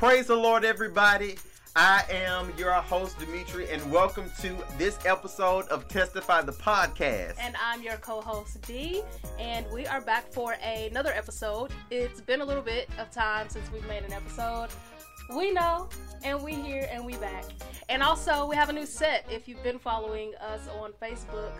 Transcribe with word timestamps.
Praise 0.00 0.28
the 0.28 0.34
Lord, 0.34 0.64
everybody. 0.64 1.36
I 1.76 2.06
am 2.10 2.54
your 2.56 2.72
host, 2.72 3.18
Dimitri, 3.18 3.68
and 3.68 3.92
welcome 3.92 4.30
to 4.40 4.56
this 4.78 4.98
episode 5.04 5.68
of 5.68 5.88
Testify 5.88 6.40
the 6.40 6.52
Podcast. 6.52 7.34
And 7.38 7.54
I'm 7.62 7.82
your 7.82 7.98
co 7.98 8.22
host, 8.22 8.62
Dee, 8.62 9.02
and 9.38 9.66
we 9.70 9.86
are 9.86 10.00
back 10.00 10.32
for 10.32 10.56
another 10.64 11.12
episode. 11.12 11.72
It's 11.90 12.22
been 12.22 12.40
a 12.40 12.44
little 12.46 12.62
bit 12.62 12.88
of 12.98 13.10
time 13.10 13.50
since 13.50 13.70
we've 13.70 13.86
made 13.88 14.02
an 14.04 14.14
episode. 14.14 14.68
We 15.36 15.52
know, 15.52 15.90
and 16.24 16.42
we 16.42 16.54
here, 16.54 16.88
and 16.90 17.04
we 17.04 17.16
back. 17.18 17.44
And 17.90 18.02
also, 18.02 18.46
we 18.46 18.56
have 18.56 18.70
a 18.70 18.72
new 18.72 18.86
set. 18.86 19.26
If 19.30 19.46
you've 19.46 19.62
been 19.62 19.78
following 19.78 20.32
us 20.40 20.62
on 20.80 20.92
Facebook 20.92 21.52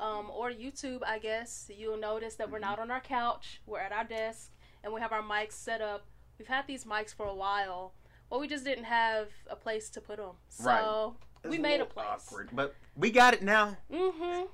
um, 0.00 0.30
or 0.36 0.50
YouTube, 0.50 1.00
I 1.02 1.18
guess, 1.18 1.70
you'll 1.74 1.96
notice 1.96 2.34
that 2.34 2.50
we're 2.50 2.58
not 2.58 2.78
on 2.78 2.90
our 2.90 3.00
couch, 3.00 3.62
we're 3.64 3.80
at 3.80 3.92
our 3.92 4.04
desk, 4.04 4.50
and 4.84 4.92
we 4.92 5.00
have 5.00 5.12
our 5.12 5.22
mics 5.22 5.52
set 5.52 5.80
up. 5.80 6.04
We've 6.38 6.48
had 6.48 6.66
these 6.66 6.84
mics 6.84 7.14
for 7.14 7.26
a 7.26 7.34
while 7.34 7.92
well, 8.30 8.40
we 8.40 8.48
just 8.48 8.64
didn't 8.64 8.84
have 8.84 9.28
a 9.48 9.56
place 9.56 9.88
to 9.90 10.00
put 10.00 10.16
them. 10.16 10.32
So 10.48 10.64
right. 10.64 11.50
we 11.50 11.58
made 11.58 11.80
a, 11.80 11.84
a 11.84 11.86
place. 11.86 12.06
Awkward, 12.08 12.50
but 12.52 12.74
we 12.96 13.10
got 13.10 13.34
it 13.34 13.42
now. 13.42 13.76
Mm-hmm. 13.92 14.46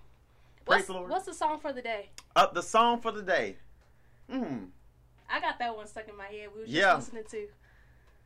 What's, 0.67 0.87
the 0.87 0.93
Lord. 0.93 1.11
What's 1.11 1.27
the 1.27 1.35
song 1.35 1.59
for 1.59 1.73
the 1.73 1.83
day? 1.83 2.11
Uh, 2.37 2.47
the 2.53 2.63
song 2.63 3.01
for 3.01 3.13
the 3.13 3.23
day. 3.23 3.57
Hmm. 4.31 4.67
I 5.29 5.41
got 5.41 5.59
that 5.59 5.75
one 5.75 5.87
stuck 5.87 6.09
in 6.09 6.17
my 6.17 6.27
head. 6.27 6.49
We 6.55 6.61
were 6.61 6.67
just 6.67 6.77
yeah. 6.77 6.95
listening 6.95 7.25
to. 7.31 7.49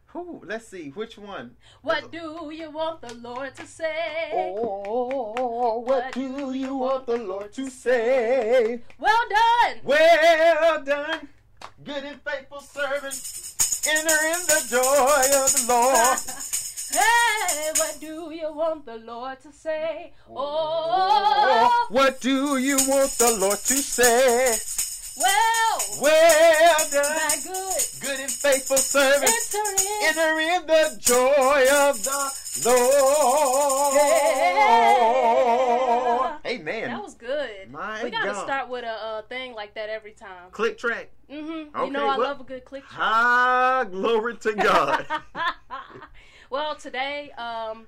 Who? 0.07 0.43
Let's 0.45 0.67
see. 0.67 0.91
Which 0.91 1.19
one? 1.19 1.57
What 1.83 2.11
do 2.11 2.51
you 2.53 2.71
want 2.71 3.01
the 3.01 3.15
Lord 3.15 3.55
to 3.57 3.67
say? 3.67 4.31
Oh, 4.35 5.79
what, 5.81 5.87
what 5.87 6.13
do 6.13 6.53
you 6.53 6.75
want 6.77 7.07
the 7.07 7.17
Lord 7.17 7.53
to 7.55 7.71
say? 7.71 8.81
Well 8.99 9.23
done. 9.29 9.81
Well 9.85 10.85
done. 10.85 11.29
Good 11.85 12.05
and 12.05 12.21
faithful 12.23 12.61
servant. 12.61 13.15
Enter 13.89 14.27
in 14.27 14.41
the 14.47 14.67
joy 14.69 15.23
of 15.43 15.53
the 15.53 15.65
Lord. 15.69 16.19
hey, 16.93 17.71
what 17.77 17.97
do 18.01 18.31
you 18.33 18.53
want 18.53 18.87
the 18.87 18.99
Lord 18.99 19.41
to 19.43 19.53
say? 19.53 20.13
Oh. 20.29 20.35
oh, 20.37 21.87
what 21.91 22.21
do 22.21 22.57
you 22.59 22.77
want 22.89 23.11
the 23.13 23.37
Lord 23.39 23.59
to 23.59 23.77
say? 23.77 24.57
Well, 25.19 26.03
well 26.03 26.91
done, 26.91 27.17
my 27.17 27.37
good, 27.43 27.83
good 28.03 28.21
and 28.21 28.31
faithful 28.31 28.77
servant. 28.77 29.31
Enter 29.31 29.71
in, 29.81 30.05
enter 30.05 30.41
in 30.41 30.67
the 30.67 30.97
joy 31.01 31.67
of 31.89 32.03
the 32.05 32.69
Lord. 32.69 33.46
Gotta 38.27 38.39
God. 38.39 38.45
start 38.45 38.69
with 38.69 38.85
a, 38.85 39.19
a 39.19 39.25
thing 39.29 39.55
like 39.55 39.75
that 39.75 39.89
every 39.89 40.13
time. 40.13 40.51
Click 40.51 40.79
track. 40.79 41.11
Mm-hmm. 41.31 41.77
Okay, 41.77 41.87
you 41.87 41.93
know 41.93 42.07
I 42.07 42.19
well, 42.19 42.29
love 42.29 42.41
a 42.41 42.45
good 42.45 42.65
click 42.65 42.85
track. 42.87 43.01
Ah, 43.01 43.87
glory 43.91 44.37
to 44.37 44.53
God. 44.55 45.07
well, 46.51 46.75
today 46.77 47.31
um, 47.33 47.87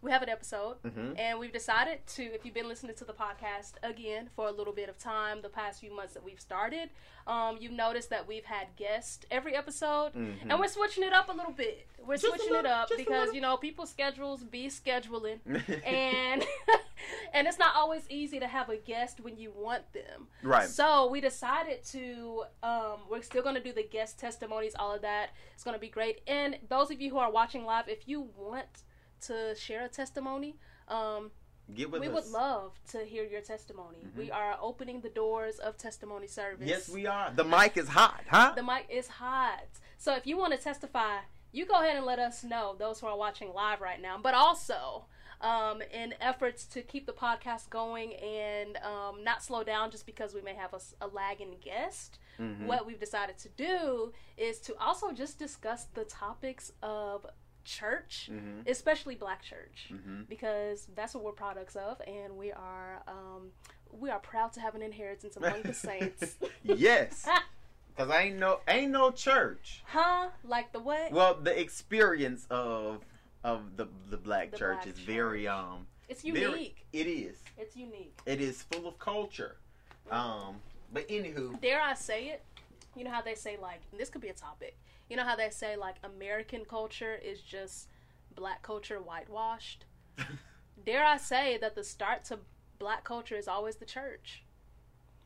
we 0.00 0.10
have 0.12 0.22
an 0.22 0.28
episode, 0.28 0.80
Mhm. 0.82 1.18
and 1.18 1.38
we've 1.38 1.52
decided 1.52 2.06
to. 2.08 2.22
If 2.22 2.44
you've 2.44 2.54
been 2.54 2.68
listening 2.68 2.94
to 2.96 3.04
the 3.04 3.12
podcast 3.12 3.72
again 3.82 4.30
for 4.36 4.46
a 4.48 4.52
little 4.52 4.72
bit 4.72 4.88
of 4.88 4.96
time, 4.98 5.42
the 5.42 5.48
past 5.48 5.80
few 5.80 5.92
months 5.94 6.14
that 6.14 6.22
we've 6.22 6.40
started, 6.40 6.90
um, 7.26 7.58
you've 7.60 7.72
noticed 7.72 8.08
that 8.10 8.26
we've 8.28 8.44
had 8.44 8.68
guests 8.76 9.26
every 9.30 9.56
episode, 9.56 10.12
Mhm. 10.14 10.42
and 10.50 10.60
we're 10.60 10.68
switching 10.68 11.02
it 11.02 11.12
up 11.12 11.28
a 11.28 11.32
little 11.32 11.52
bit. 11.52 11.88
We're 11.98 12.14
Just 12.16 12.26
a 12.26 12.38
switching 12.38 12.54
it 12.56 12.64
up 12.66 12.88
because 12.96 13.34
you 13.34 13.40
know 13.40 13.56
people's 13.56 13.90
schedules 13.90 14.44
be 14.44 14.68
scheduling, 14.68 15.40
and 15.84 16.46
and 17.32 17.46
it's 17.48 17.58
not 17.58 17.74
always 17.74 18.08
easy 18.08 18.38
to 18.40 18.46
have 18.46 18.68
a 18.70 18.76
guest 18.76 19.20
when 19.20 19.36
you 19.36 19.50
want 19.50 19.92
them. 19.92 20.28
right. 20.42 20.68
So 20.68 21.08
we 21.08 21.20
decided 21.20 21.82
to. 21.86 22.44
Um, 22.62 23.00
we're 23.10 23.22
still 23.22 23.42
going 23.42 23.56
to 23.56 23.60
do 23.62 23.72
the 23.72 23.82
guest 23.82 24.18
testimonies, 24.18 24.74
all 24.78 24.92
of 24.94 25.02
that. 25.02 25.30
It's 25.54 25.64
going 25.64 25.74
to 25.74 25.80
be 25.80 25.88
great. 25.88 26.20
And 26.26 26.58
those 26.68 26.90
of 26.90 27.00
you 27.00 27.10
who 27.10 27.18
are 27.18 27.30
watching 27.30 27.64
live, 27.64 27.88
if 27.88 28.06
you 28.08 28.20
want 28.36 28.84
to 29.22 29.54
share 29.56 29.84
a 29.84 29.88
testimony, 29.88 30.56
um, 30.88 31.30
Get 31.74 31.90
with 31.90 32.00
we 32.00 32.08
us. 32.08 32.14
would 32.14 32.26
love 32.32 32.72
to 32.92 33.04
hear 33.04 33.24
your 33.24 33.42
testimony. 33.42 33.98
We 34.16 34.30
are 34.30 34.56
opening 34.60 35.00
the 35.02 35.10
doors 35.10 35.58
of 35.58 35.76
testimony 35.76 36.26
service. 36.26 36.66
Yes, 36.66 36.88
we 36.88 37.06
are. 37.06 37.30
The 37.34 37.44
mic 37.44 37.76
is 37.76 37.88
hot, 37.88 38.22
huh? 38.28 38.52
The 38.56 38.62
mic 38.62 38.86
is 38.88 39.06
hot. 39.08 39.66
So 39.98 40.14
if 40.14 40.26
you 40.26 40.38
want 40.38 40.54
to 40.54 40.58
testify, 40.58 41.18
you 41.52 41.66
go 41.66 41.74
ahead 41.74 41.96
and 41.96 42.06
let 42.06 42.18
us 42.18 42.42
know, 42.42 42.74
those 42.78 43.00
who 43.00 43.06
are 43.06 43.16
watching 43.18 43.52
live 43.52 43.80
right 43.82 44.00
now. 44.00 44.16
But 44.22 44.32
also, 44.32 45.04
um, 45.42 45.82
in 45.92 46.14
efforts 46.22 46.64
to 46.66 46.80
keep 46.80 47.04
the 47.06 47.12
podcast 47.12 47.68
going 47.70 48.14
and 48.14 48.76
um, 48.78 49.22
not 49.22 49.42
slow 49.44 49.62
down 49.62 49.90
just 49.90 50.06
because 50.06 50.34
we 50.34 50.40
may 50.40 50.54
have 50.54 50.74
a 51.02 51.06
lagging 51.08 51.56
guest, 51.60 52.18
Mhm. 52.40 52.66
what 52.66 52.86
we've 52.86 52.98
decided 53.00 53.36
to 53.38 53.48
do 53.50 54.12
is 54.36 54.58
to 54.60 54.76
also 54.78 55.12
just 55.12 55.38
discuss 55.38 55.84
the 55.94 56.04
topics 56.04 56.72
of 56.82 57.26
church, 57.68 58.28
Mhm. 58.32 58.66
especially 58.68 59.14
black 59.14 59.42
church, 59.42 59.90
Mhm. 59.92 60.28
because 60.28 60.86
that's 60.94 61.14
what 61.14 61.22
we're 61.22 61.32
products 61.32 61.76
of, 61.76 62.00
and 62.06 62.36
we 62.36 62.50
are 62.52 63.02
um, 63.06 63.52
we 63.92 64.10
are 64.10 64.18
proud 64.18 64.52
to 64.54 64.60
have 64.60 64.74
an 64.74 64.82
inheritance 64.82 65.36
among 65.36 65.62
the 65.62 65.74
saints. 65.88 66.36
yes. 66.62 67.26
Cause 67.96 68.10
I 68.10 68.22
ain't 68.22 68.38
no 68.38 68.60
ain't 68.68 68.92
no 68.92 69.10
church. 69.10 69.82
Huh? 69.86 70.30
Like 70.44 70.72
the 70.72 70.78
what? 70.80 71.10
Well, 71.10 71.34
the 71.34 71.58
experience 71.60 72.46
of 72.48 73.04
of 73.44 73.76
the 73.76 73.86
the 74.08 74.16
black 74.16 74.52
The 74.52 74.58
church 74.58 74.82
black 74.84 74.86
is 74.86 74.98
very 75.00 75.46
um 75.48 75.86
it's 76.08 76.22
very- 76.22 76.40
unique. 76.40 76.86
it 76.92 77.06
is. 77.08 77.42
It's 77.56 77.76
unique. 77.76 78.16
It 78.24 78.40
is 78.40 78.62
full 78.62 78.86
of 78.86 78.98
culture. 78.98 79.56
Um 80.10 80.60
but 80.92 81.06
anywho, 81.08 81.60
Dare 81.60 81.80
I 81.82 81.94
say 81.94 82.28
it? 82.28 82.42
You 82.96 83.04
know 83.04 83.10
how 83.10 83.20
they 83.22 83.34
say 83.34 83.56
like 83.60 83.80
this 83.96 84.10
could 84.10 84.20
be 84.22 84.28
a 84.28 84.32
topic. 84.34 84.76
You 85.08 85.16
know 85.16 85.24
how 85.24 85.36
they 85.36 85.50
say 85.50 85.76
like 85.76 85.96
American 86.04 86.64
culture 86.64 87.14
is 87.14 87.40
just 87.40 87.88
black 88.34 88.62
culture 88.62 88.98
whitewashed? 89.00 89.84
Dare 90.84 91.04
I 91.04 91.16
say 91.16 91.58
that 91.58 91.74
the 91.74 91.84
start 91.84 92.24
to 92.24 92.38
black 92.78 93.04
culture 93.04 93.36
is 93.36 93.48
always 93.48 93.76
the 93.76 93.84
church? 93.86 94.44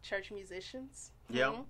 Church 0.03 0.31
musicians. 0.31 1.11
Yeah. 1.31 1.53
Mhm. 1.53 1.65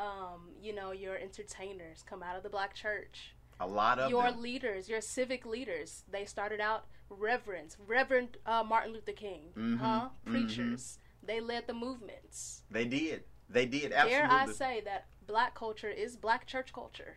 Um, 0.00 0.50
you 0.60 0.74
know, 0.74 0.92
your 0.92 1.16
entertainers 1.16 2.02
come 2.08 2.22
out 2.22 2.36
of 2.36 2.42
the 2.42 2.48
black 2.48 2.74
church. 2.74 3.34
a 3.60 3.66
lot 3.66 3.98
of 4.00 4.10
your 4.10 4.24
them. 4.32 4.42
leaders, 4.42 4.88
your 4.88 5.00
civic 5.00 5.46
leaders, 5.46 6.02
they 6.10 6.24
started 6.24 6.60
out 6.60 6.86
reverends, 7.10 7.76
Reverend 7.86 8.36
uh, 8.46 8.64
Martin 8.64 8.92
Luther 8.92 9.12
King, 9.12 9.52
Mhm, 9.54 9.78
huh? 9.78 10.08
mhm. 10.26 10.30
Preachers. 10.32 10.98
They 11.22 11.40
led 11.40 11.66
the 11.68 11.74
movements. 11.74 12.62
They 12.70 12.86
did. 12.86 13.22
They 13.48 13.66
did 13.66 13.92
Absolutely. 13.92 14.28
Dare. 14.28 14.30
I 14.32 14.46
say 14.46 14.80
that 14.80 15.06
black 15.26 15.54
culture 15.54 15.90
is 15.90 16.16
black 16.16 16.46
church 16.46 16.72
culture? 16.72 17.16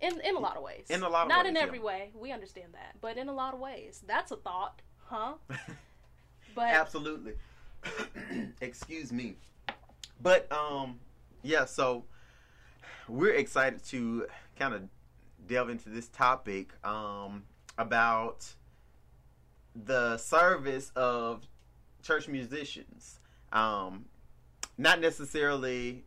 In 0.00 0.20
in 0.20 0.36
a 0.36 0.40
lot 0.40 0.56
of 0.56 0.62
ways. 0.62 0.86
In 0.88 1.02
a 1.02 1.08
lot 1.08 1.22
of 1.22 1.28
Not 1.28 1.44
ways, 1.44 1.50
in 1.50 1.54
yeah. 1.56 1.62
every 1.62 1.78
way. 1.78 2.10
We 2.14 2.32
understand 2.32 2.68
that, 2.72 2.96
but 3.00 3.18
in 3.18 3.28
a 3.28 3.34
lot 3.34 3.52
of 3.54 3.60
ways, 3.60 4.02
that's 4.06 4.30
a 4.30 4.36
thought, 4.36 4.80
huh? 5.06 5.34
But 6.54 6.70
Absolutely. 6.74 7.34
Excuse 8.60 9.12
me. 9.12 9.36
But 10.20 10.50
um 10.52 10.98
yeah, 11.42 11.64
so 11.64 12.04
we're 13.08 13.34
excited 13.34 13.82
to 13.84 14.26
kind 14.58 14.74
of 14.74 14.82
delve 15.46 15.70
into 15.70 15.88
this 15.88 16.08
topic 16.08 16.72
um 16.84 17.44
about 17.78 18.46
the 19.74 20.16
service 20.18 20.90
of 20.96 21.46
church 22.02 22.28
musicians. 22.28 23.20
Um 23.52 24.06
not 24.76 25.00
necessarily 25.00 26.04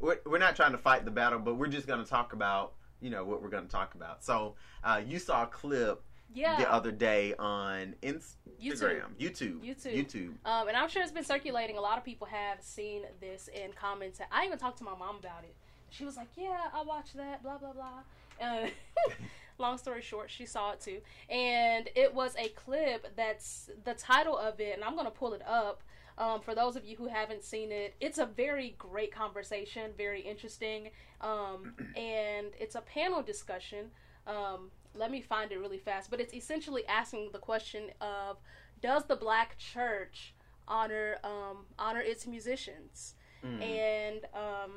we're, 0.00 0.18
we're 0.26 0.38
not 0.38 0.56
trying 0.56 0.72
to 0.72 0.78
fight 0.78 1.04
the 1.04 1.10
battle, 1.10 1.38
but 1.38 1.56
we're 1.56 1.68
just 1.68 1.86
going 1.86 2.02
to 2.02 2.08
talk 2.08 2.32
about, 2.32 2.74
you 3.00 3.10
know, 3.10 3.24
what 3.24 3.42
we're 3.42 3.48
going 3.48 3.64
to 3.64 3.70
talk 3.70 3.94
about. 3.94 4.24
So, 4.24 4.54
uh, 4.84 5.00
you 5.06 5.18
saw 5.18 5.44
a 5.44 5.46
clip 5.46 6.02
yeah, 6.34 6.56
the 6.56 6.70
other 6.70 6.92
day 6.92 7.34
on 7.38 7.94
Instagram, 8.02 9.14
YouTube. 9.18 9.60
YouTube, 9.60 9.60
YouTube. 9.60 9.94
YouTube. 9.94 10.32
Um, 10.44 10.68
and 10.68 10.76
I'm 10.76 10.88
sure 10.88 11.02
it's 11.02 11.12
been 11.12 11.24
circulating. 11.24 11.78
A 11.78 11.80
lot 11.80 11.98
of 11.98 12.04
people 12.04 12.26
have 12.26 12.60
seen 12.60 13.02
this 13.20 13.48
and 13.60 13.74
commented. 13.74 14.26
I 14.30 14.44
even 14.44 14.58
talked 14.58 14.78
to 14.78 14.84
my 14.84 14.96
mom 14.96 15.16
about 15.16 15.44
it. 15.44 15.54
She 15.90 16.04
was 16.04 16.16
like, 16.16 16.28
"Yeah, 16.36 16.58
I 16.74 16.82
watched 16.82 17.16
that." 17.16 17.42
Blah 17.42 17.58
blah 17.58 17.72
blah. 17.72 18.46
Uh, 18.46 18.68
long 19.58 19.78
story 19.78 20.02
short, 20.02 20.30
she 20.30 20.44
saw 20.44 20.72
it 20.72 20.80
too, 20.80 21.00
and 21.30 21.88
it 21.94 22.14
was 22.14 22.36
a 22.36 22.48
clip 22.50 23.16
that's 23.16 23.70
the 23.84 23.94
title 23.94 24.36
of 24.36 24.60
it, 24.60 24.74
and 24.74 24.84
I'm 24.84 24.96
gonna 24.96 25.10
pull 25.10 25.32
it 25.32 25.42
up. 25.46 25.82
Um, 26.18 26.40
for 26.40 26.54
those 26.54 26.74
of 26.76 26.84
you 26.84 26.96
who 26.96 27.06
haven't 27.06 27.44
seen 27.44 27.70
it, 27.70 27.94
it's 28.00 28.18
a 28.18 28.26
very 28.26 28.74
great 28.76 29.14
conversation, 29.14 29.92
very 29.96 30.20
interesting, 30.20 30.90
um, 31.20 31.74
and 31.96 32.48
it's 32.58 32.74
a 32.74 32.80
panel 32.80 33.22
discussion. 33.22 33.92
Um, 34.26 34.70
let 34.94 35.10
me 35.10 35.20
find 35.20 35.52
it 35.52 35.58
really 35.58 35.78
fast, 35.78 36.10
but 36.10 36.20
it's 36.20 36.34
essentially 36.34 36.84
asking 36.86 37.30
the 37.32 37.38
question 37.38 37.90
of 38.00 38.38
does 38.82 39.04
the 39.04 39.16
black 39.16 39.56
church 39.58 40.34
honor 40.66 41.18
um, 41.24 41.66
honor 41.78 42.00
its 42.00 42.26
musicians? 42.26 43.14
Mm. 43.44 43.62
and 43.62 44.24
um, 44.34 44.70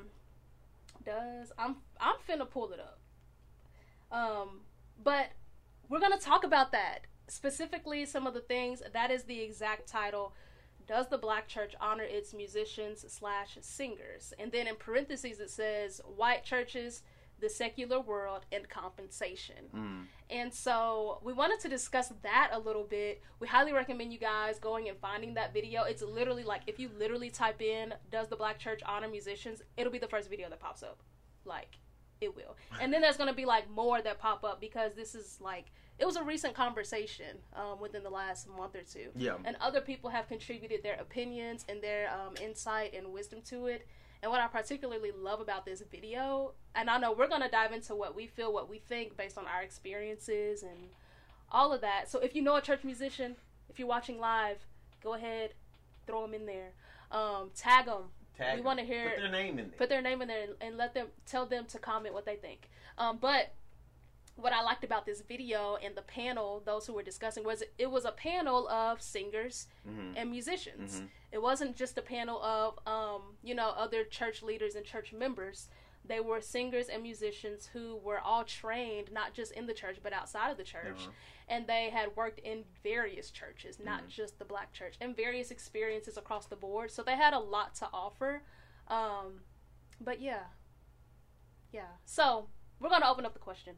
does 1.03 1.51
I'm 1.57 1.77
I'm 1.99 2.15
finna 2.29 2.49
pull 2.49 2.71
it 2.71 2.79
up. 2.79 2.99
Um, 4.11 4.61
but 5.03 5.29
we're 5.89 5.99
gonna 5.99 6.19
talk 6.19 6.43
about 6.43 6.71
that. 6.71 7.07
Specifically 7.27 8.05
some 8.05 8.27
of 8.27 8.33
the 8.33 8.41
things 8.41 8.83
that 8.93 9.09
is 9.09 9.23
the 9.23 9.41
exact 9.41 9.87
title 9.87 10.33
does 10.91 11.07
the 11.07 11.17
black 11.17 11.47
church 11.47 11.73
honor 11.79 12.03
its 12.03 12.33
musicians 12.33 13.05
slash 13.07 13.57
singers 13.61 14.33
and 14.37 14.51
then 14.51 14.67
in 14.67 14.75
parentheses 14.75 15.39
it 15.39 15.49
says 15.49 16.01
white 16.17 16.43
churches 16.43 17.01
the 17.39 17.49
secular 17.49 17.99
world 17.99 18.45
and 18.51 18.69
compensation. 18.69 19.55
Mm. 19.75 20.03
And 20.29 20.53
so 20.53 21.19
we 21.23 21.33
wanted 21.33 21.59
to 21.61 21.69
discuss 21.69 22.13
that 22.21 22.51
a 22.51 22.59
little 22.59 22.83
bit. 22.83 23.23
We 23.39 23.47
highly 23.47 23.73
recommend 23.73 24.13
you 24.13 24.19
guys 24.19 24.59
going 24.59 24.89
and 24.89 24.97
finding 24.99 25.33
that 25.33 25.53
video. 25.53 25.83
It's 25.85 26.03
literally 26.03 26.43
like 26.43 26.61
if 26.67 26.77
you 26.77 26.91
literally 26.99 27.31
type 27.31 27.61
in 27.61 27.95
"Does 28.11 28.27
the 28.27 28.35
Black 28.35 28.59
Church 28.59 28.81
honor 28.85 29.07
musicians?" 29.07 29.63
It'll 29.75 29.91
be 29.91 29.97
the 29.97 30.07
first 30.07 30.29
video 30.29 30.49
that 30.49 30.59
pops 30.59 30.83
up. 30.83 30.99
Like 31.45 31.79
it 32.21 32.35
will. 32.35 32.55
And 32.79 32.93
then 32.93 33.01
there's 33.01 33.17
gonna 33.17 33.33
be 33.33 33.45
like 33.45 33.69
more 33.69 34.01
that 34.01 34.19
pop 34.19 34.43
up 34.43 34.61
because 34.61 34.93
this 34.93 35.15
is 35.15 35.37
like 35.41 35.65
it 35.99 36.05
was 36.05 36.15
a 36.15 36.23
recent 36.23 36.55
conversation 36.55 37.37
um, 37.55 37.79
within 37.79 38.01
the 38.01 38.09
last 38.09 38.49
month 38.49 38.75
or 38.75 38.81
two. 38.81 39.09
Yeah. 39.15 39.35
And 39.45 39.55
other 39.61 39.81
people 39.81 40.09
have 40.09 40.27
contributed 40.27 40.81
their 40.81 40.95
opinions 40.95 41.63
and 41.69 41.81
their 41.81 42.09
um, 42.09 42.33
insight 42.43 42.95
and 42.95 43.13
wisdom 43.13 43.41
to 43.49 43.67
it. 43.67 43.87
And 44.23 44.31
what 44.31 44.41
I 44.41 44.47
particularly 44.47 45.11
love 45.11 45.41
about 45.41 45.65
this 45.65 45.83
video, 45.91 46.53
and 46.75 46.89
I 46.89 46.97
know 46.97 47.11
we're 47.11 47.27
going 47.27 47.41
to 47.41 47.49
dive 47.49 47.71
into 47.71 47.95
what 47.95 48.15
we 48.15 48.25
feel, 48.27 48.51
what 48.51 48.69
we 48.69 48.79
think 48.79 49.15
based 49.15 49.37
on 49.37 49.45
our 49.45 49.61
experiences 49.61 50.63
and 50.63 50.89
all 51.51 51.71
of 51.71 51.81
that. 51.81 52.09
So 52.09 52.19
if 52.19 52.35
you 52.35 52.41
know 52.41 52.55
a 52.55 52.61
church 52.61 52.83
musician, 52.83 53.35
if 53.69 53.77
you're 53.77 53.87
watching 53.87 54.19
live, 54.19 54.57
go 55.03 55.13
ahead, 55.13 55.53
throw 56.07 56.21
them 56.23 56.33
in 56.33 56.45
there. 56.45 56.73
Um, 57.11 57.51
tag 57.55 57.85
them. 57.85 58.05
Tag 58.41 58.55
we 58.57 58.61
want 58.61 58.79
to 58.79 58.85
hear 58.85 59.09
Put 59.11 59.17
their 59.21 59.31
name 59.31 59.59
in 59.59 59.69
there. 59.69 59.77
put 59.77 59.89
their 59.89 60.01
name 60.01 60.21
in 60.21 60.27
there 60.27 60.43
and, 60.43 60.53
and 60.61 60.77
let 60.77 60.93
them 60.93 61.07
tell 61.25 61.45
them 61.45 61.65
to 61.65 61.79
comment 61.79 62.13
what 62.13 62.25
they 62.25 62.35
think. 62.35 62.69
Um, 62.97 63.17
but 63.21 63.53
what 64.35 64.53
I 64.53 64.61
liked 64.63 64.83
about 64.83 65.05
this 65.05 65.21
video 65.21 65.77
and 65.83 65.95
the 65.95 66.01
panel, 66.01 66.61
those 66.65 66.87
who 66.87 66.93
were 66.93 67.03
discussing, 67.03 67.43
was 67.43 67.63
it 67.77 67.91
was 67.91 68.05
a 68.05 68.11
panel 68.11 68.67
of 68.69 69.01
singers 69.01 69.67
Mhm. 69.87 70.13
and 70.15 70.31
musicians. 70.31 71.01
Mhm. 71.01 71.09
It 71.31 71.41
wasn't 71.41 71.75
just 71.75 71.97
a 71.97 72.01
panel 72.01 72.41
of 72.41 72.79
um, 72.87 73.37
you 73.43 73.53
know 73.53 73.69
other 73.69 74.03
church 74.03 74.41
leaders 74.41 74.75
and 74.75 74.85
church 74.85 75.13
members. 75.13 75.67
They 76.03 76.19
were 76.19 76.41
singers 76.41 76.87
and 76.89 77.03
musicians 77.03 77.67
who 77.73 77.95
were 77.97 78.19
all 78.19 78.43
trained 78.43 79.11
not 79.11 79.33
just 79.33 79.51
in 79.51 79.67
the 79.67 79.73
church 79.73 79.97
but 80.01 80.13
outside 80.13 80.49
of 80.51 80.57
the 80.57 80.63
church, 80.63 81.01
Uh-huh. 81.01 81.11
and 81.47 81.67
they 81.67 81.89
had 81.89 82.15
worked 82.15 82.39
in 82.39 82.65
various 82.83 83.29
churches, 83.31 83.79
not 83.79 84.03
Mhm. 84.05 84.09
just 84.09 84.39
the 84.39 84.45
black 84.45 84.73
church, 84.73 84.95
and 84.99 85.15
various 85.15 85.51
experiences 85.51 86.17
across 86.17 86.47
the 86.47 86.55
board. 86.55 86.91
So 86.91 87.03
they 87.03 87.15
had 87.15 87.33
a 87.33 87.39
lot 87.39 87.75
to 87.75 87.89
offer. 87.93 88.43
Um, 88.87 89.43
but 89.99 90.19
yeah, 90.19 90.47
yeah. 91.71 91.87
So 92.05 92.49
we're 92.79 92.89
gonna 92.89 93.09
open 93.09 93.25
up 93.25 93.33
the 93.33 93.39
question. 93.39 93.77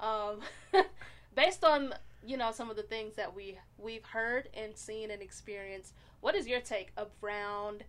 Um, 0.00 0.42
based 1.34 1.64
on 1.64 1.94
you 2.22 2.36
know 2.36 2.50
some 2.50 2.70
of 2.70 2.76
the 2.76 2.82
things 2.82 3.14
that 3.16 3.34
we 3.34 3.58
we've 3.78 4.04
heard 4.04 4.48
and 4.54 4.76
seen 4.76 5.10
and 5.10 5.22
experienced, 5.22 5.94
what 6.20 6.34
is 6.34 6.46
your 6.48 6.60
take 6.60 6.92
around 6.96 7.84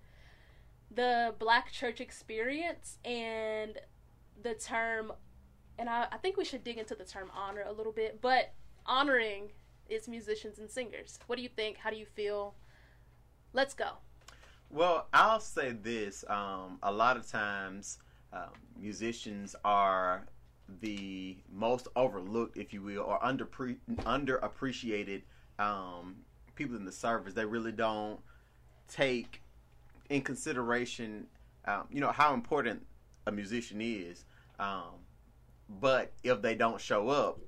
the 0.94 1.36
black 1.40 1.72
church 1.72 2.02
experience 2.02 2.98
and 3.06 3.78
the 4.42 4.54
term? 4.54 5.14
And 5.80 5.90
I, 5.90 6.08
I 6.12 6.18
think 6.18 6.38
we 6.38 6.46
should 6.46 6.64
dig 6.64 6.78
into 6.78 6.96
the 6.96 7.06
term 7.06 7.32
honor 7.36 7.64
a 7.68 7.72
little 7.72 7.92
bit, 7.92 8.20
but 8.22 8.54
honoring 8.86 9.52
its 9.90 10.08
musicians 10.08 10.60
and 10.60 10.70
singers. 10.70 11.20
What 11.28 11.36
do 11.38 11.44
you 11.44 11.50
think? 11.50 11.78
How 11.78 11.90
do 11.90 11.98
you 11.98 12.06
feel? 12.06 12.56
Let's 13.54 13.74
go. 13.74 13.92
Well, 14.70 15.08
I'll 15.14 15.40
say 15.40 15.72
this: 15.72 16.26
um, 16.28 16.80
a 16.84 16.92
lot 16.92 17.18
of 17.18 17.28
times, 17.28 18.00
um, 18.34 18.52
musicians 18.80 19.56
are 19.64 20.28
the 20.82 21.38
most 21.52 21.88
overlooked, 21.96 22.58
if 22.58 22.74
you 22.74 22.82
will, 22.82 23.04
or 23.04 23.24
under 23.24 23.46
underappreciated 23.46 25.22
um, 25.60 26.18
people 26.56 26.76
in 26.76 26.86
the 26.86 26.92
service. 26.92 27.34
They 27.34 27.46
really 27.46 27.72
don't 27.72 28.20
take 28.88 29.42
in 30.10 30.22
consideration, 30.22 31.28
um, 31.66 31.84
you 31.92 32.00
know, 32.00 32.12
how 32.12 32.34
important 32.34 32.86
a 33.26 33.32
musician 33.32 33.82
is. 33.82 34.26
Um, 34.60 35.02
but 35.82 36.14
if 36.24 36.42
they 36.42 36.56
don't 36.56 36.80
show 36.80 37.10
up, 37.10 37.40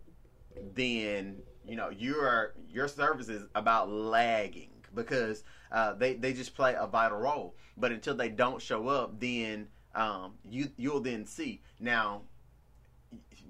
then 0.76 1.38
you 1.66 1.76
know 1.76 1.90
your 1.90 2.54
your 2.70 2.88
service 2.88 3.30
is 3.30 3.44
about 3.56 3.90
lagging 3.90 4.72
because 4.94 5.44
uh, 5.72 5.94
they 5.94 6.16
they 6.16 6.34
just 6.34 6.56
play 6.56 6.76
a 6.78 6.88
vital 6.88 7.18
role. 7.18 7.56
But 7.78 7.92
until 7.92 8.16
they 8.16 8.30
don't 8.30 8.62
show 8.62 8.88
up, 8.88 9.20
then 9.20 9.68
um, 9.96 10.34
you 10.44 10.70
you'll 10.78 11.00
then 11.02 11.26
see 11.26 11.62
now. 11.80 12.22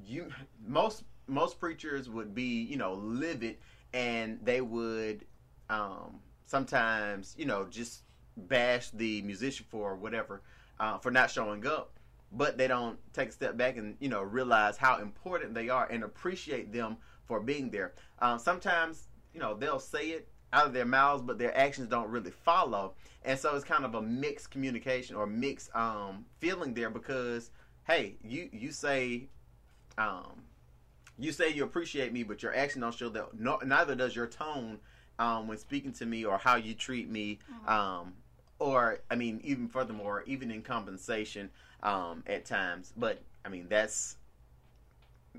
You 0.05 0.31
most 0.65 1.03
most 1.27 1.59
preachers 1.59 2.09
would 2.09 2.33
be 2.33 2.63
you 2.63 2.77
know 2.77 2.93
livid 2.93 3.57
and 3.93 4.39
they 4.43 4.61
would 4.61 5.25
um, 5.69 6.19
sometimes 6.45 7.35
you 7.37 7.45
know 7.45 7.65
just 7.69 8.03
bash 8.47 8.89
the 8.91 9.21
musician 9.23 9.65
for 9.69 9.95
whatever 9.95 10.41
uh, 10.79 10.97
for 10.97 11.11
not 11.11 11.29
showing 11.29 11.65
up 11.65 11.91
but 12.31 12.57
they 12.57 12.67
don't 12.67 12.97
take 13.13 13.29
a 13.29 13.31
step 13.31 13.57
back 13.57 13.77
and 13.77 13.95
you 13.99 14.09
know 14.09 14.21
realize 14.21 14.77
how 14.77 14.99
important 14.99 15.53
they 15.53 15.69
are 15.69 15.87
and 15.87 16.03
appreciate 16.03 16.71
them 16.71 16.97
for 17.25 17.39
being 17.39 17.69
there. 17.69 17.93
Uh, 18.19 18.37
sometimes 18.37 19.07
you 19.33 19.39
know 19.39 19.55
they'll 19.55 19.79
say 19.79 20.09
it 20.09 20.27
out 20.51 20.65
of 20.65 20.73
their 20.73 20.85
mouths, 20.85 21.21
but 21.21 21.37
their 21.37 21.55
actions 21.57 21.89
don't 21.89 22.09
really 22.09 22.31
follow, 22.31 22.93
and 23.23 23.37
so 23.37 23.55
it's 23.55 23.65
kind 23.65 23.85
of 23.85 23.95
a 23.95 24.01
mixed 24.01 24.51
communication 24.51 25.15
or 25.15 25.25
mixed 25.27 25.75
um, 25.75 26.25
feeling 26.39 26.73
there 26.73 26.89
because 26.89 27.51
hey, 27.87 28.15
you 28.23 28.49
you 28.51 28.71
say. 28.71 29.27
Um, 29.97 30.43
you 31.21 31.33
say 31.33 31.49
you 31.49 31.65
appreciate 31.65 32.13
me, 32.13 32.23
but 32.23 32.41
your 32.41 32.55
action 32.55 32.79
don't 32.79 32.93
show 32.93 33.09
that. 33.09 33.37
No, 33.37 33.59
neither 33.65 33.93
does 33.93 34.15
your 34.15 34.27
tone 34.27 34.79
um, 35.17 35.49
when 35.49 35.57
speaking 35.57 35.91
to 35.93 36.05
me 36.05 36.23
or 36.23 36.37
how 36.37 36.55
you 36.55 36.73
treat 36.73 37.09
me. 37.09 37.39
Um, 37.67 38.13
or 38.59 38.99
I 39.09 39.15
mean, 39.15 39.41
even 39.43 39.67
furthermore, 39.67 40.23
even 40.27 40.51
in 40.51 40.61
compensation 40.61 41.49
um, 41.83 42.23
at 42.27 42.45
times. 42.45 42.93
But 42.95 43.21
I 43.45 43.49
mean, 43.49 43.67
that's 43.69 44.17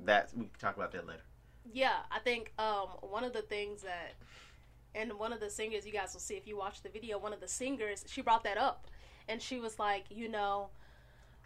that's 0.04 0.34
we 0.34 0.44
can 0.44 0.52
talk 0.58 0.76
about 0.76 0.92
that 0.92 1.06
later. 1.06 1.22
Yeah, 1.72 1.98
I 2.10 2.18
think 2.18 2.52
um, 2.58 2.88
one 3.02 3.24
of 3.24 3.32
the 3.32 3.42
things 3.42 3.82
that, 3.82 4.14
and 4.94 5.12
one 5.18 5.32
of 5.32 5.40
the 5.40 5.50
singers 5.50 5.86
you 5.86 5.92
guys 5.92 6.12
will 6.12 6.20
see 6.20 6.34
if 6.36 6.46
you 6.46 6.56
watch 6.56 6.82
the 6.82 6.88
video, 6.88 7.18
one 7.18 7.32
of 7.32 7.40
the 7.40 7.48
singers 7.48 8.04
she 8.08 8.22
brought 8.22 8.44
that 8.44 8.58
up, 8.58 8.86
and 9.28 9.40
she 9.42 9.60
was 9.60 9.78
like, 9.78 10.06
you 10.10 10.28
know, 10.28 10.70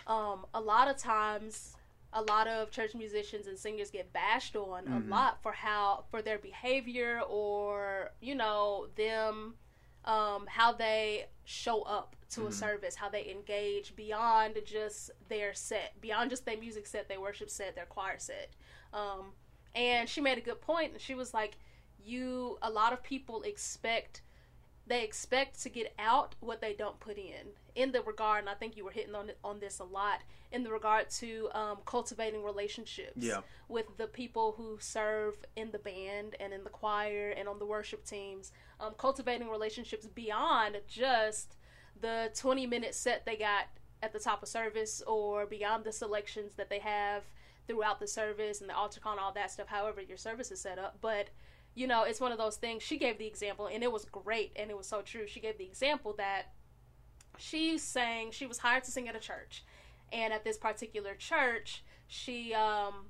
um, 0.07 0.47
a 0.55 0.61
lot 0.61 0.89
of 0.89 0.97
times, 0.99 1.77
a 2.13 2.23
lot 2.23 2.49
of 2.49 2.71
church 2.71 2.95
musicians 2.95 3.47
and 3.49 3.59
singers 3.59 3.91
get 3.91 4.13
bashed 4.13 4.57
on 4.57 4.85
Mhm. 4.87 4.93
a 4.93 5.01
lot 5.11 5.43
for 5.43 5.53
how 5.53 6.05
for 6.11 6.23
their 6.23 6.39
behavior 6.39 7.21
or 7.29 8.11
you 8.21 8.35
know 8.35 8.89
them 8.97 9.55
um, 10.05 10.47
how 10.47 10.73
they 10.73 11.27
show 11.45 11.83
up 11.83 12.17
to 12.31 12.47
a 12.47 12.51
Mhm. 12.51 12.55
service, 12.55 12.95
how 12.97 13.09
they 13.09 13.31
engage 13.31 13.95
beyond 13.97 14.59
just 14.65 15.11
their 15.29 15.55
set, 15.55 16.01
beyond 16.01 16.31
just 16.31 16.45
their 16.45 16.57
music 16.57 16.87
set, 16.87 17.09
their 17.09 17.21
worship 17.21 17.49
set, 17.51 17.75
their 17.75 17.87
choir 17.87 18.19
set. 18.19 18.51
Um, 18.93 19.35
and 19.75 20.09
she 20.09 20.21
made 20.21 20.39
a 20.39 20.41
good 20.43 20.61
point. 20.61 20.93
And 20.93 21.01
she 21.01 21.15
was 21.15 21.33
like, 21.35 21.57
"You, 22.05 22.59
a 22.63 22.71
lot 22.71 22.93
of 22.93 23.03
people 23.03 23.43
expect." 23.43 24.23
They 24.87 25.03
expect 25.03 25.63
to 25.63 25.71
get 25.71 25.95
out 25.99 26.35
what 26.41 26.61
they 26.61 26.75
don't 26.75 27.01
put 27.01 27.17
in. 27.17 27.55
In 27.75 27.93
the 27.93 28.03
regard, 28.03 28.41
and 28.41 28.51
I 28.51 28.55
think 28.55 28.77
you 28.77 28.85
were 28.85 28.91
hitting 28.91 29.15
on 29.15 29.33
on 29.43 29.59
this 29.61 29.79
a 29.79 29.85
lot. 29.85 30.21
In 30.53 30.63
the 30.63 30.71
regard 30.71 31.09
to 31.11 31.51
um, 31.55 31.79
cultivating 31.87 32.45
relationships 32.45 33.17
Yeah. 33.17 33.41
with 33.69 33.97
the 33.97 34.07
people 34.07 34.53
who 34.53 34.79
serve 34.79 35.45
in 35.57 35.71
the 35.73 35.79
band 35.79 36.37
and 36.39 36.53
in 36.53 36.63
the 36.65 36.71
choir 36.71 37.31
and 37.31 37.49
on 37.49 37.59
the 37.59 37.65
worship 37.67 38.05
teams, 38.05 38.53
um, 38.85 38.95
cultivating 38.99 39.49
relationships 39.49 40.07
beyond 40.07 40.77
just 40.87 41.57
the 42.01 42.31
20 42.35 42.67
minute 42.67 42.95
set 42.95 43.25
they 43.25 43.37
got 43.37 43.67
at 44.03 44.13
the 44.13 44.19
top 44.19 44.43
of 44.43 44.49
service 44.49 45.03
or 45.07 45.47
beyond 45.47 45.85
the 45.85 45.93
selections 45.93 46.55
that 46.55 46.69
they 46.69 46.79
have 46.79 47.23
throughout 47.67 47.99
the 47.99 48.07
service 48.07 48.61
and 48.61 48.69
the 48.69 48.75
and 48.75 49.21
all 49.21 49.33
that 49.33 49.51
stuff, 49.51 49.69
however 49.69 50.03
your 50.03 50.19
service 50.19 50.51
is 50.51 50.61
set 50.61 50.79
up. 50.79 50.99
But, 51.01 51.31
you 51.75 51.87
know, 51.87 52.03
it's 52.03 52.21
one 52.21 52.33
of 52.33 52.39
those 52.39 52.57
things. 52.57 52.83
She 52.83 52.99
gave 52.99 53.19
the 53.19 53.27
example, 53.27 53.69
and 53.73 53.83
it 53.83 53.91
was 53.91 54.05
great 54.05 54.53
and 54.57 54.71
it 54.71 54.77
was 54.77 54.87
so 54.87 55.01
true. 55.01 55.27
She 55.27 55.41
gave 55.41 55.57
the 55.57 55.65
example 55.65 56.15
that 56.19 56.53
she 57.39 57.79
sang, 57.79 58.31
she 58.31 58.47
was 58.47 58.59
hired 58.59 58.85
to 58.85 58.91
sing 58.91 59.09
at 59.09 59.17
a 59.17 59.21
church. 59.21 59.65
And 60.13 60.33
at 60.33 60.45
this 60.45 60.59
particular 60.59 61.15
church, 61.15 61.83
she 62.07 62.53
um, 62.53 63.07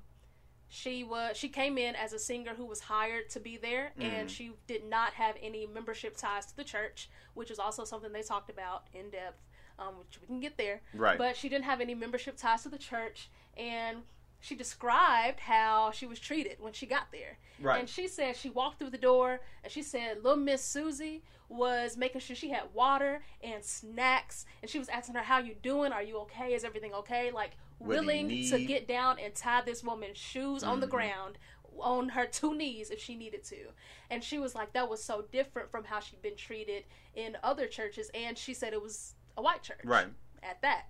she 0.67 1.03
was 1.03 1.37
she 1.37 1.47
came 1.49 1.77
in 1.77 1.95
as 1.95 2.11
a 2.13 2.19
singer 2.19 2.53
who 2.55 2.65
was 2.65 2.79
hired 2.81 3.29
to 3.29 3.39
be 3.39 3.55
there 3.57 3.93
and 3.99 4.27
Mhm. 4.27 4.29
she 4.29 4.51
did 4.67 4.83
not 4.83 5.13
have 5.13 5.35
any 5.41 5.65
membership 5.67 6.17
ties 6.17 6.45
to 6.47 6.55
the 6.57 6.63
church 6.63 7.09
which 7.33 7.51
is 7.51 7.59
also 7.59 7.83
something 7.85 8.11
they 8.11 8.23
talked 8.23 8.49
about 8.49 8.87
in 8.93 9.09
depth 9.09 9.41
um, 9.77 9.99
which 9.99 10.19
we 10.21 10.27
can 10.27 10.39
get 10.39 10.57
there 10.57 10.81
Right. 10.93 11.17
but 11.17 11.35
she 11.37 11.49
didn't 11.49 11.65
have 11.65 11.81
any 11.81 11.93
membership 11.95 12.35
ties 12.37 12.63
to 12.63 12.69
the 12.69 12.77
church 12.77 13.29
and 13.57 14.03
she 14.41 14.55
described 14.55 15.39
how 15.39 15.91
she 15.91 16.05
was 16.05 16.19
treated 16.19 16.57
when 16.59 16.73
she 16.73 16.85
got 16.85 17.11
there 17.11 17.37
right. 17.59 17.79
and 17.79 17.89
she 17.89 18.07
said 18.07 18.35
she 18.35 18.49
walked 18.49 18.79
through 18.79 18.89
the 18.91 18.97
door 18.97 19.41
and 19.63 19.71
she 19.71 19.81
said 19.83 20.23
little 20.23 20.35
miss 20.37 20.63
susie 20.63 21.23
was 21.47 21.95
making 21.95 22.21
sure 22.21 22.35
she 22.35 22.49
had 22.49 22.63
water 22.73 23.23
and 23.41 23.63
snacks 23.63 24.45
and 24.61 24.69
she 24.69 24.79
was 24.79 24.89
asking 24.89 25.15
her 25.15 25.21
how 25.23 25.37
you 25.39 25.55
doing 25.61 25.91
are 25.91 26.01
you 26.03 26.17
okay 26.17 26.53
is 26.53 26.63
everything 26.63 26.93
okay 26.93 27.31
like 27.31 27.51
What 27.79 27.89
willing 27.89 28.29
to 28.49 28.65
get 28.65 28.87
down 28.87 29.19
and 29.19 29.33
tie 29.35 29.61
this 29.61 29.83
woman's 29.83 30.17
shoes 30.17 30.63
on 30.63 30.79
the 30.79 30.87
Mhm. 30.87 30.91
ground 30.91 31.37
on 31.79 32.09
her 32.09 32.25
two 32.25 32.55
knees 32.55 32.89
if 32.89 33.01
she 33.01 33.15
needed 33.15 33.43
to 33.43 33.67
and 34.09 34.23
she 34.23 34.39
was 34.39 34.55
like 34.55 34.71
that 34.71 34.87
was 34.89 35.03
so 35.03 35.23
different 35.23 35.69
from 35.69 35.83
how 35.83 35.99
she'd 35.99 36.21
been 36.21 36.37
treated 36.37 36.85
in 37.15 37.37
other 37.43 37.67
churches 37.67 38.09
and 38.13 38.37
she 38.37 38.53
said 38.53 38.71
it 38.71 38.81
was 38.81 39.15
a 39.37 39.41
white 39.41 39.61
church 39.61 39.81
right. 39.83 40.07
at 40.41 40.61
that. 40.61 40.85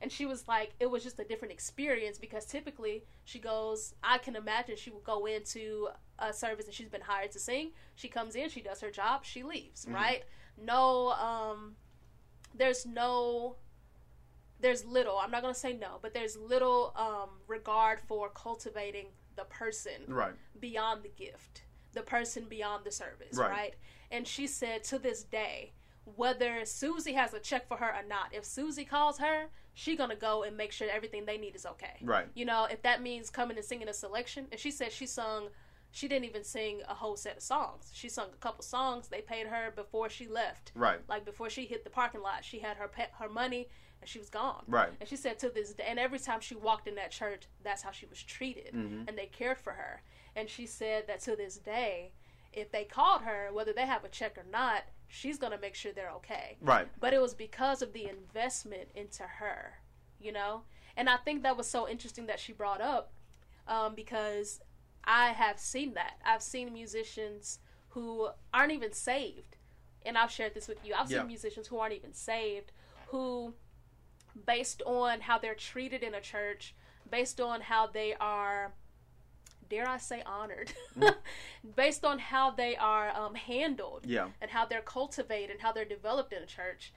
And 0.00 0.10
she 0.12 0.26
was 0.26 0.46
like, 0.48 0.74
it 0.80 0.86
was 0.90 1.02
just 1.04 1.18
a 1.20 1.24
different 1.24 1.52
experience 1.52 2.18
because 2.18 2.44
typically 2.44 3.04
she 3.24 3.38
goes, 3.38 3.94
I 4.02 4.18
can 4.18 4.34
imagine 4.36 4.76
she 4.76 4.90
would 4.90 5.04
go 5.04 5.24
into 5.24 5.88
a 6.18 6.32
service 6.32 6.66
and 6.66 6.74
she's 6.74 6.88
been 6.90 7.00
hired 7.00 7.30
to 7.30 7.38
sing. 7.38 7.70
She 7.94 8.08
comes 8.08 8.34
in, 8.34 8.48
she 8.50 8.60
does 8.60 8.80
her 8.80 8.90
job, 8.90 9.24
she 9.24 9.42
leaves, 9.44 9.86
Mhm. 9.86 9.94
right? 9.94 10.24
No, 10.58 11.12
um, 11.12 11.76
there's 12.52 12.84
no, 12.84 13.56
there's 14.64 14.82
little, 14.86 15.18
I'm 15.18 15.30
not 15.30 15.42
going 15.42 15.52
to 15.52 15.60
say 15.60 15.74
no, 15.74 15.98
but 16.00 16.14
there's 16.14 16.38
little 16.38 16.94
um, 16.96 17.28
regard 17.46 18.00
for 18.00 18.30
cultivating 18.30 19.08
the 19.36 19.44
person 19.44 19.92
Right. 20.08 20.32
beyond 20.58 21.02
the 21.02 21.10
gift, 21.10 21.64
the 21.92 22.00
person 22.00 22.46
beyond 22.48 22.84
the 22.84 22.90
service, 22.90 23.36
Right. 23.36 23.50
right. 23.50 23.74
And 24.10 24.26
she 24.26 24.46
said 24.46 24.82
to 24.84 24.98
this 24.98 25.22
day, 25.22 25.74
whether 26.16 26.64
Susie 26.64 27.12
has 27.12 27.34
a 27.34 27.40
check 27.40 27.68
for 27.68 27.76
her 27.76 27.94
or 27.94 28.02
not, 28.08 28.28
if 28.32 28.46
Susie 28.46 28.86
calls 28.86 29.18
her, 29.18 29.48
she 29.74 29.96
gonna 29.96 30.16
go 30.16 30.44
and 30.44 30.56
make 30.56 30.72
sure 30.72 30.88
everything 30.90 31.26
they 31.26 31.36
need 31.36 31.54
is 31.56 31.66
okay. 31.66 31.96
Right. 32.00 32.28
You 32.34 32.46
know, 32.46 32.64
if 32.64 32.80
that 32.82 33.02
means 33.02 33.28
coming 33.28 33.58
and 33.58 33.66
singing 33.66 33.88
a 33.88 33.92
selection, 33.94 34.46
and 34.50 34.58
she 34.58 34.70
said 34.70 34.92
she 34.92 35.06
sung, 35.06 35.48
she 35.90 36.08
didn't 36.08 36.24
even 36.24 36.42
sing 36.42 36.80
a 36.88 36.94
whole 36.94 37.16
set 37.16 37.36
of 37.36 37.42
songs. 37.42 37.90
She 37.92 38.08
sung 38.08 38.28
a 38.32 38.36
couple 38.38 38.64
songs. 38.64 39.08
They 39.08 39.20
paid 39.20 39.46
her 39.46 39.72
before 39.76 40.08
she 40.08 40.26
left. 40.26 40.72
Right. 40.74 41.00
Like 41.06 41.24
before 41.26 41.50
she 41.50 41.66
hit 41.66 41.84
the 41.84 41.90
parking 41.90 42.22
lot, 42.22 42.44
she 42.44 42.60
had 42.60 42.78
her 42.78 42.88
pet, 42.88 43.12
her 43.20 43.28
money, 43.28 43.68
and 44.04 44.08
she 44.10 44.18
was 44.18 44.28
gone. 44.28 44.62
Right. 44.68 44.90
And 45.00 45.08
she 45.08 45.16
said 45.16 45.38
to 45.38 45.48
this 45.48 45.72
day, 45.72 45.84
and 45.88 45.98
every 45.98 46.18
time 46.18 46.40
she 46.42 46.54
walked 46.54 46.86
in 46.86 46.94
that 46.96 47.10
church, 47.10 47.44
that's 47.62 47.80
how 47.80 47.90
she 47.90 48.04
was 48.04 48.22
treated, 48.22 48.74
Mhm. 48.74 49.08
and 49.08 49.16
they 49.16 49.24
cared 49.24 49.56
for 49.56 49.72
her. 49.72 50.02
And 50.36 50.50
she 50.50 50.66
said 50.66 51.06
that 51.06 51.20
to 51.20 51.34
this 51.34 51.56
day, 51.56 52.12
if 52.52 52.70
they 52.70 52.84
called 52.84 53.22
her, 53.22 53.48
whether 53.50 53.72
they 53.72 53.86
have 53.86 54.04
a 54.04 54.10
check 54.10 54.36
or 54.36 54.42
not, 54.44 54.84
she's 55.08 55.38
gonna 55.38 55.56
make 55.56 55.74
sure 55.74 55.90
they're 55.90 56.10
okay. 56.10 56.58
Right. 56.60 56.86
But 57.00 57.14
it 57.14 57.18
was 57.22 57.32
because 57.34 57.80
of 57.80 57.94
the 57.94 58.06
investment 58.06 58.90
into 58.94 59.22
her, 59.22 59.78
you 60.20 60.32
know. 60.32 60.64
And 60.98 61.08
I 61.08 61.16
think 61.16 61.42
that 61.44 61.56
was 61.56 61.66
so 61.66 61.88
interesting 61.88 62.26
that 62.26 62.38
she 62.38 62.52
brought 62.52 62.82
up, 62.82 63.10
um, 63.66 63.94
because 63.94 64.60
I 65.04 65.30
have 65.32 65.58
seen 65.58 65.94
that. 65.94 66.20
I've 66.26 66.42
seen 66.42 66.74
musicians 66.74 67.58
who 67.88 68.28
aren't 68.52 68.72
even 68.72 68.92
saved, 68.92 69.56
and 70.04 70.18
I've 70.18 70.30
shared 70.30 70.52
this 70.52 70.68
with 70.68 70.84
you. 70.84 70.92
I've 70.92 71.10
Yeah. 71.10 71.20
seen 71.20 71.28
musicians 71.28 71.68
who 71.68 71.78
aren't 71.78 71.94
even 71.94 72.12
saved 72.12 72.70
who 73.08 73.54
based 74.46 74.82
on 74.86 75.20
how 75.20 75.38
they're 75.38 75.54
treated 75.54 76.02
in 76.02 76.14
a 76.14 76.20
church, 76.20 76.74
based 77.10 77.40
on 77.40 77.60
how 77.62 77.86
they 77.86 78.14
are, 78.20 78.72
dare 79.68 79.88
I 79.88 79.98
say, 79.98 80.22
honored, 80.26 80.72
Mm. 80.96 81.14
based 81.76 82.04
on 82.04 82.18
how 82.18 82.50
they 82.50 82.76
are 82.76 83.10
um, 83.16 83.34
handled 83.34 84.06
Yeah. 84.06 84.28
and 84.40 84.50
how 84.50 84.64
they're 84.66 84.80
cultivated 84.82 85.50
and 85.50 85.60
how 85.60 85.72
they're 85.72 85.84
developed 85.84 86.32
in 86.32 86.42
a 86.42 86.46
church. 86.46 86.92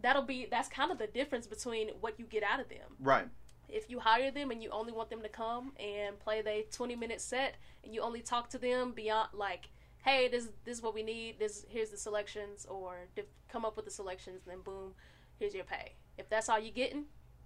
That'll 0.00 0.22
be 0.22 0.46
that's 0.50 0.68
kind 0.68 0.92
of 0.92 0.98
the 0.98 1.06
difference 1.08 1.46
between 1.46 1.88
what 2.00 2.18
you 2.20 2.24
get 2.24 2.42
out 2.44 2.60
of 2.60 2.68
them. 2.68 2.96
Right. 3.00 3.26
If 3.68 3.90
you 3.90 3.98
hire 3.98 4.30
them 4.30 4.50
and 4.50 4.62
you 4.62 4.70
only 4.70 4.92
want 4.92 5.10
them 5.10 5.22
to 5.22 5.28
come 5.28 5.72
and 5.78 6.18
play 6.20 6.40
their 6.40 6.62
twenty 6.70 6.94
minute 6.94 7.20
set 7.20 7.56
and 7.84 7.92
you 7.92 8.00
only 8.00 8.20
talk 8.20 8.48
to 8.50 8.58
them 8.58 8.92
beyond 8.92 9.30
like, 9.34 9.68
hey, 10.04 10.28
this 10.28 10.48
this 10.64 10.76
is 10.78 10.82
what 10.82 10.94
we 10.94 11.02
need. 11.02 11.38
This 11.40 11.66
here's 11.68 11.90
the 11.90 11.96
selections 11.96 12.64
or 12.66 13.08
come 13.48 13.64
up 13.64 13.74
with 13.76 13.84
the 13.86 13.90
selections. 13.90 14.42
And 14.46 14.52
then 14.52 14.62
boom, 14.62 14.94
here's 15.38 15.52
your 15.54 15.64
pay. 15.64 15.94
If 16.18 16.28
that's 16.28 16.48
all 16.48 16.58
you're 16.58 16.72
getting, 16.72 17.04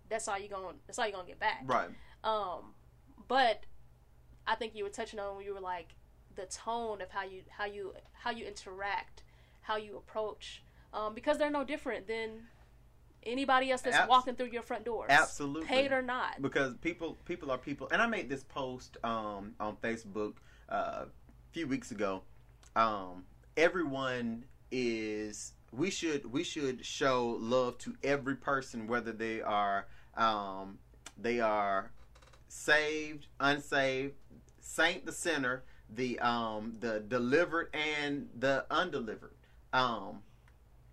that's 0.09 0.26
all 0.29 0.38
you're 0.38 0.49
going 0.49 0.76
that's 0.87 0.99
all 0.99 1.07
you're 1.07 1.14
gonna 1.17 1.29
get 1.29 1.38
back. 1.41 1.62
Right. 1.67 1.88
Um, 2.25 2.75
but 3.29 3.64
I 4.47 4.55
think 4.57 4.75
you 4.75 4.85
were 4.85 4.91
touching 4.91 5.19
on 5.21 5.37
when 5.37 5.45
you 5.45 5.55
were 5.55 5.61
like 5.61 5.95
the 6.35 6.47
tone 6.47 7.00
of 7.00 7.11
how 7.11 7.25
you 7.25 7.43
how 7.50 7.67
you 7.67 7.95
how 8.14 8.31
you 8.31 8.47
interact, 8.47 9.23
how 9.62 9.76
you 9.76 9.97
approach, 9.97 10.62
um, 10.93 11.14
because 11.14 11.38
they're 11.38 11.50
no 11.50 11.64
different 11.64 12.07
than 12.07 12.31
anybody 13.25 13.71
else 13.71 13.83
that's 13.83 13.97
Abs- 13.97 14.09
walking 14.09 14.35
through 14.35 14.49
your 14.49 14.62
front 14.62 14.85
doors, 14.85 15.09
Absolutely. 15.11 15.67
paid 15.67 15.93
or 15.93 16.02
not. 16.02 16.43
because 16.43 16.75
people 16.79 17.17
people 17.25 17.52
are 17.52 17.59
people 17.59 17.88
and 17.93 18.02
i 18.02 18.07
made 18.07 18.29
this 18.29 18.43
post 18.43 18.97
um 19.05 19.55
on 19.61 19.76
facebook 19.76 20.35
uh, 20.69 21.05
a 21.05 21.07
few 21.52 21.69
weeks 21.69 21.93
ago 21.93 22.23
um 22.75 23.23
everyone 23.57 24.45
is 24.73 25.52
we 25.73 25.91
should 25.91 26.31
we 26.31 26.45
should 26.45 26.85
show 26.85 27.37
love 27.41 27.79
to 27.79 27.95
every 28.02 28.37
person 28.37 28.87
whether 28.87 29.12
they 29.12 29.41
are 29.41 29.87
um 30.17 30.79
they 31.19 31.41
are 31.41 31.91
saved 32.49 33.26
unsaved 33.41 34.14
saint 34.61 35.05
the 35.07 35.12
sinner 35.12 35.64
the 35.88 36.19
um 36.21 36.76
the 36.81 37.00
delivered 37.00 37.75
and 37.75 38.29
the 38.38 38.64
undelivered. 38.71 39.35
Um 39.73 40.21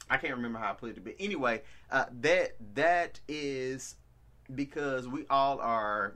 i 0.10 0.18
can't 0.18 0.36
remember 0.36 0.58
how 0.60 0.72
i 0.72 0.74
put 0.74 0.90
it 0.90 1.04
but 1.04 1.16
anyway 1.20 1.62
uh 1.92 2.06
that 2.22 2.56
that 2.74 3.20
is 3.28 3.96
because 4.56 5.08
we 5.08 5.26
all 5.30 5.60
are 5.60 6.16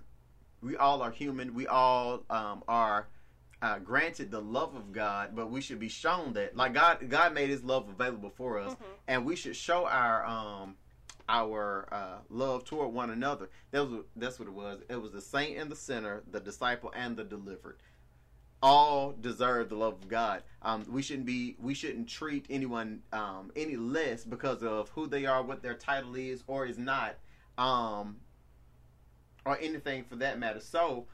we 0.63 0.77
all 0.77 1.01
are 1.01 1.11
human. 1.11 1.53
We 1.53 1.67
all 1.67 2.23
um, 2.29 2.63
are 2.67 3.07
uh, 3.63 3.79
granted 3.79 4.29
the 4.29 4.41
love 4.41 4.75
of 4.75 4.91
god 4.91 5.29
but 5.33 5.49
we 5.49 5.61
should 5.61 5.79
be 5.79 5.87
shown 5.87 6.33
that 6.33 6.55
like 6.55 6.73
god 6.73 6.97
god 7.09 7.33
made 7.33 7.49
his 7.49 7.63
love 7.63 7.87
available 7.89 8.29
for 8.29 8.59
us 8.59 8.73
Mhm. 8.73 8.77
and 9.07 9.25
we 9.25 9.35
should 9.37 9.55
show 9.55 9.87
our 9.87 10.25
um 10.25 10.75
our 11.29 11.87
uh, 11.91 12.17
love 12.29 12.65
toward 12.65 12.93
one 12.93 13.09
another 13.09 13.49
that 13.71 13.85
was 13.87 14.03
that's 14.17 14.37
what 14.37 14.49
it 14.49 14.53
was 14.53 14.81
it 14.89 14.97
was 15.01 15.13
the 15.13 15.21
saint 15.21 15.57
and 15.57 15.71
the 15.71 15.75
sinner 15.77 16.21
the 16.29 16.41
disciple 16.41 16.91
and 16.93 17.15
the 17.15 17.23
delivered 17.23 17.77
all 18.61 19.13
deserve 19.13 19.69
the 19.69 19.75
love 19.75 19.93
of 19.93 20.07
god 20.09 20.43
um, 20.61 20.85
we 20.89 21.01
shouldn't 21.01 21.25
be 21.25 21.55
we 21.61 21.73
shouldn't 21.73 22.09
treat 22.09 22.45
anyone 22.49 23.01
um, 23.13 23.49
any 23.55 23.77
less 23.77 24.25
because 24.25 24.61
of 24.61 24.89
who 24.89 25.07
they 25.07 25.25
are 25.25 25.41
what 25.41 25.61
their 25.63 25.75
title 25.75 26.15
is 26.15 26.43
or 26.47 26.65
is 26.65 26.77
not 26.77 27.15
um, 27.57 28.17
or 29.45 29.57
anything 29.59 30.03
for 30.05 30.15
that 30.15 30.39
matter. 30.39 30.61
So, 30.61 31.05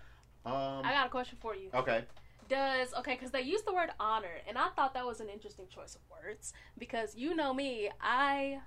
um, 0.46 0.84
I 0.86 0.92
got 0.94 1.08
a 1.08 1.10
question 1.10 1.38
for 1.42 1.56
you. 1.56 1.70
okay, 1.74 2.04
Does 2.50 2.94
okay 2.96 3.14
because 3.14 3.32
they 3.32 3.42
use 3.42 3.62
the 3.62 3.74
word 3.74 3.92
honor, 4.00 4.42
and 4.48 4.58
I 4.58 4.70
thought 4.70 4.94
that 4.96 5.06
was 5.06 5.20
an 5.22 5.30
interesting 5.30 5.68
choice 5.68 5.96
of 5.96 6.02
words 6.10 6.52
because 6.78 7.16
you 7.16 7.36
know 7.36 7.54
me, 7.54 7.90
I 8.02 8.60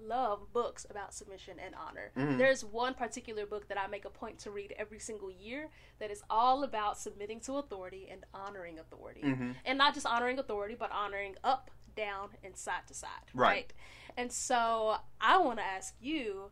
love 0.00 0.52
books 0.52 0.86
about 0.90 1.12
submission 1.14 1.56
and 1.64 1.74
honor. 1.74 2.10
Mhm. 2.16 2.38
There's 2.38 2.64
one 2.64 2.94
particular 2.94 3.46
book 3.46 3.68
that 3.68 3.78
I 3.78 3.86
make 3.88 4.04
a 4.04 4.10
point 4.10 4.38
to 4.40 4.50
read 4.50 4.72
every 4.78 4.98
single 5.00 5.30
year 5.30 5.70
that 5.98 6.10
is 6.10 6.22
all 6.30 6.62
about 6.62 6.98
submitting 6.98 7.40
to 7.40 7.56
authority 7.56 8.08
and 8.10 8.24
honoring 8.34 8.78
authority, 8.78 9.22
Mhm. 9.22 9.56
and 9.64 9.76
not 9.78 9.94
just 9.94 10.06
honoring 10.06 10.38
authority, 10.38 10.74
but 10.74 10.90
honoring 10.92 11.36
up, 11.42 11.70
down, 11.96 12.36
and 12.44 12.56
side 12.56 12.86
to 12.86 12.94
side. 12.94 13.30
Right. 13.34 13.72
And 14.16 14.32
so 14.32 14.98
I 15.20 15.38
want 15.38 15.58
to 15.58 15.64
ask 15.64 15.94
you 16.00 16.50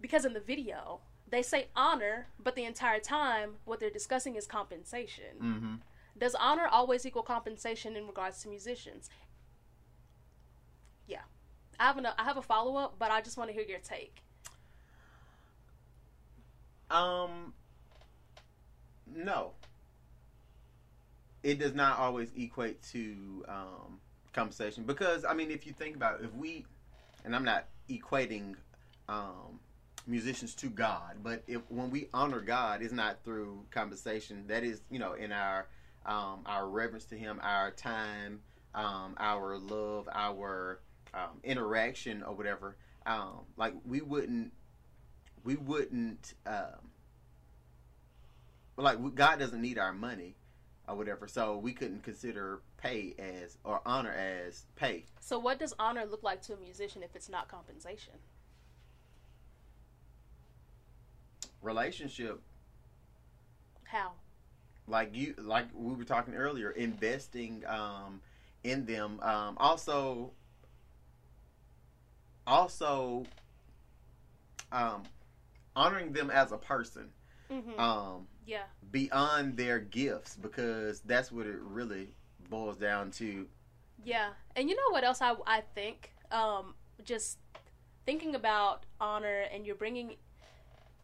because 0.00 0.24
in 0.24 0.32
the 0.32 0.40
video 0.40 1.00
they 1.28 1.42
say 1.42 1.68
honor, 1.76 2.26
but 2.40 2.56
the 2.56 2.64
entire 2.64 2.98
time 2.98 3.58
what 3.64 3.78
they're 3.78 3.88
discussing 3.90 4.34
is 4.34 4.46
compensation. 4.48 5.36
hmm 5.38 5.74
Does 6.20 6.34
honor 6.36 6.68
always 6.70 7.06
equal 7.06 7.22
compensation 7.22 7.96
in 7.96 8.06
regards 8.06 8.42
to 8.42 8.48
musicians? 8.48 9.10
Yeah, 11.06 11.22
I 11.80 11.84
have 11.84 11.98
an, 11.98 12.06
I 12.18 12.24
have 12.24 12.36
a 12.36 12.42
follow 12.42 12.76
up, 12.76 12.96
but 12.98 13.10
I 13.10 13.22
just 13.22 13.36
want 13.38 13.50
to 13.50 13.54
hear 13.54 13.64
your 13.64 13.80
take. 13.80 14.22
um, 16.90 17.52
no, 19.14 19.52
it 21.42 21.58
does 21.58 21.74
not 21.74 21.98
always 21.98 22.30
equate 22.36 22.82
to 22.92 23.44
um, 23.48 24.00
compensation 24.32 24.84
because 24.84 25.24
I 25.24 25.34
mean, 25.34 25.50
if 25.50 25.66
you 25.66 25.72
think 25.72 25.96
about 25.96 26.20
it, 26.20 26.26
if 26.26 26.34
we, 26.34 26.66
and 27.24 27.34
I'm 27.34 27.44
not 27.44 27.66
equating 27.88 28.56
um, 29.08 29.60
musicians 30.06 30.54
to 30.56 30.66
God, 30.68 31.16
but 31.22 31.42
if 31.46 31.62
when 31.68 31.90
we 31.90 32.08
honor 32.12 32.40
God, 32.40 32.82
it's 32.82 32.92
not 32.92 33.22
through 33.24 33.64
compensation. 33.70 34.44
That 34.48 34.64
is, 34.64 34.82
you 34.90 34.98
know, 34.98 35.14
in 35.14 35.32
our 35.32 35.66
um, 36.06 36.40
our 36.46 36.68
reverence 36.68 37.04
to 37.06 37.16
Him, 37.16 37.40
our 37.42 37.70
time, 37.70 38.40
um, 38.74 39.14
our 39.18 39.58
love, 39.58 40.08
our 40.12 40.80
um, 41.14 41.40
interaction, 41.42 42.22
or 42.22 42.34
whatever. 42.34 42.76
Um, 43.06 43.40
like 43.56 43.74
we 43.84 44.00
wouldn't, 44.00 44.52
we 45.44 45.56
wouldn't, 45.56 46.34
um, 46.46 46.90
like 48.76 48.98
God 49.14 49.38
doesn't 49.38 49.60
need 49.60 49.78
our 49.78 49.92
money 49.92 50.36
or 50.88 50.96
whatever, 50.96 51.28
so 51.28 51.56
we 51.56 51.72
couldn't 51.72 52.02
consider 52.02 52.60
pay 52.76 53.14
as 53.18 53.58
or 53.64 53.80
honor 53.84 54.12
as 54.12 54.66
pay. 54.76 55.04
So, 55.20 55.38
what 55.38 55.58
does 55.58 55.74
honor 55.78 56.04
look 56.04 56.22
like 56.22 56.42
to 56.42 56.54
a 56.54 56.56
musician 56.56 57.02
if 57.02 57.14
it's 57.14 57.28
not 57.28 57.48
compensation? 57.48 58.14
Relationship 61.62 62.40
How? 63.84 64.12
Like 64.90 65.14
you 65.16 65.34
like 65.38 65.66
we 65.74 65.94
were 65.94 66.04
talking 66.04 66.34
earlier 66.34 66.70
investing 66.72 67.64
um 67.66 68.20
in 68.64 68.84
them 68.86 69.20
um 69.22 69.56
also 69.58 70.32
also 72.46 73.24
um 74.72 75.02
honoring 75.76 76.12
them 76.12 76.30
as 76.30 76.52
a 76.52 76.58
person 76.58 77.08
hmm 77.50 77.78
um 77.80 78.26
yeah. 78.46 78.64
beyond 78.90 79.56
their 79.56 79.78
gifts 79.78 80.36
because 80.36 81.00
that's 81.00 81.30
what 81.30 81.46
it 81.46 81.58
really 81.60 82.08
boils 82.48 82.76
down 82.76 83.10
to 83.12 83.46
Yeah, 84.04 84.30
and 84.56 84.68
you 84.68 84.76
know 84.76 84.90
what 84.92 85.04
else 85.04 85.20
I 85.20 85.34
I 85.46 85.60
think? 85.74 86.12
Um, 86.32 86.74
just 87.04 87.38
thinking 88.06 88.34
about 88.34 88.86
honor 89.00 89.44
and 89.52 89.66
you're 89.66 89.74
bringing 89.76 90.16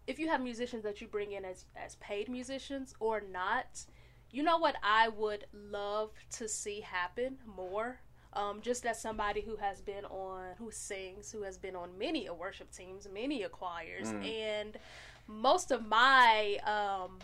if 0.06 0.18
you 0.18 0.28
have 0.28 0.40
musicians 0.40 0.82
that 0.84 1.00
you 1.00 1.06
bring 1.06 1.32
in 1.32 1.44
as 1.44 1.64
as 1.76 1.96
paid 1.96 2.28
musicians 2.28 2.94
or 3.00 3.20
not 3.32 3.84
you 4.30 4.42
know 4.42 4.58
what 4.58 4.76
i 4.82 5.08
would 5.08 5.46
love 5.52 6.10
to 6.30 6.48
see 6.48 6.80
happen 6.80 7.36
more 7.46 8.00
um, 8.32 8.60
just 8.60 8.84
as 8.84 9.00
somebody 9.00 9.40
who 9.40 9.56
has 9.56 9.80
been 9.80 10.04
on 10.04 10.54
who 10.58 10.70
sings 10.70 11.32
who 11.32 11.42
has 11.42 11.56
been 11.56 11.74
on 11.74 11.96
many 11.98 12.26
a 12.26 12.34
worship 12.34 12.70
teams 12.70 13.08
many 13.12 13.42
a 13.42 13.48
choirs 13.48 14.08
Mm. 14.12 14.24
and 14.28 14.78
most 15.26 15.70
of 15.70 15.86
my 15.86 16.58
um, 16.64 17.18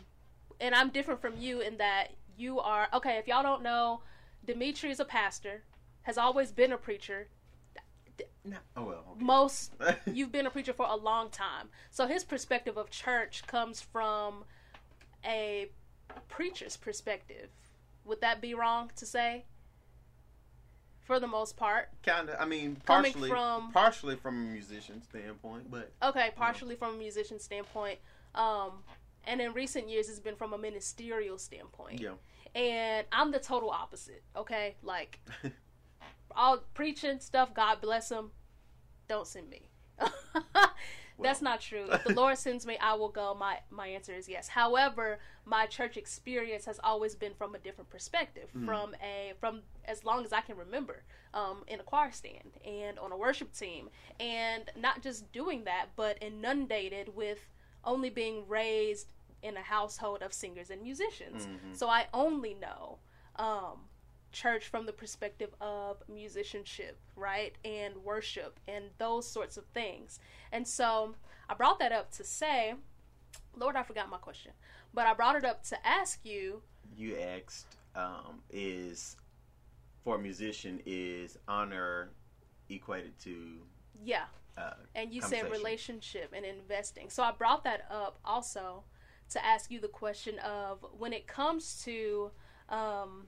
and 0.60 0.74
i'm 0.74 0.90
different 0.90 1.20
from 1.20 1.36
you 1.36 1.60
in 1.60 1.76
that 1.78 2.08
you 2.36 2.58
are 2.60 2.88
okay 2.94 3.18
if 3.18 3.26
y'all 3.28 3.42
don't 3.42 3.62
know 3.62 4.00
dimitri 4.44 4.90
is 4.90 5.00
a 5.00 5.04
pastor 5.04 5.62
has 6.02 6.16
always 6.18 6.50
been 6.50 6.72
a 6.72 6.78
preacher 6.78 7.28
No. 8.44 8.56
Oh 8.76 8.84
well. 8.84 9.16
most 9.18 9.72
you've 10.06 10.32
been 10.32 10.46
a 10.46 10.50
preacher 10.50 10.72
for 10.72 10.87
a 10.88 10.96
long 10.96 11.30
time. 11.30 11.68
So 11.90 12.06
his 12.06 12.25
perspective 12.25 12.76
of 12.76 12.90
church 12.90 13.44
comes 13.46 13.80
from 13.80 14.44
a 15.25 15.70
preacher's 16.28 16.76
perspective. 16.76 17.49
Would 18.04 18.20
that 18.20 18.40
be 18.40 18.54
wrong 18.54 18.90
to 18.96 19.06
say? 19.06 19.44
For 21.04 21.18
the 21.20 21.26
most 21.26 21.56
part. 21.56 21.88
kind 22.04 22.30
of. 22.30 22.37
I 22.40 22.44
mean, 22.46 22.76
partially 22.87 23.28
from- 23.28 23.72
partially 23.72 24.16
from 24.16 24.37
a 24.37 24.52
musician 24.52 25.02
standpoint, 25.02 25.70
but 25.70 25.92
Okay, 26.02 26.30
partially 26.37 26.75
from 26.76 26.94
a 26.94 26.99
musician 26.99 27.38
standpoint. 27.38 27.99
Um 28.34 28.82
and 29.25 29.40
in 29.40 29.52
recent 29.52 29.88
years 29.88 30.08
it's 30.08 30.18
been 30.18 30.34
from 30.37 30.52
a 30.52 30.58
ministerial 30.58 31.38
standpoint. 31.38 32.00
yeah. 32.00 32.14
And 32.54 33.06
I'm 33.12 33.30
the 33.30 33.38
total 33.38 33.70
opposite, 33.70 34.22
okay? 34.37 34.75
Like 34.82 35.20
all 36.36 36.58
preaching 36.74 37.20
stuff, 37.20 37.54
God 37.54 37.80
bless 37.80 38.10
him. 38.10 38.30
Don't 39.08 39.26
send 39.26 39.50
me. 39.50 39.68
That's 41.20 41.42
not 41.42 41.60
true. 41.60 41.86
If 41.90 42.04
the 42.04 42.14
Lord 42.16 42.36
sends 42.38 42.66
me, 42.66 42.76
I 42.80 42.94
will 42.94 43.10
go. 43.10 43.34
My 43.38 43.58
my 43.70 43.86
answer 43.88 44.12
is 44.12 44.28
yes. 44.28 44.48
However, 44.48 45.20
my 45.44 45.66
church 45.66 45.96
experience 45.96 46.64
has 46.64 46.80
always 46.82 47.14
been 47.14 47.34
from 47.34 47.54
a 47.54 47.58
different 47.58 47.90
perspective, 47.90 48.48
from 48.64 48.96
a 49.02 49.34
from 49.38 49.62
as 49.84 50.04
long 50.04 50.24
as 50.24 50.32
I 50.32 50.40
can 50.40 50.56
remember, 50.56 51.04
um, 51.34 51.62
in 51.68 51.78
a 51.78 51.82
choir 51.84 52.10
stand 52.10 52.58
and 52.64 52.98
on 52.98 53.12
a 53.12 53.16
worship 53.16 53.52
team, 53.52 53.90
and 54.18 54.64
not 54.76 55.02
just 55.02 55.30
doing 55.32 55.64
that, 55.64 55.90
but 55.96 56.18
inundated 56.20 57.14
with 57.14 57.38
only 57.84 58.10
being 58.10 58.48
raised 58.48 59.12
in 59.42 59.56
a 59.56 59.62
household 59.62 60.22
of 60.22 60.32
singers 60.32 60.70
and 60.70 60.82
musicians. 60.82 61.46
Mhm. 61.46 61.76
So 61.76 61.88
I 61.88 62.06
only 62.14 62.54
know 62.54 62.98
um, 63.36 63.88
church 64.32 64.68
from 64.68 64.86
the 64.86 64.92
perspective 64.92 65.50
of 65.60 66.02
musicianship, 66.08 66.98
right? 67.16 67.54
And 67.64 67.96
worship 67.98 68.58
and 68.66 68.86
those 68.98 69.26
sorts 69.26 69.56
of 69.56 69.64
things. 69.66 70.18
And 70.50 70.66
so 70.66 71.14
I 71.48 71.54
brought 71.54 71.78
that 71.78 71.92
up 71.92 72.10
to 72.12 72.24
say, 72.24 72.74
Lord, 73.56 73.76
I 73.76 73.82
forgot 73.82 74.08
my 74.08 74.18
question, 74.18 74.52
but 74.94 75.06
I 75.06 75.14
brought 75.14 75.36
it 75.36 75.44
up 75.44 75.62
to 75.64 75.86
ask 75.86 76.20
you, 76.24 76.62
You 76.96 77.18
asked, 77.18 77.76
um, 77.94 78.42
is 78.50 79.16
for 80.04 80.16
a 80.16 80.18
musician 80.18 80.80
is 80.84 81.38
honor 81.46 82.10
equated 82.68 83.18
to 83.20 83.60
yeah, 84.04 84.24
uh, 84.58 84.72
and 84.94 85.12
you 85.12 85.22
said 85.22 85.50
relationship 85.50 86.32
and 86.34 86.44
investing. 86.44 87.08
So 87.08 87.22
I 87.22 87.32
brought 87.32 87.64
that 87.64 87.86
up 87.90 88.18
also 88.24 88.84
to 89.30 89.44
ask 89.44 89.70
you 89.70 89.80
the 89.80 89.88
question 89.88 90.38
of 90.40 90.84
when 90.98 91.12
it 91.12 91.26
comes 91.26 91.82
to 91.84 92.30
um, 92.68 93.26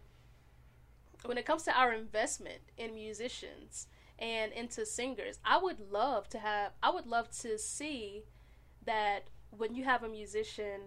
when 1.25 1.39
it 1.39 1.47
comes 1.47 1.63
to 1.65 1.73
our 1.79 1.93
investment 1.93 2.61
in 2.77 2.95
musicians 2.95 3.89
and 4.19 4.53
into 4.53 4.85
singers, 4.87 5.39
I 5.45 5.59
would 5.59 5.81
love 5.91 6.29
to 6.31 6.39
have 6.39 6.73
I 6.83 6.91
would 6.91 7.07
love 7.07 7.31
to 7.41 7.59
see 7.59 8.25
that 8.85 9.25
when 9.51 9.75
you 9.75 9.85
have 9.85 10.03
a 10.03 10.09
musician 10.09 10.81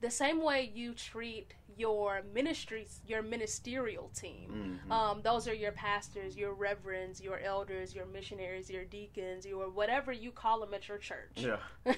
the 0.00 0.10
same 0.10 0.42
way 0.42 0.70
you 0.72 0.92
treat 0.94 1.54
your 1.76 2.22
ministries 2.34 3.00
your 3.06 3.22
ministerial 3.22 4.10
team 4.14 4.78
mhm. 4.88 4.92
um, 4.92 5.20
those 5.22 5.46
are 5.48 5.54
your 5.54 5.70
pastors, 5.72 6.36
your 6.36 6.52
reverends, 6.52 7.20
your 7.20 7.38
elders, 7.38 7.94
your 7.94 8.06
missionaries, 8.06 8.68
your 8.68 8.84
deacons, 8.84 9.46
your 9.46 9.68
whatever 9.70 10.12
you 10.12 10.30
call 10.32 10.60
them 10.60 10.74
at 10.74 10.88
your 10.88 10.98
church. 10.98 11.36
yeah. 11.36 11.58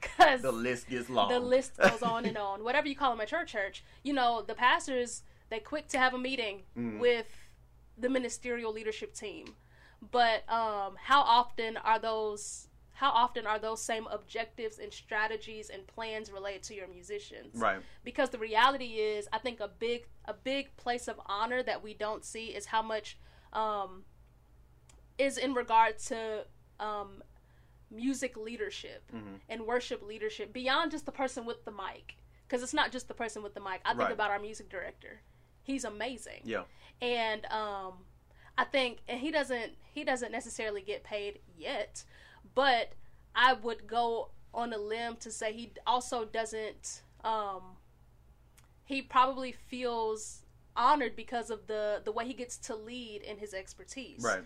Because 0.00 0.42
The 0.42 0.52
list 0.52 0.88
gets 0.88 1.08
long. 1.10 1.28
the 1.30 1.40
list 1.40 1.76
goes 1.76 2.02
on 2.02 2.24
and 2.26 2.36
on. 2.48 2.64
Whatever 2.64 2.88
you 2.88 2.96
call 2.96 3.10
them 3.12 3.20
at 3.20 3.30
your 3.32 3.44
church, 3.44 3.84
you 4.02 4.12
know, 4.12 4.42
the 4.46 4.54
pastors, 4.54 5.22
they 5.48 5.60
quick 5.60 5.88
to 5.88 5.98
have 5.98 6.14
a 6.14 6.18
meeting 6.18 6.64
Mhm. 6.76 6.98
with 6.98 7.26
the 7.98 8.08
ministerial 8.08 8.72
leadership 8.72 9.14
team. 9.14 9.56
But 10.10 10.48
um, 10.50 10.96
how 10.96 11.22
often 11.22 11.76
are 11.78 11.98
those? 11.98 12.68
How 12.94 13.10
often 13.10 13.46
are 13.46 13.58
those 13.58 13.82
same 13.82 14.06
objectives 14.06 14.78
and 14.78 14.92
strategies 14.92 15.68
and 15.70 15.86
plans 15.86 16.30
related 16.30 16.62
to 16.64 16.74
your 16.74 16.86
musicians? 16.88 17.54
right. 17.60 17.82
because 18.04 18.30
the 18.30 18.38
reality 18.38 18.94
is 18.96 19.28
i 19.34 19.38
think 19.38 19.60
a 19.60 19.68
big 19.68 20.06
a 20.24 20.32
big 20.32 20.74
place 20.78 21.06
of 21.08 21.20
honor 21.26 21.62
that 21.62 21.82
we 21.82 21.92
don't 21.92 22.24
see 22.24 22.46
is 22.54 22.66
how 22.66 22.80
much 22.80 23.18
um, 23.52 24.04
is 25.18 25.36
in 25.38 25.54
regard 25.54 25.98
to 25.98 26.46
um, 26.80 27.22
music 27.90 28.36
leadership 28.36 29.02
Mhm. 29.14 29.40
and 29.48 29.66
worship 29.66 30.02
leadership 30.02 30.52
beyond 30.52 30.90
just 30.90 31.06
the 31.06 31.12
person 31.12 31.44
with 31.46 31.64
the 31.64 31.70
mic 31.70 32.16
because 32.46 32.62
it's 32.62 32.74
not 32.74 32.90
just 32.92 33.08
the 33.08 33.14
person 33.14 33.42
with 33.42 33.54
the 33.54 33.60
mic 33.60 33.80
i 33.84 33.90
think 33.90 34.00
Right. 34.00 34.12
about 34.12 34.30
our 34.30 34.38
music 34.38 34.68
director 34.68 35.20
he's 35.66 35.84
amazing 35.84 36.40
Yeah. 36.44 36.62
and 37.02 37.44
um, 37.46 37.92
I 38.56 38.64
think 38.64 38.98
and 39.08 39.20
he 39.20 39.30
doesn't 39.30 39.72
he 39.92 40.04
doesn't 40.04 40.32
necessarily 40.32 40.82
get 40.82 41.04
paid 41.04 41.40
yet, 41.58 42.04
but 42.54 42.92
I 43.34 43.52
would 43.54 43.86
go 43.86 44.30
on 44.54 44.72
a 44.72 44.78
limb 44.78 45.16
to 45.16 45.30
say 45.30 45.52
he 45.52 45.72
also 45.86 46.24
doesn't. 46.24 47.02
Um, 47.24 47.62
he 48.84 49.02
probably 49.02 49.52
feels 49.52 50.42
honored 50.76 51.16
because 51.16 51.50
of 51.50 51.66
the 51.66 52.00
the 52.04 52.12
way 52.12 52.26
he 52.26 52.34
gets 52.34 52.56
to 52.58 52.74
lead 52.76 53.22
in 53.22 53.38
his 53.38 53.52
expertise. 53.54 54.22
Right. 54.22 54.42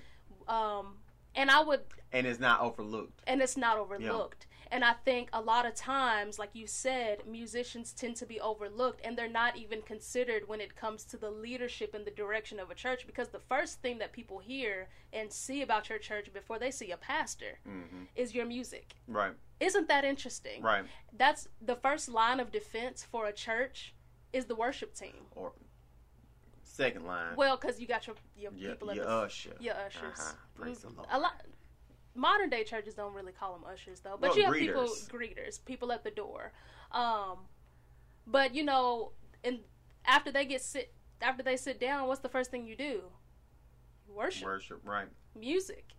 Um, 0.49 0.97
and 1.37 1.51
I 1.51 1.63
would 1.63 1.81
And 2.13 2.27
it's 2.27 2.41
not 2.41 2.61
overlooked. 2.61 3.21
and 3.27 3.41
it's 3.43 3.57
not 3.57 3.77
overlooked. 3.77 4.47
And 4.73 4.85
I 4.85 4.93
think 5.05 5.29
a 5.33 5.41
lot 5.41 5.67
of 5.67 5.75
times, 5.75 6.39
like 6.39 6.51
you 6.55 6.67
said, 6.67 7.27
musicians 7.27 7.93
tend 7.93 8.15
to 8.17 8.27
be 8.27 8.41
overlooked 8.41 9.01
and 9.05 9.19
they're 9.19 9.29
not 9.29 9.57
even 9.57 9.83
considered 9.83 10.47
when 10.47 10.61
it 10.61 10.77
comes 10.77 11.05
to 11.07 11.17
the 11.17 11.31
leadership 11.31 11.93
and 11.93 12.05
the 12.05 12.11
direction 12.13 12.61
of 12.61 12.71
a 12.71 12.75
church 12.75 13.05
because 13.07 13.29
the 13.29 13.41
first 13.41 13.83
thing 13.83 13.99
that 13.99 14.13
people 14.13 14.39
hear 14.39 14.89
and 15.13 15.33
see 15.33 15.61
about 15.63 15.89
your 15.89 15.99
church 15.99 16.33
before 16.33 16.59
they 16.59 16.71
see 16.71 16.93
a 16.93 16.97
pastor 16.97 17.59
hmm 17.65 18.05
is 18.15 18.35
your 18.35 18.47
music. 18.47 18.95
Right. 19.09 19.33
Isn't 19.59 19.89
that 19.89 20.05
interesting? 20.05 20.63
Right. 20.63 20.85
That's 21.17 21.49
the 21.61 21.77
first 21.77 22.09
line 22.09 22.39
of 22.41 22.53
defense 22.53 23.05
for 23.11 23.27
a 23.27 23.33
church 23.33 23.95
is 24.33 24.47
the 24.47 24.55
worship 24.55 24.95
team. 24.95 25.27
Or 25.35 25.53
second 26.63 27.07
line. 27.07 27.35
Well, 27.37 27.57
because 27.57 27.81
you 27.81 27.87
got 27.87 28.07
your 28.07 28.17
your 28.37 28.53
your, 28.53 28.73
people 28.73 28.91
at 28.91 28.97
your 28.97 29.05
the 29.05 29.11
usher. 29.11 29.51
your 29.61 29.75
ushers. 29.75 30.19
Uh-huh. 30.21 30.33
Praise 30.55 30.79
the 30.79 30.89
Mhm. 30.89 30.97
Lord. 30.99 31.09
A 31.11 31.19
lot 31.19 31.43
modern 32.15 32.51
day 32.51 32.65
churches 32.65 32.95
don't 32.95 33.15
really 33.15 33.33
call 33.33 33.53
them 33.53 33.65
ushers 33.71 34.01
though, 34.01 34.17
but 34.21 34.31
Well, 34.31 34.39
you 34.39 34.45
have 34.45 34.55
people 34.55 34.83
greeters. 34.85 35.09
greeters, 35.11 35.65
people 35.65 35.93
at 35.93 36.05
the 36.05 36.11
door. 36.11 36.53
Um, 36.93 37.39
but 38.27 38.55
you 38.55 38.65
know, 38.65 39.13
and 39.45 39.61
after 40.05 40.31
they 40.33 40.45
get 40.45 40.63
sit 40.63 40.93
after 41.23 41.43
they 41.43 41.57
sit 41.57 41.79
down, 41.79 42.09
what's 42.09 42.21
the 42.21 42.29
first 42.29 42.51
thing 42.51 42.67
you 42.67 42.77
do? 42.77 43.03
Worship 44.09 44.45
Worship. 44.47 44.81
Right. 44.85 45.09
music. 45.39 45.95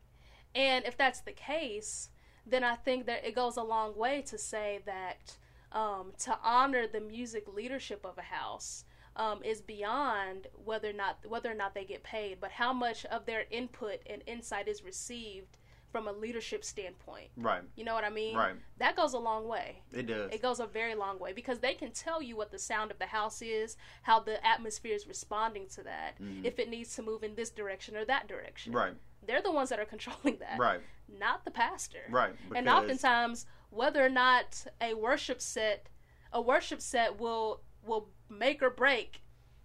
And 0.53 0.85
if 0.85 0.97
that's 0.97 1.21
the 1.21 1.31
case, 1.31 2.09
then 2.45 2.63
I 2.63 2.75
think 2.75 3.05
that 3.05 3.25
it 3.25 3.35
goes 3.35 3.55
a 3.57 3.63
long 3.63 3.95
way 3.97 4.21
to 4.23 4.37
say 4.37 4.81
that 4.85 5.37
um, 5.71 6.11
to 6.19 6.37
honor 6.43 6.87
the 6.87 6.99
music 6.99 7.45
leadership 7.47 8.05
of 8.05 8.17
a 8.17 8.21
house 8.23 8.83
um, 9.15 9.41
is 9.43 9.61
beyond 9.61 10.47
whether 10.65 10.89
or 10.89 10.93
not 10.93 11.19
whether 11.27 11.49
or 11.49 11.55
not 11.55 11.73
they 11.73 11.85
get 11.85 12.03
paid, 12.03 12.39
but 12.41 12.51
how 12.51 12.73
much 12.73 13.05
of 13.05 13.25
their 13.25 13.45
input 13.49 13.99
and 14.09 14.21
insight 14.25 14.67
is 14.67 14.83
received 14.83 15.57
from 15.91 16.07
a 16.07 16.11
leadership 16.11 16.63
standpoint. 16.63 17.29
Right. 17.35 17.61
You 17.75 17.83
know 17.83 17.93
what 17.93 18.03
I 18.03 18.09
mean? 18.09 18.35
Right. 18.35 18.55
That 18.77 18.95
goes 18.95 19.13
a 19.13 19.19
long 19.19 19.47
way. 19.47 19.81
It 19.91 20.07
does. 20.07 20.31
It 20.31 20.41
goes 20.41 20.59
a 20.59 20.65
very 20.65 20.95
long 20.95 21.19
way 21.19 21.33
because 21.33 21.59
they 21.59 21.73
can 21.73 21.91
tell 21.91 22.21
you 22.21 22.35
what 22.37 22.51
the 22.51 22.59
sound 22.59 22.91
of 22.91 22.99
the 22.99 23.05
house 23.07 23.41
is, 23.41 23.77
how 24.03 24.19
the 24.19 24.45
atmosphere 24.45 24.95
is 24.95 25.07
responding 25.07 25.67
to 25.75 25.83
that, 25.83 26.19
Mhm. 26.21 26.45
if 26.45 26.59
it 26.59 26.69
needs 26.69 26.95
to 26.95 27.01
move 27.01 27.23
in 27.23 27.35
this 27.35 27.49
direction 27.49 27.95
or 27.97 28.05
that 28.05 28.27
direction. 28.27 28.73
Right. 28.73 28.95
They're 29.23 29.41
the 29.41 29.51
ones 29.51 29.69
that 29.69 29.79
are 29.79 29.85
controlling 29.85 30.37
that, 30.39 30.57
Right. 30.57 30.81
not 31.07 31.43
the 31.45 31.51
pastor. 31.51 32.03
Right. 32.09 32.35
And 32.55 32.67
oftentimes, 32.69 33.45
whether 33.69 34.03
or 34.03 34.09
not 34.09 34.65
a 34.79 34.93
worship 34.93 35.41
set, 35.41 35.87
a 36.31 36.41
worship 36.41 36.81
set 36.81 37.19
will 37.19 37.63
will 37.83 38.09
make 38.29 38.61
or 38.61 38.69
break 38.69 39.23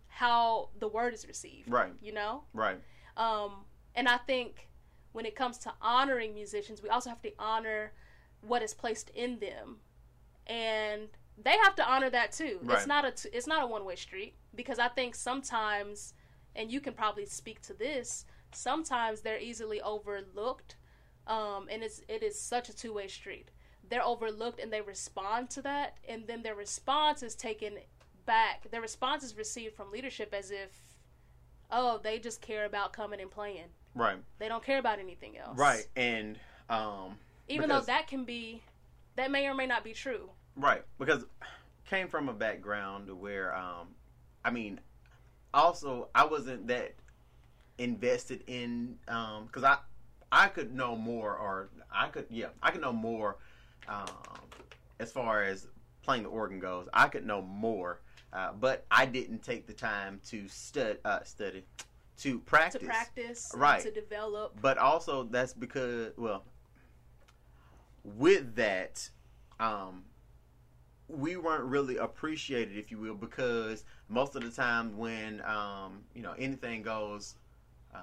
how 0.08 0.70
the 0.78 0.88
word 0.88 1.12
is 1.12 1.26
received. 1.26 1.70
Right. 1.70 1.92
You 2.00 2.12
know. 2.12 2.44
Right. 2.54 2.80
Um, 3.16 3.66
and 3.94 4.08
I 4.08 4.16
think 4.16 4.68
when 5.16 5.24
it 5.24 5.34
comes 5.34 5.56
to 5.56 5.72
honoring 5.80 6.34
musicians, 6.34 6.82
we 6.82 6.90
also 6.90 7.08
have 7.08 7.22
to 7.22 7.32
honor 7.38 7.92
what 8.42 8.62
is 8.62 8.74
placed 8.74 9.08
in 9.10 9.38
them, 9.38 9.78
and 10.46 11.08
they 11.42 11.56
have 11.64 11.74
to 11.76 11.90
honor 11.90 12.10
that 12.10 12.32
too. 12.32 12.58
It's 12.62 12.68
Right. 12.68 12.86
not 12.86 13.04
a 13.06 13.12
t- 13.12 13.30
it's 13.32 13.46
not 13.46 13.62
a 13.62 13.66
one 13.66 13.84
way 13.86 13.96
street 13.96 14.34
because 14.54 14.78
I 14.78 14.88
think 14.88 15.14
sometimes, 15.14 16.12
and 16.54 16.70
you 16.70 16.80
can 16.82 16.92
probably 16.92 17.24
speak 17.24 17.62
to 17.62 17.72
this. 17.74 18.26
Sometimes 18.52 19.22
they're 19.22 19.40
easily 19.40 19.80
overlooked 19.80 20.76
um, 21.26 21.66
and 21.70 21.82
it's 21.82 22.02
it 22.08 22.22
is 22.22 22.38
such 22.38 22.68
a 22.68 22.76
two 22.76 22.92
way 22.92 23.08
street. 23.08 23.50
They're 23.88 24.04
overlooked 24.04 24.60
and 24.60 24.70
they 24.72 24.80
respond 24.82 25.48
to 25.50 25.62
that, 25.62 25.96
and 26.08 26.26
then 26.26 26.42
their 26.42 26.54
response 26.54 27.22
is 27.22 27.34
taken 27.34 27.78
back. 28.26 28.70
Their 28.70 28.82
response 28.82 29.24
is 29.24 29.36
received 29.36 29.74
from 29.76 29.90
leadership 29.90 30.34
as 30.34 30.50
if, 30.50 30.70
oh, 31.70 31.98
they 32.02 32.18
just 32.18 32.40
care 32.40 32.64
about 32.66 32.92
coming 32.92 33.20
and 33.20 33.30
playing. 33.30 33.70
Right. 33.96 34.18
They 34.38 34.46
don't 34.48 34.62
care 34.62 34.78
about 34.78 34.98
anything 35.00 35.38
else. 35.38 35.58
Right. 35.58 35.86
And 35.96 36.38
um, 36.68 37.16
Even 37.48 37.68
because- 37.68 37.86
though 37.86 37.92
that 37.92 38.06
can 38.06 38.24
be, 38.24 38.62
that 39.16 39.30
may 39.30 39.46
or 39.48 39.54
may 39.54 39.66
not 39.66 39.82
be 39.82 39.92
true. 39.92 40.30
Right, 40.56 40.82
because 40.98 41.24
came 41.84 42.08
from 42.08 42.28
a 42.28 42.32
background 42.32 43.10
where, 43.10 43.54
um, 43.54 43.88
I 44.44 44.50
mean, 44.50 44.80
also 45.52 46.08
I 46.14 46.24
wasn't 46.24 46.66
that 46.68 46.94
invested 47.78 48.42
in, 48.46 48.96
because 49.06 49.64
I 49.64 49.78
I 50.32 50.48
could 50.48 50.74
know 50.74 50.96
more, 50.96 51.36
or 51.36 51.68
I 51.92 52.08
could 52.08 52.26
yeah 52.30 52.48
I 52.62 52.70
could 52.70 52.80
know 52.80 52.92
more 52.92 53.36
um, 53.86 54.06
as 54.98 55.12
far 55.12 55.42
as 55.42 55.68
playing 56.02 56.22
the 56.22 56.30
organ 56.30 56.58
goes. 56.58 56.88
I 56.94 57.08
could 57.08 57.26
know 57.26 57.42
more, 57.42 58.00
uh, 58.32 58.52
but 58.58 58.84
I 58.90 59.04
didn't 59.06 59.42
take 59.42 59.66
the 59.66 59.74
time 59.74 60.20
to 60.28 60.48
stud 60.48 60.98
uh, 61.04 61.22
study 61.24 61.64
to 62.18 62.38
practice. 62.40 62.80
To 62.80 62.86
practice, 62.86 63.52
Right. 63.54 63.82
To 63.82 63.90
develop. 63.90 64.58
But 64.60 64.78
also 64.78 65.24
that's 65.24 65.52
because 65.52 66.12
well, 66.16 66.44
with 68.04 68.54
that, 68.56 69.08
um, 69.60 70.04
we 71.08 71.36
weren't 71.36 71.64
really 71.64 71.96
appreciated, 71.98 72.76
if 72.76 72.90
you 72.90 72.98
will, 72.98 73.14
because 73.14 73.84
most 74.08 74.34
of 74.34 74.42
the 74.42 74.50
time 74.50 74.96
when 74.96 75.40
um, 75.44 76.00
you 76.14 76.22
know 76.22 76.34
anything 76.38 76.82
goes 76.82 77.34
uh, 77.94 78.00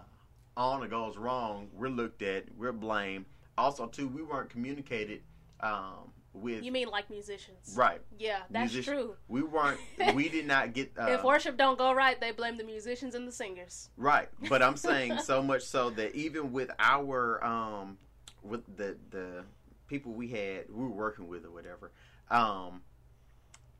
on 0.55 0.83
or 0.83 0.87
goes 0.87 1.17
wrong, 1.17 1.69
we're 1.73 1.89
looked 1.89 2.21
at, 2.21 2.45
we're 2.57 2.71
blamed. 2.71 3.25
Also, 3.57 3.85
too, 3.87 4.07
we 4.07 4.23
weren't 4.23 4.49
communicated 4.49 5.21
um, 5.59 6.11
with 6.33 6.63
You 6.63 6.71
mean 6.71 6.89
like 6.89 7.09
musicians? 7.09 7.73
right. 7.75 8.01
Yeah, 8.17 8.39
that's 8.49 8.73
true. 8.73 9.15
We 9.27 9.43
weren't. 9.43 9.79
we 10.13 10.29
did 10.29 10.47
not 10.47 10.73
get. 10.73 10.91
Uh, 10.97 11.11
if 11.11 11.23
worship 11.23 11.57
don't 11.57 11.77
go 11.77 11.93
right, 11.93 12.19
they 12.19 12.31
blame 12.31 12.57
the 12.57 12.63
musicians 12.63 13.15
and 13.15 13.27
the 13.27 13.31
singers. 13.31 13.89
Right, 13.97 14.29
but 14.49 14.61
I'm 14.61 14.77
saying 14.89 15.19
so 15.19 15.41
much 15.41 15.63
so 15.63 15.89
that 15.91 16.15
even 16.15 16.51
with 16.51 16.71
our 16.79 17.43
um 17.43 17.97
with 18.41 18.63
the 18.77 18.97
the 19.11 19.43
people 19.87 20.11
we 20.13 20.27
had 20.27 20.65
we 20.69 20.83
were 20.83 20.89
working 20.89 21.27
with 21.27 21.45
or 21.45 21.51
whatever, 21.51 21.91
um 22.29 22.81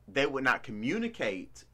they 0.06 0.26
would 0.26 0.44
not 0.44 0.62
communicate 0.62 1.64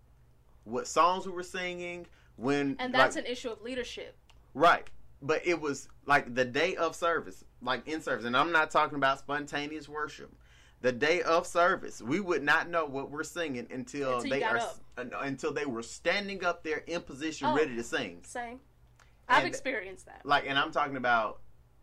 what 0.64 0.86
songs 0.86 1.26
we 1.26 1.32
were 1.32 1.42
singing 1.42 2.06
when 2.36 2.76
And 2.78 2.94
that's 2.94 3.16
like, 3.16 3.26
an 3.26 3.30
issue 3.30 3.50
of 3.50 3.60
leadership. 3.62 4.16
right. 4.54 4.88
But 5.22 5.46
it 5.46 5.60
was 5.60 5.88
like 6.06 6.34
the 6.34 6.46
day 6.46 6.76
of 6.76 6.96
service, 6.96 7.44
like 7.60 7.86
in 7.86 8.00
service, 8.00 8.24
and 8.24 8.34
I'm 8.34 8.52
not 8.52 8.70
talking 8.70 8.96
about 8.96 9.18
spontaneous 9.18 9.86
worship. 9.86 10.34
The 10.82 10.92
day 10.92 11.20
of 11.22 11.46
service, 11.46 12.00
we 12.00 12.20
would 12.20 12.42
not 12.42 12.70
know 12.70 12.86
what 12.86 13.10
we're 13.10 13.22
singing 13.22 13.66
until, 13.70 14.16
Until 14.16 14.30
they 14.30 14.42
are 14.42 14.56
up. 14.58 14.76
uh, 14.96 15.04
until 15.20 15.52
they 15.52 15.66
were 15.66 15.82
standing 15.82 16.42
up 16.44 16.64
there 16.64 16.78
in 16.86 17.02
position, 17.02 17.48
Oh. 17.48 17.54
ready 17.56 17.76
to 17.76 17.82
sing. 17.82 18.22
Same. 18.24 18.60
I've 19.28 19.40
And- 19.44 19.48
experienced 19.48 20.06
that. 20.06 20.22
like 20.24 20.44
and 20.48 20.58
i'm 20.58 20.72
talking 20.72 20.96
about 20.96 21.38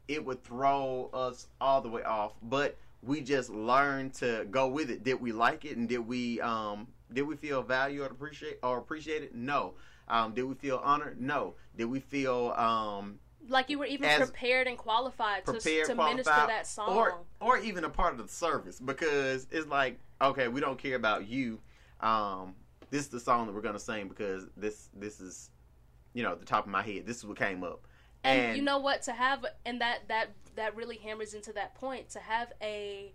it 0.09 0.25
would 0.25 0.43
throw 0.43 1.09
us 1.13 1.47
all 1.61 1.79
the 1.79 1.87
way 1.87 2.03
off 2.03 2.33
but 2.41 2.75
we 3.01 3.21
just 3.21 3.49
learned 3.49 4.13
to 4.15 4.45
go 4.51 4.67
with 4.67 4.89
it 4.89 5.01
did 5.05 5.21
we 5.21 5.31
like 5.31 5.63
it 5.63 5.77
and 5.77 5.87
did 5.87 5.99
we 5.99 6.41
um 6.41 6.87
did 7.13 7.21
we 7.21 7.37
feel 7.37 7.63
valued 7.63 8.01
or 8.01 8.07
appreciate 8.07 8.59
or 8.63 8.77
appreciated 8.79 9.33
no 9.33 9.75
um 10.09 10.33
did 10.33 10.43
we 10.43 10.55
feel 10.55 10.81
honored 10.83 11.21
no 11.21 11.55
did 11.77 11.85
we 11.85 12.01
feel 12.01 12.49
um 12.57 13.17
Like 13.49 13.69
you 13.69 13.79
were 13.79 13.85
even 13.85 14.09
prepared 14.17 14.67
and 14.67 14.77
qualified, 14.77 15.45
prepared 15.45 15.87
to, 15.87 15.95
to 15.95 16.03
minister 16.03 16.31
that 16.31 16.67
song. 16.67 16.89
or 16.89 17.19
or 17.39 17.57
even 17.57 17.83
a 17.83 17.89
part 17.89 18.13
of 18.13 18.19
the 18.25 18.27
service 18.31 18.79
because 18.79 19.47
it's 19.51 19.67
like 19.67 19.99
okay 20.21 20.47
we 20.47 20.61
don't 20.61 20.77
care 20.77 20.95
about 20.95 21.27
you. 21.27 21.59
Um 22.01 22.55
this 22.89 23.01
is 23.01 23.07
the 23.09 23.19
song 23.19 23.47
that 23.47 23.53
we're 23.53 23.61
gonna 23.61 23.79
sing 23.79 24.07
because 24.07 24.45
this 24.55 24.89
this 24.95 25.19
is 25.19 25.51
you 26.13 26.23
know 26.23 26.35
the 26.35 26.45
top 26.45 26.65
of 26.65 26.71
my 26.71 26.81
head. 26.81 27.05
This 27.05 27.17
is 27.17 27.25
what 27.25 27.37
came 27.37 27.63
up. 27.63 27.85
And, 28.23 28.57
you 28.57 28.63
know 28.63 28.79
what? 28.79 29.03
To 29.03 29.13
have 29.13 29.45
and 29.65 29.79
that 29.81 30.07
that 30.07 30.31
that 30.55 30.75
really 30.75 30.97
hammers 30.97 31.33
into 31.33 31.53
that 31.53 31.75
point. 31.75 32.09
To 32.09 32.19
have 32.19 32.51
a 32.61 33.13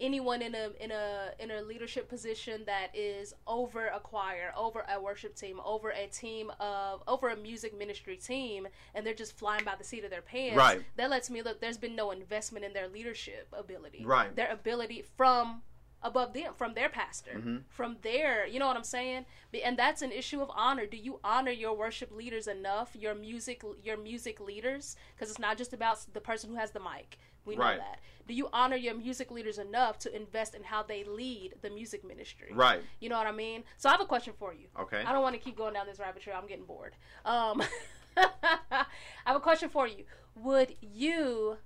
anyone 0.00 0.42
in 0.42 0.54
a 0.54 0.70
in 0.80 0.90
a 0.90 1.30
in 1.38 1.50
a 1.50 1.62
leadership 1.62 2.08
position 2.08 2.62
that 2.66 2.88
is 2.94 3.34
over 3.46 3.86
a 3.86 3.98
choir 4.00 4.52
over 4.56 4.84
a 4.94 5.00
worship 5.00 5.34
team 5.34 5.58
over 5.64 5.90
a 5.90 6.06
team 6.08 6.50
of 6.60 7.02
over 7.08 7.28
a 7.30 7.36
music 7.36 7.76
ministry 7.76 8.16
team 8.16 8.68
and 8.94 9.06
they're 9.06 9.14
just 9.14 9.36
flying 9.36 9.64
by 9.64 9.74
the 9.76 9.84
seat 9.84 10.04
of 10.04 10.10
their 10.10 10.20
pants 10.22 10.56
Right. 10.56 10.84
that 10.96 11.08
lets 11.08 11.30
me 11.30 11.40
look 11.42 11.60
there's 11.60 11.78
been 11.78 11.96
no 11.96 12.10
investment 12.10 12.64
in 12.64 12.72
their 12.74 12.88
leadership 12.88 13.48
ability 13.52 14.04
Right. 14.04 14.34
their 14.36 14.50
ability 14.50 15.02
from 15.16 15.62
above 16.02 16.34
them 16.34 16.52
from 16.54 16.74
their 16.74 16.90
pastor 16.90 17.32
Mhm. 17.36 17.62
from 17.68 17.96
their 18.02 18.46
you 18.46 18.58
know 18.58 18.66
what 18.66 18.76
i'm 18.76 18.84
saying 18.84 19.24
and 19.64 19.78
that's 19.78 20.02
an 20.02 20.12
issue 20.12 20.42
of 20.42 20.50
honor 20.54 20.84
do 20.84 20.96
you 20.98 21.18
honor 21.24 21.50
your 21.50 21.72
worship 21.74 22.12
leaders 22.12 22.46
enough 22.46 22.94
your 22.94 23.14
music 23.14 23.62
your 23.82 23.96
music 23.96 24.38
leaders 24.38 24.94
because 25.14 25.30
it's 25.30 25.38
not 25.38 25.56
just 25.56 25.72
about 25.72 25.98
the 26.12 26.20
person 26.20 26.50
who 26.50 26.56
has 26.56 26.72
the 26.72 26.80
mic 26.80 27.18
we 27.46 27.56
know 27.56 27.62
Right. 27.62 27.78
that 27.78 28.00
do 28.28 28.34
you 28.34 28.48
honor 28.52 28.76
your 28.76 28.94
music 28.94 29.30
leaders 29.30 29.58
enough 29.58 29.98
to 30.00 30.14
invest 30.14 30.54
in 30.54 30.64
how 30.64 30.82
they 30.82 31.04
lead 31.04 31.54
the 31.62 31.70
music 31.70 32.04
ministry 32.04 32.48
right 32.52 32.80
you 33.00 33.08
know 33.08 33.16
what 33.16 33.26
i 33.26 33.32
mean 33.32 33.62
so 33.76 33.88
i 33.88 33.92
have 33.92 34.00
a 34.00 34.04
question 34.06 34.34
for 34.38 34.52
you 34.52 34.66
okay 34.78 35.02
I 35.06 35.12
don't 35.12 35.22
want 35.22 35.34
to 35.34 35.40
keep 35.40 35.56
going 35.56 35.74
down 35.74 35.86
this 35.86 35.98
rabbit 35.98 36.22
trail. 36.22 36.36
I'm 36.40 36.48
getting 36.48 36.64
bored. 36.64 36.94
Um, 37.24 37.62
I 38.16 38.84
have 39.24 39.36
a 39.36 39.40
question 39.40 39.68
for 39.68 39.86
you. 39.86 40.04
Would 40.36 40.74
you 40.80 41.58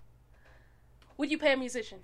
would 1.16 1.30
you 1.30 1.38
pay 1.38 1.52
a 1.52 1.56
musician? 1.56 2.00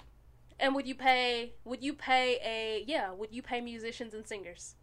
And 0.59 0.75
would 0.75 0.87
you 0.87 0.95
pay 0.95 1.55
would 1.65 1.83
you 1.83 1.93
pay 1.93 2.39
a 2.43 2.85
yeah, 2.87 3.12
would 3.12 3.33
you 3.33 3.43
pay 3.43 3.61
musicians 3.61 4.15
and 4.15 4.27
singers 4.27 4.75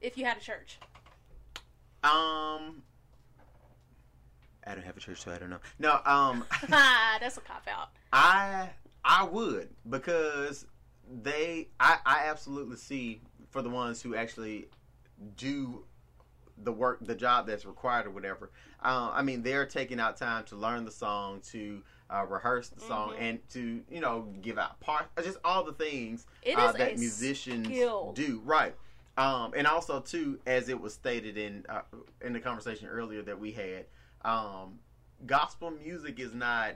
if 0.00 0.16
you 0.16 0.24
had 0.24 0.36
a 0.36 0.40
church? 0.40 0.78
Um, 2.04 2.82
I 4.66 4.74
don't 4.74 4.84
have 4.84 4.96
a 4.96 5.00
church, 5.00 5.22
so 5.22 5.32
I 5.32 5.38
don't 5.38 5.50
know. 5.50 5.58
No, 5.78 6.00
um, 6.04 6.44
That's 6.68 7.36
a 7.36 7.40
cop 7.40 7.66
out. 7.68 7.88
I 8.12 8.70
I 9.04 9.24
would 9.24 9.70
because 9.88 10.66
they 11.22 11.68
I 11.80 11.98
I 12.06 12.22
absolutely 12.28 12.76
see 12.76 13.20
for 13.50 13.62
the 13.62 13.70
ones 13.70 14.00
who 14.02 14.14
actually 14.14 14.68
do 15.36 15.84
the 16.62 16.72
work 16.72 16.98
the 17.04 17.14
job 17.14 17.46
that's 17.46 17.64
required 17.64 18.06
or 18.06 18.10
whatever. 18.10 18.50
Uh, 18.82 19.10
I 19.12 19.22
mean, 19.22 19.42
they're 19.42 19.66
taking 19.66 19.98
out 19.98 20.16
time 20.16 20.44
to 20.44 20.56
learn 20.56 20.84
the 20.84 20.90
song, 20.90 21.40
to 21.50 21.82
uh, 22.10 22.24
rehearse 22.28 22.68
the 22.68 22.80
song, 22.80 23.10
Mhm. 23.14 23.20
and 23.20 23.48
to 23.50 23.82
you 23.90 24.00
know 24.00 24.28
give 24.42 24.58
out 24.58 24.78
parts, 24.80 25.08
just 25.24 25.38
all 25.44 25.64
the 25.64 25.72
things 25.72 26.26
uh, 26.56 26.72
that 26.72 26.98
musicians 26.98 27.66
skill. 27.66 28.12
do. 28.14 28.40
Right. 28.44 28.74
Um, 29.18 29.52
and 29.56 29.66
also 29.66 30.00
too, 30.00 30.38
as 30.46 30.68
it 30.70 30.80
was 30.80 30.94
stated 30.94 31.36
in 31.36 31.66
uh, 31.68 31.82
in 32.20 32.32
the 32.32 32.40
conversation 32.40 32.86
earlier 32.88 33.22
that 33.22 33.38
we 33.38 33.52
had, 33.52 33.86
um, 34.24 34.78
gospel 35.26 35.70
music 35.70 36.18
is 36.18 36.34
not 36.34 36.74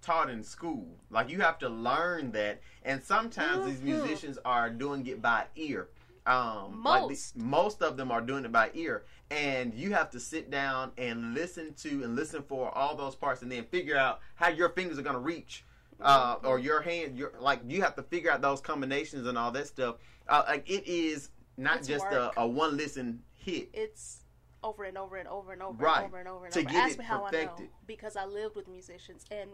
taught 0.00 0.30
in 0.30 0.42
school. 0.44 0.86
Like 1.10 1.28
you 1.28 1.40
have 1.40 1.58
to 1.60 1.68
learn 1.68 2.32
that, 2.32 2.60
and 2.84 3.02
sometimes 3.02 3.64
these 3.66 3.80
Mhm. 3.80 3.84
musicians 4.00 4.38
are 4.44 4.70
doing 4.70 5.06
it 5.06 5.20
by 5.20 5.46
ear. 5.56 5.88
Um, 6.26 6.82
like 6.84 7.02
the- 7.02 7.08
Most. 7.08 7.36
most 7.36 7.82
of 7.82 7.96
them 7.96 8.10
are 8.12 8.20
doing 8.20 8.44
it 8.44 8.52
by 8.52 8.70
ear, 8.74 9.04
and 9.30 9.72
you 9.74 9.94
have 9.94 10.10
to 10.10 10.20
sit 10.20 10.50
down 10.50 10.92
and 10.98 11.32
listen 11.34 11.72
to 11.74 12.04
and 12.04 12.14
listen 12.14 12.42
for 12.42 12.70
all 12.76 12.94
those 12.96 13.16
parts, 13.16 13.40
and 13.42 13.50
then 13.50 13.64
figure 13.64 13.96
out 13.96 14.20
how 14.34 14.48
your 14.48 14.68
fingers 14.68 14.98
are 14.98 15.02
going 15.02 15.14
to 15.14 15.20
reach, 15.20 15.64
uh, 16.00 16.36
or 16.44 16.58
your 16.58 16.82
hand. 16.82 17.16
Your 17.18 17.32
like 17.40 17.60
you 17.66 17.80
have 17.82 17.94
to 17.96 18.02
figure 18.02 18.30
out 18.30 18.42
those 18.42 18.60
combinations 18.60 19.26
and 19.26 19.38
all 19.38 19.50
that 19.52 19.66
stuff. 19.68 19.96
Uh, 20.28 20.44
like 20.46 20.68
it 20.68 20.86
is 20.86 21.30
not 21.56 21.78
It's 21.78 21.88
just 21.88 22.04
a, 22.06 22.30
a 22.38 22.46
one 22.46 22.76
listen 22.76 23.22
hit. 23.32 23.70
It's 23.72 24.20
over 24.62 24.84
and 24.84 24.98
over 24.98 25.16
and 25.16 25.28
over 25.28 25.52
and 25.52 25.62
over 25.62 25.82
Right. 25.84 25.98
and 25.98 26.06
over 26.06 26.18
and 26.18 26.28
over 26.28 26.44
and 26.46 26.54
To 26.54 26.60
over. 26.60 26.68
get 26.70 26.84
Ask 26.84 26.94
it 26.94 26.98
me 26.98 27.04
how 27.04 27.24
I 27.24 27.30
know 27.30 27.56
because 27.86 28.16
I 28.16 28.24
lived 28.24 28.56
with 28.56 28.68
musicians 28.68 29.24
and 29.30 29.50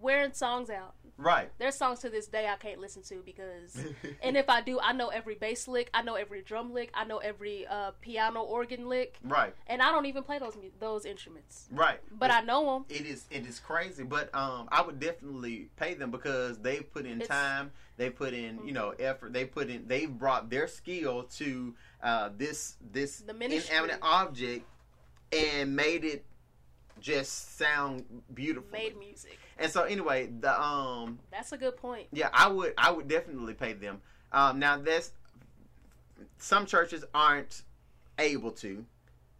wearing 0.00 0.32
songs 0.32 0.70
out. 0.70 0.94
Right. 1.18 1.50
There's 1.56 1.74
songs 1.74 2.00
to 2.00 2.10
this 2.10 2.26
day 2.26 2.46
I 2.46 2.56
can't 2.56 2.78
listen 2.78 3.02
to 3.04 3.22
because 3.24 3.74
And 4.22 4.36
if 4.36 4.50
I 4.50 4.60
do, 4.60 4.78
I 4.78 4.92
know 4.92 5.08
every 5.08 5.34
bass 5.34 5.66
lick, 5.66 5.88
I 5.94 6.02
know 6.02 6.14
every 6.14 6.42
drum 6.42 6.74
lick, 6.74 6.90
I 6.92 7.04
know 7.04 7.18
every 7.18 7.66
uh, 7.66 7.92
piano 8.02 8.42
organ 8.42 8.86
lick, 8.86 9.18
right. 9.24 9.54
and 9.66 9.80
I 9.80 9.92
don't 9.92 10.04
even 10.04 10.24
play 10.24 10.38
those 10.38 10.58
those 10.78 11.06
instruments. 11.06 11.68
Right. 11.72 12.00
But 12.12 12.30
I 12.30 12.42
know 12.42 12.70
them. 12.74 12.84
it 12.90 13.06
is 13.06 13.24
it 13.30 13.46
is 13.46 13.58
crazy 13.58 14.04
but 14.04 14.32
um 14.34 14.68
i 14.70 14.82
would 14.82 15.00
definitely 15.00 15.68
pay 15.76 15.94
them 15.94 16.10
because 16.10 16.58
they 16.58 16.80
put 16.80 17.06
in 17.06 17.22
It's- 17.22 17.28
time 17.28 17.70
they 17.96 18.10
put 18.10 18.34
in 18.34 18.60
you 18.66 18.72
know 18.72 18.90
effort 18.98 19.32
they 19.32 19.44
put 19.46 19.70
in 19.70 19.88
they've 19.88 20.10
brought 20.10 20.50
their 20.50 20.68
skill 20.68 21.24
to 21.36 21.74
uh 22.02 22.28
this 22.36 22.76
this 22.92 23.22
inanimate 23.22 23.98
object 24.02 24.64
and 25.32 25.74
made 25.74 26.04
it 26.04 26.24
just 27.00 27.56
sound 27.56 28.04
beautiful 28.34 28.70
Made 28.72 28.98
music. 28.98 29.38
And 29.58 29.70
so 29.70 29.82
anyway 29.84 30.28
the 30.40 30.62
um 30.62 31.18
That's 31.30 31.52
a 31.52 31.56
good 31.56 31.76
point. 31.76 32.06
yeah 32.12 32.28
i 32.32 32.48
would 32.48 32.74
i 32.78 32.90
would 32.90 33.08
definitely 33.08 33.54
pay 33.54 33.72
them 33.72 34.00
um 34.32 34.58
now 34.58 34.76
that's 34.78 35.12
some 36.38 36.66
churches 36.66 37.04
aren't 37.14 37.62
able 38.18 38.50
to 38.52 38.84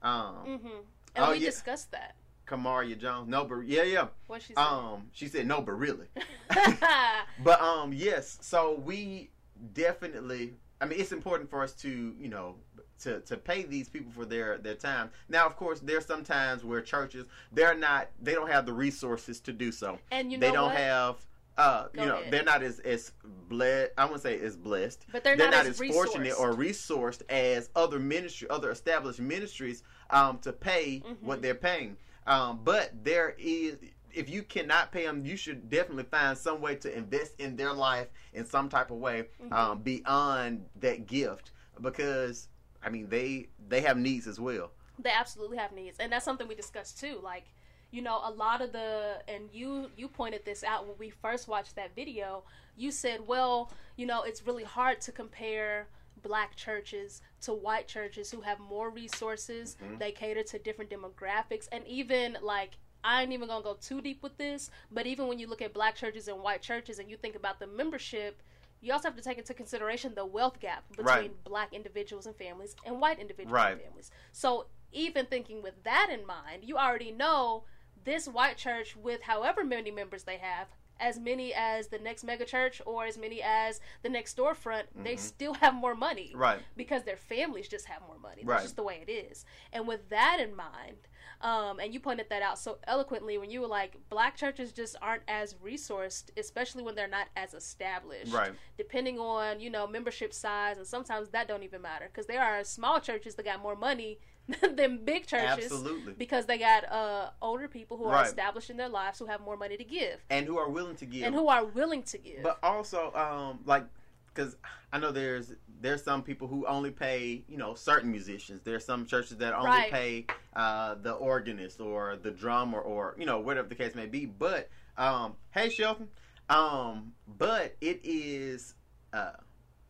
um 0.02 0.34
mm-hmm. 0.46 0.68
And 1.16 1.24
Oh, 1.24 1.30
we 1.32 1.38
yeah. 1.38 1.46
discussed 1.46 1.90
that. 1.92 2.14
Kamaria 2.46 2.96
Jones. 2.98 3.28
No, 3.28 3.44
but 3.44 3.60
yeah, 3.60 3.82
yeah. 3.82 4.08
What 4.26 4.42
she 4.42 4.54
said? 4.54 4.62
Um, 4.62 5.08
she 5.12 5.26
said 5.26 5.46
no, 5.46 5.60
but 5.62 5.72
really. 5.72 6.06
but 7.42 7.60
um, 7.60 7.92
yes. 7.92 8.38
So 8.42 8.74
we 8.84 9.30
definitely. 9.72 10.52
I 10.80 10.84
mean, 10.84 11.00
it's 11.00 11.12
important 11.12 11.50
for 11.50 11.62
us 11.62 11.72
to 11.82 12.14
you 12.20 12.28
know 12.28 12.56
to 13.00 13.20
to 13.20 13.36
pay 13.36 13.62
these 13.62 13.88
people 13.88 14.10
for 14.12 14.24
their 14.24 14.58
their 14.58 14.74
time. 14.74 15.10
Now, 15.28 15.46
of 15.46 15.56
course, 15.56 15.80
there's 15.80 16.06
some 16.06 16.24
times 16.24 16.64
where 16.64 16.80
churches 16.80 17.26
they're 17.52 17.74
not 17.76 18.08
they 18.22 18.32
don't 18.34 18.50
have 18.50 18.66
the 18.66 18.72
resources 18.72 19.40
to 19.40 19.52
do 19.52 19.70
so. 19.72 19.98
and 20.10 20.30
you 20.32 20.38
know 20.38 20.46
they 20.46 20.52
don't 20.52 20.68
what? 20.70 20.76
have. 20.76 21.16
Uh, 21.58 21.88
Go 21.94 22.02
you 22.02 22.08
know, 22.08 22.18
ahead. 22.18 22.30
they're 22.32 22.42
not 22.44 22.62
as 22.62 22.80
as 22.80 23.12
blessed. 23.48 23.92
I 23.96 24.04
wouldn't 24.04 24.22
say 24.22 24.38
as 24.40 24.56
blessed. 24.58 25.06
but 25.10 25.24
they're, 25.24 25.36
They're, 25.38 25.50
not, 25.50 25.64
not, 25.64 25.66
as, 25.66 25.80
as 25.80 25.90
fortunate 25.90 26.34
or 26.38 26.52
resourced 26.52 27.22
as 27.30 27.70
other 27.74 27.98
ministry, 27.98 28.46
other 28.50 28.70
established 28.70 29.20
ministries, 29.20 29.82
um, 30.10 30.38
to 30.40 30.52
pay 30.52 31.02
Mhm. 31.06 31.22
what 31.22 31.40
they're 31.40 31.54
paying. 31.54 31.96
Um, 32.26 32.60
but 32.62 32.92
there 33.02 33.34
is, 33.38 33.78
if 34.12 34.28
you 34.28 34.42
cannot 34.42 34.92
pay 34.92 35.06
them, 35.06 35.24
you 35.24 35.34
should 35.36 35.70
definitely 35.70 36.04
find 36.04 36.36
some 36.36 36.60
way 36.60 36.74
to 36.76 36.94
invest 36.94 37.40
in 37.40 37.56
their 37.56 37.72
life 37.72 38.08
in 38.34 38.44
some 38.44 38.68
type 38.68 38.90
of 38.90 38.98
way 38.98 39.28
Mhm. 39.42 39.52
um, 39.52 39.78
beyond 39.80 40.66
that 40.80 41.06
gift, 41.06 41.52
because 41.80 42.48
I 42.86 42.88
mean 42.88 43.08
they 43.08 43.48
they 43.68 43.80
have 43.82 43.98
needs 43.98 44.26
as 44.28 44.38
well. 44.40 44.70
they 44.98 45.10
absolutely 45.10 45.58
have 45.58 45.72
needs. 45.72 45.98
And 45.98 46.10
that's 46.10 46.24
something 46.24 46.48
we 46.48 46.54
discussed 46.54 46.98
too. 47.00 47.18
Like 47.22 47.44
you 47.90 48.00
know 48.00 48.20
a 48.24 48.30
lot 48.30 48.62
of 48.62 48.72
the 48.72 49.18
and 49.28 49.50
you 49.52 49.90
you 49.96 50.08
pointed 50.08 50.44
this 50.44 50.62
out 50.64 50.86
when 50.86 50.96
we 50.98 51.10
first 51.10 51.48
watched 51.48 51.74
that 51.76 51.94
video. 51.96 52.44
You 52.76 52.90
said 52.92 53.26
well 53.26 53.72
you 53.96 54.06
know 54.06 54.22
it's 54.22 54.46
really 54.46 54.64
hard 54.64 55.00
to 55.02 55.12
compare 55.12 55.88
black 56.22 56.56
churches 56.56 57.20
to 57.42 57.52
white 57.52 57.86
churches 57.88 58.30
who 58.30 58.40
have 58.40 58.58
more 58.60 58.88
resources. 58.90 59.76
Mhm. 59.84 59.98
they 59.98 60.12
cater 60.12 60.44
to 60.44 60.58
different 60.60 60.90
demographics. 60.90 61.68
And 61.72 61.84
even 61.86 62.38
like 62.40 62.78
I 63.04 63.22
ain't 63.22 63.32
even 63.32 63.48
gonna 63.48 63.62
go 63.64 63.74
too 63.74 64.00
deep 64.00 64.22
with 64.22 64.36
this, 64.38 64.70
but 64.92 65.06
even 65.06 65.26
when 65.28 65.38
you 65.40 65.46
look 65.48 65.60
at 65.62 65.72
black 65.74 65.94
churches 65.96 66.28
and 66.28 66.40
white 66.40 66.62
churches 66.62 66.98
and 67.00 67.10
you 67.10 67.16
think 67.16 67.34
about 67.36 67.58
the 67.60 67.66
membership, 67.66 68.42
you 68.80 68.92
also 68.92 69.08
have 69.08 69.16
to 69.16 69.22
take 69.22 69.38
into 69.38 69.54
consideration 69.54 70.14
the 70.14 70.24
wealth 70.26 70.60
gap 70.60 70.84
between 70.90 71.06
Right. 71.06 71.44
black 71.44 71.72
individuals 71.72 72.26
and 72.26 72.36
families 72.36 72.76
and 72.84 73.00
white 73.00 73.18
individuals 73.18 73.52
Right. 73.54 73.72
and 73.72 73.80
families. 73.80 74.10
So 74.32 74.66
even 74.92 75.26
thinking 75.26 75.62
with 75.62 75.82
that 75.84 76.08
in 76.10 76.26
mind, 76.26 76.64
you 76.64 76.76
already 76.76 77.10
know 77.10 77.64
this 78.04 78.28
white 78.28 78.56
church 78.56 78.94
with 78.94 79.22
however 79.22 79.64
many 79.64 79.90
members 79.90 80.24
they 80.24 80.36
have, 80.36 80.68
as 81.00 81.18
many 81.18 81.52
as 81.54 81.88
the 81.88 81.98
next 81.98 82.24
mega 82.24 82.44
church 82.44 82.80
or 82.86 83.04
as 83.04 83.18
many 83.18 83.42
as 83.42 83.80
the 84.02 84.08
next 84.08 84.36
storefront, 84.36 84.84
they 84.94 85.14
Mhm. 85.14 85.18
still 85.18 85.54
have 85.54 85.74
more 85.74 85.94
money 85.94 86.32
Right. 86.34 86.60
because 86.76 87.04
their 87.04 87.16
families 87.16 87.68
just 87.68 87.86
have 87.86 88.02
more 88.02 88.18
money. 88.18 88.42
That's 88.42 88.46
Right. 88.48 88.62
just 88.62 88.76
the 88.76 88.82
way 88.82 89.04
it 89.06 89.10
is. 89.10 89.44
And 89.72 89.86
with 89.86 90.08
that 90.08 90.38
in 90.40 90.54
mind, 90.54 91.08
um, 91.42 91.80
and 91.80 91.92
you 91.92 92.00
pointed 92.00 92.28
that 92.30 92.40
out 92.40 92.58
so 92.58 92.78
eloquently 92.84 93.36
when 93.36 93.50
you 93.50 93.60
were 93.60 93.66
like, 93.66 93.96
black 94.08 94.36
churches 94.36 94.72
just 94.72 94.96
aren't 95.02 95.22
as 95.28 95.54
resourced, 95.54 96.30
especially 96.38 96.82
when 96.82 96.94
they're 96.94 97.06
not 97.06 97.28
as 97.36 97.52
established. 97.52 98.32
Right. 98.32 98.52
Depending 98.78 99.18
on 99.18 99.60
you 99.60 99.68
know 99.70 99.86
membership 99.86 100.32
size, 100.32 100.78
and 100.78 100.86
sometimes 100.86 101.28
that 101.30 101.46
don't 101.48 101.62
even 101.62 101.82
matter 101.82 102.06
because 102.06 102.26
there 102.26 102.42
are 102.42 102.64
small 102.64 103.00
churches 103.00 103.34
that 103.34 103.44
got 103.44 103.60
more 103.60 103.76
money 103.76 104.18
than 104.74 105.04
big 105.04 105.26
churches 105.26 105.64
Absolutely. 105.72 106.12
because 106.14 106.46
they 106.46 106.58
got 106.58 106.90
uh, 106.90 107.30
older 107.42 107.66
people 107.68 107.96
who 107.96 108.04
are 108.04 108.12
Right. 108.14 108.26
established 108.26 108.70
in 108.70 108.76
their 108.76 108.88
lives 108.88 109.18
who 109.18 109.26
have 109.26 109.40
more 109.40 109.56
money 109.56 109.76
to 109.76 109.84
give 109.84 110.24
And 110.30 110.46
who 110.46 110.56
are 110.58 110.68
willing 110.70 110.96
to 110.96 111.06
give. 111.06 111.24
and 111.24 111.34
who 111.34 111.48
are 111.48 111.64
willing 111.64 112.02
to 112.04 112.18
give. 112.18 112.42
But 112.42 112.58
also, 112.62 113.12
um, 113.14 113.60
like, 113.64 113.84
because 114.32 114.56
I 114.92 114.98
know 114.98 115.10
there's 115.12 115.54
there's 115.80 116.02
some 116.04 116.22
people 116.22 116.46
who 116.46 116.66
only 116.66 116.90
pay, 116.90 117.42
you 117.48 117.56
know, 117.56 117.74
certain 117.74 118.10
musicians. 118.10 118.60
There's 118.62 118.84
some 118.84 119.06
churches 119.06 119.38
that 119.38 119.54
only 119.54 119.68
Right. 119.70 119.90
pay 119.92 120.26
uh, 120.54 120.94
the 120.96 121.12
organist 121.12 121.80
or 121.80 122.16
the 122.16 122.30
drummer 122.30 122.78
or 122.80 123.14
you 123.18 123.24
know 123.26 123.40
whatever 123.40 123.66
the 123.68 123.74
case 123.74 123.94
may 123.94 124.06
be. 124.06 124.26
But 124.26 124.68
um, 124.98 125.34
hey, 125.50 125.70
Shelton. 125.70 126.08
Um, 126.48 127.12
but 127.26 127.74
it 127.80 128.00
is, 128.04 128.74
uh, 129.12 129.32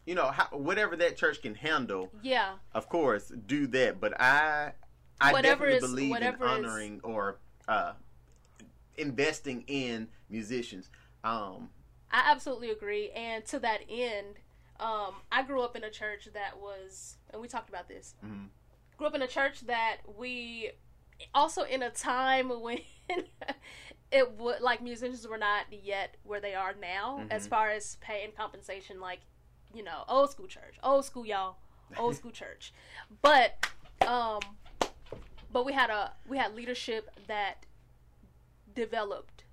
you 0.06 0.14
know, 0.14 0.26
how, 0.30 0.46
whatever 0.56 0.96
that 0.96 1.16
church 1.16 1.42
can 1.42 1.54
handle. 1.54 2.10
yeah, 2.22 2.54
Of 2.72 2.88
course, 2.88 3.32
do 3.46 3.66
that. 3.68 4.00
But 4.00 4.18
I, 4.20 4.72
I 5.20 5.32
Whatever 5.32 5.66
definitely 5.68 5.74
is- 5.86 5.90
believe 5.92 6.04
in 6.04 6.10
whatever 6.10 6.44
is- 6.44 6.50
honoring 6.50 7.00
or 7.02 7.38
uh, 7.68 7.92
investing 8.96 9.64
in 9.66 10.08
musicians. 10.30 10.90
Um, 11.24 11.70
I 12.10 12.22
absolutely 12.30 12.70
agree. 12.70 13.10
And 13.10 13.44
to 13.46 13.58
that 13.58 13.80
end, 13.90 14.36
um, 14.78 15.14
I 15.32 15.42
grew 15.42 15.60
up 15.62 15.74
in 15.76 15.84
a 15.84 15.90
church 15.90 16.28
that 16.34 16.58
was, 16.60 17.16
and 17.32 17.42
we 17.42 17.48
talked 17.48 17.68
about 17.68 17.88
this. 17.88 18.14
mhm. 18.24 18.46
Grew 18.96 19.08
up 19.08 19.14
in 19.14 19.22
a 19.22 19.26
church 19.26 19.60
that 19.62 19.98
we, 20.16 20.70
also 21.34 21.62
in 21.62 21.82
a 21.82 21.90
time 21.90 22.48
when 22.62 22.78
it 24.12 24.38
would 24.38 24.60
like 24.60 24.80
musicians 24.82 25.26
were 25.26 25.36
not 25.36 25.64
yet 25.70 26.16
where 26.22 26.40
they 26.40 26.54
are 26.54 26.74
now 26.80 27.26
as 27.30 27.46
Mhm. 27.46 27.50
far 27.50 27.70
as 27.70 27.96
pay 28.00 28.22
and 28.24 28.34
compensation. 28.36 29.00
Like, 29.00 29.20
you 29.76 29.82
know, 29.82 30.04
old 30.08 30.30
school 30.30 30.46
church, 30.46 30.76
old 30.82 31.04
school 31.04 31.26
y'all, 31.26 31.56
old 31.98 32.16
school 32.16 32.30
church. 32.42 32.72
But, 33.22 33.66
um, 34.06 34.40
but 35.52 35.64
we 35.64 35.72
had 35.72 35.90
a 35.90 36.12
we 36.28 36.38
had 36.38 36.54
leadership 36.54 37.10
that 37.28 37.66
developed. 38.74 39.44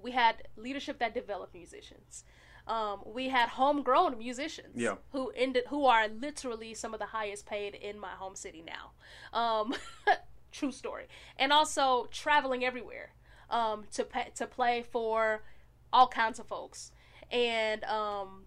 We 0.00 0.12
had 0.12 0.48
leadership 0.56 0.98
that 0.98 1.14
developed 1.14 1.54
musicians. 1.54 2.24
Um, 2.66 3.02
we 3.06 3.28
had 3.28 3.50
homegrown 3.50 4.18
musicians 4.18 4.74
Yeah. 4.74 4.96
who 5.12 5.30
ended 5.36 5.64
who 5.68 5.86
are 5.86 6.08
literally 6.08 6.74
some 6.74 6.92
of 6.94 6.98
the 7.00 7.06
highest 7.06 7.46
paid 7.46 7.74
in 7.74 7.98
my 7.98 8.10
home 8.10 8.34
city 8.34 8.64
now. 8.66 8.90
Um, 9.38 9.74
true 10.52 10.72
story. 10.72 11.04
And 11.38 11.52
also 11.52 12.08
traveling 12.10 12.64
everywhere 12.64 13.10
um, 13.50 13.84
to 13.92 14.04
pay, 14.04 14.30
to 14.34 14.46
play 14.46 14.82
for 14.82 15.42
all 15.92 16.08
kinds 16.08 16.40
of 16.40 16.46
folks 16.48 16.90
and 17.30 17.84
um, 17.84 18.46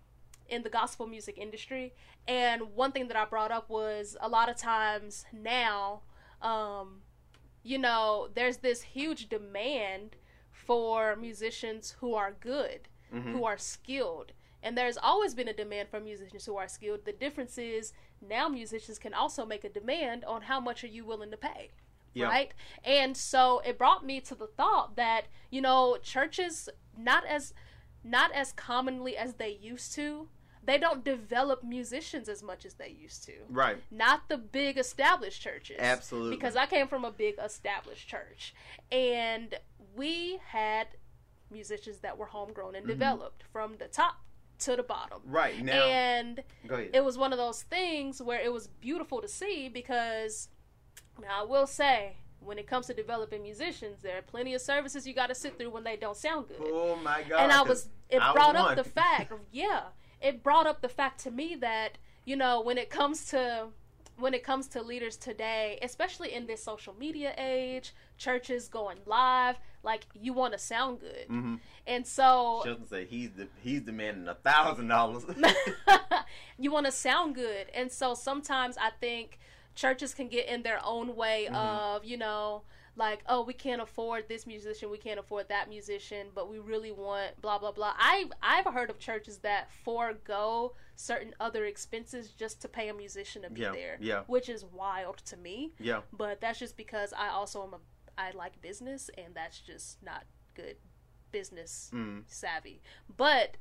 in 0.50 0.64
the 0.64 0.70
gospel 0.70 1.08
music 1.08 1.38
industry. 1.38 1.94
And 2.28 2.74
one 2.76 2.92
thing 2.92 3.08
that 3.08 3.18
I 3.18 3.26
brought 3.26 3.52
up 3.52 3.70
was 3.70 4.18
a 4.22 4.28
lot 4.30 4.50
of 4.50 4.58
times 4.58 5.26
now, 5.34 6.02
um, 6.42 7.02
you 7.64 7.78
know, 7.78 8.30
there's 8.34 8.58
this 8.58 8.82
huge 8.82 9.30
demand 9.30 10.16
for 10.52 11.16
musicians 11.16 11.96
who 12.00 12.14
are 12.16 12.32
good, 12.32 12.88
Mhm. 13.12 13.32
who 13.32 13.44
are 13.46 13.58
skilled. 13.58 14.34
And 14.62 14.78
there's 14.78 14.98
always 14.98 15.34
been 15.34 15.48
a 15.48 15.54
demand 15.54 15.90
for 15.90 16.00
musicians 16.00 16.46
who 16.46 16.58
are 16.58 16.68
skilled. 16.68 17.06
The 17.06 17.14
difference 17.14 17.58
is 17.58 17.94
now 18.22 18.50
musicians 18.50 19.00
can 19.00 19.14
also 19.14 19.46
make 19.46 19.64
a 19.64 19.70
demand 19.70 20.26
on 20.26 20.44
how 20.44 20.60
much 20.60 20.84
are 20.84 20.88
you 20.88 21.06
willing 21.06 21.32
to 21.32 21.38
pay 21.38 21.72
Yeah. 22.14 22.28
right? 22.28 22.54
And 22.84 23.16
so 23.16 23.60
it 23.60 23.78
brought 23.78 24.06
me 24.06 24.20
to 24.22 24.36
the 24.36 24.48
thought 24.48 24.96
that 24.98 25.28
you 25.50 25.62
know 25.62 25.98
churches 25.98 26.70
not 26.98 27.26
as 27.26 27.54
not 28.04 28.32
as 28.34 28.52
commonly 28.54 29.16
as 29.18 29.36
they 29.36 29.50
used 29.50 29.94
to. 29.94 30.30
They 30.63 30.78
don't 30.78 31.04
develop 31.04 31.63
musicians 31.63 32.28
as 32.30 32.43
much 32.43 32.65
as 32.65 32.74
they 32.76 32.89
used 32.89 33.24
to. 33.26 33.34
Right. 33.50 33.78
Not 33.89 34.28
the 34.30 34.38
big 34.38 34.78
established 34.78 35.41
churches. 35.41 35.78
Absolutely. 35.80 36.36
Because 36.36 36.56
I 36.56 36.65
came 36.65 36.88
from 36.88 37.06
a 37.06 37.12
big 37.12 37.36
established 37.43 38.08
church. 38.08 38.54
And 38.91 39.56
we 39.95 40.39
had 40.50 40.88
musicians 41.50 42.00
that 42.00 42.17
were 42.17 42.28
homegrown 42.28 42.76
and 42.76 42.86
Mhm. 42.86 42.89
developed 42.89 43.43
from 43.52 43.78
the 43.78 43.88
top 43.88 44.17
to 44.60 44.76
the 44.76 44.84
bottom. 44.84 45.22
Right 45.26 45.60
now, 45.63 45.84
and 45.86 46.43
it 46.93 47.04
was 47.04 47.17
one 47.17 47.32
of 47.32 47.38
those 47.39 47.63
things 47.63 48.22
where 48.22 48.39
it 48.39 48.52
was 48.52 48.67
beautiful 48.67 49.22
to 49.22 49.28
see 49.28 49.69
because 49.69 50.50
now 51.19 51.41
I 51.41 51.43
will 51.45 51.65
say 51.65 52.17
when 52.41 52.58
it 52.60 52.67
comes 52.67 52.88
to 52.88 52.93
developing 52.93 53.41
musicians, 53.41 54.02
there 54.02 54.17
are 54.17 54.22
plenty 54.22 54.54
of 54.54 54.62
services 54.62 55.08
you 55.08 55.13
got 55.13 55.28
to 55.28 55.36
sit 55.36 55.58
through 55.58 55.69
when 55.69 55.84
they 55.86 55.95
don't 55.95 56.17
sound 56.17 56.50
good. 56.50 56.58
oh 56.62 56.95
my 56.98 57.24
God! 57.24 57.39
and 57.39 57.52
I 57.54 57.62
was 57.62 57.88
it 58.10 58.22
I 58.22 58.34
brought 58.34 58.56
up 58.56 58.76
the 58.76 58.84
fact, 58.84 59.32
of, 59.32 59.39
yeah, 59.52 59.86
it 60.22 60.44
brought 60.44 60.68
up 60.68 60.82
the 60.82 60.90
fact 60.90 61.20
to 61.22 61.32
me 61.32 61.56
that 61.56 61.98
you 62.26 62.36
know 62.36 62.62
when 62.62 62.78
it 62.78 62.90
comes 62.90 63.26
to 63.32 63.68
when 64.18 64.34
it 64.34 64.44
comes 64.44 64.68
to 64.68 64.82
leaders 64.82 65.16
today, 65.16 65.80
especially 65.82 66.34
in 66.34 66.46
this 66.46 66.62
social 66.62 66.94
media 67.00 67.34
age, 67.38 67.94
churches 68.18 68.68
going 68.68 68.98
live, 69.06 69.56
like 69.82 70.06
you 70.14 70.34
want 70.34 70.52
to 70.52 70.60
sound 70.60 71.00
good, 71.00 71.26
Mhm. 71.30 71.60
and 71.88 72.06
so 72.06 72.62
Shelton 72.66 72.86
said 72.88 73.08
he's 73.08 73.32
the 73.32 73.48
he's 73.64 73.82
demanding 73.82 74.28
a 74.28 74.36
thousand 74.36 74.90
dollars. 74.90 75.24
you 76.58 76.72
want 76.72 76.86
to 76.86 76.92
sound 76.92 77.36
good 77.36 77.68
and 77.74 77.90
so 77.92 78.14
sometimes 78.14 78.78
i 78.78 78.90
think 79.00 79.40
churches 79.76 80.14
can 80.14 80.28
get 80.28 80.46
in 80.48 80.64
their 80.64 80.80
own 80.84 81.16
way 81.16 81.48
Mhm. 81.50 81.56
of 81.56 82.04
you 82.04 82.18
know 82.18 82.64
like 83.00 83.22
oh 83.28 83.42
we 83.42 83.54
can't 83.54 83.82
afford 83.82 84.26
this 84.28 84.46
musician 84.46 84.92
we 84.92 84.98
can't 84.98 85.20
afford 85.20 85.48
that 85.50 85.70
musician 85.70 86.28
but 86.36 86.50
we 86.52 86.60
really 86.60 86.92
want 86.92 87.32
blah 87.42 87.58
blah 87.58 87.72
blah. 87.72 87.94
I 87.98 88.26
i've 88.44 88.66
heard 88.72 88.90
of 88.90 89.00
churches 89.00 89.40
that 89.40 89.72
forego 89.86 90.74
certain 90.96 91.34
other 91.40 91.66
expenses 91.66 92.30
just 92.32 92.62
to 92.62 92.68
pay 92.68 92.90
a 92.90 92.94
musician 92.94 93.42
to 93.44 93.50
be 93.50 93.62
Yeah, 93.62 93.72
there 93.72 93.98
yeah. 94.02 94.22
which 94.28 94.50
is 94.50 94.64
wild 94.66 95.18
to 95.26 95.38
me. 95.38 95.72
Yeah, 95.80 96.02
but 96.12 96.42
that's 96.42 96.60
just 96.60 96.76
because 96.78 97.14
i 97.14 97.30
also 97.30 97.64
am 97.64 97.74
a 97.74 97.80
i 98.22 98.32
like 98.32 98.62
business 98.62 99.10
and 99.18 99.34
that's 99.34 99.60
just 99.60 100.04
not 100.04 100.26
good 100.54 100.76
business 101.32 101.90
mm, 101.94 102.24
savvy. 102.28 102.82
But 103.16 103.58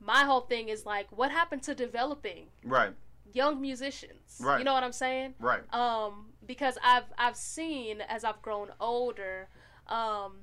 my 0.00 0.24
whole 0.24 0.40
thing 0.40 0.68
is 0.70 0.86
like, 0.86 1.06
what 1.12 1.30
happened 1.30 1.62
to 1.64 1.74
developing? 1.74 2.46
Right, 2.64 2.94
young 3.32 3.60
musicians? 3.60 4.38
Right. 4.40 4.58
You 4.58 4.64
know 4.64 4.72
what 4.74 4.84
I'm 4.84 4.92
saying? 4.92 5.34
right. 5.38 5.62
Um, 5.74 6.26
because 6.46 6.78
I've 6.82 7.04
I've 7.18 7.36
seen 7.36 8.00
as 8.02 8.24
I've 8.24 8.42
grown 8.42 8.68
older, 8.80 9.48
Um, 9.88 10.38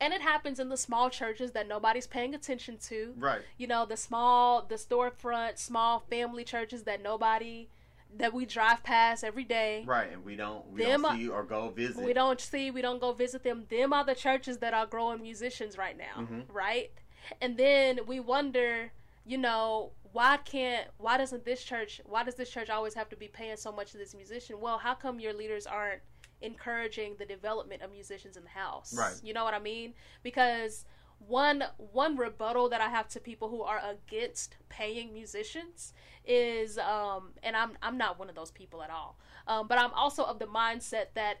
and 0.00 0.12
it 0.12 0.20
happens 0.20 0.58
in 0.58 0.68
the 0.68 0.76
small 0.76 1.08
churches 1.08 1.52
that 1.52 1.66
nobody's 1.68 2.06
paying 2.06 2.34
attention 2.34 2.78
to. 2.88 3.14
Right. 3.16 3.40
You 3.58 3.66
know, 3.66 3.86
the 3.86 3.96
small, 3.96 4.62
the 4.62 4.74
storefront, 4.74 5.58
small 5.58 6.00
family 6.10 6.44
churches 6.44 6.82
that 6.84 7.02
nobody 7.02 7.68
that 8.16 8.32
we 8.32 8.46
drive 8.46 8.82
past 8.84 9.24
every 9.24 9.42
day. 9.44 9.82
Right, 9.86 10.12
and 10.12 10.24
we 10.24 10.36
don't 10.36 10.70
we 10.70 10.82
Them 10.84 11.02
don't 11.02 11.16
see 11.18 11.28
or 11.28 11.42
go 11.42 11.70
visit. 11.70 12.04
We 12.04 12.12
don't 12.12 12.40
see, 12.40 12.70
we 12.70 12.80
don't 12.80 13.00
go 13.00 13.12
visit 13.12 13.42
them. 13.42 13.66
Them 13.68 13.92
are 13.92 14.04
the 14.04 14.14
churches 14.14 14.58
that 14.58 14.72
are 14.72 14.86
growing 14.86 15.20
musicians 15.22 15.76
right 15.76 15.96
now, 15.96 16.22
Mhm. 16.22 16.44
right? 16.48 16.92
And 17.40 17.56
then 17.56 18.00
we 18.06 18.20
wonder, 18.20 18.92
you 19.26 19.38
know, 19.38 19.90
why 20.14 20.36
can't, 20.36 20.86
why 20.98 21.16
doesn't 21.16 21.44
this 21.44 21.64
church, 21.64 22.00
why 22.06 22.22
does 22.22 22.36
this 22.36 22.48
church 22.48 22.70
always 22.70 22.94
have 22.94 23.08
to 23.08 23.16
be 23.16 23.26
paying 23.26 23.56
so 23.56 23.72
much 23.72 23.90
to 23.90 23.98
this 23.98 24.14
musician? 24.14 24.60
Well, 24.60 24.78
how 24.78 24.94
come 24.94 25.18
your 25.18 25.32
leaders 25.32 25.66
aren't 25.66 26.02
encouraging 26.40 27.16
the 27.18 27.24
development 27.26 27.82
of 27.82 27.90
musicians 27.90 28.36
in 28.36 28.44
the 28.44 28.48
house? 28.48 28.96
Right. 28.96 29.20
You 29.24 29.34
know 29.34 29.42
what 29.42 29.54
I 29.54 29.58
mean? 29.58 29.92
Because 30.22 30.84
one 31.26 31.64
one 31.92 32.16
rebuttal 32.16 32.68
that 32.68 32.80
I 32.80 32.88
have 32.88 33.08
to 33.08 33.20
people 33.20 33.48
who 33.48 33.62
are 33.62 33.80
against 33.90 34.56
paying 34.68 35.12
musicians 35.12 35.94
is 36.24 36.78
um 36.78 37.32
and 37.42 37.56
I'm 37.56 37.72
I'm 37.82 37.98
not 37.98 38.16
one 38.16 38.28
of 38.28 38.36
those 38.36 38.52
people 38.52 38.84
at 38.84 38.90
all. 38.90 39.18
Um, 39.48 39.66
but 39.66 39.78
I'm 39.78 39.92
also 39.94 40.22
of 40.22 40.38
the 40.38 40.46
mindset 40.46 41.06
that 41.14 41.38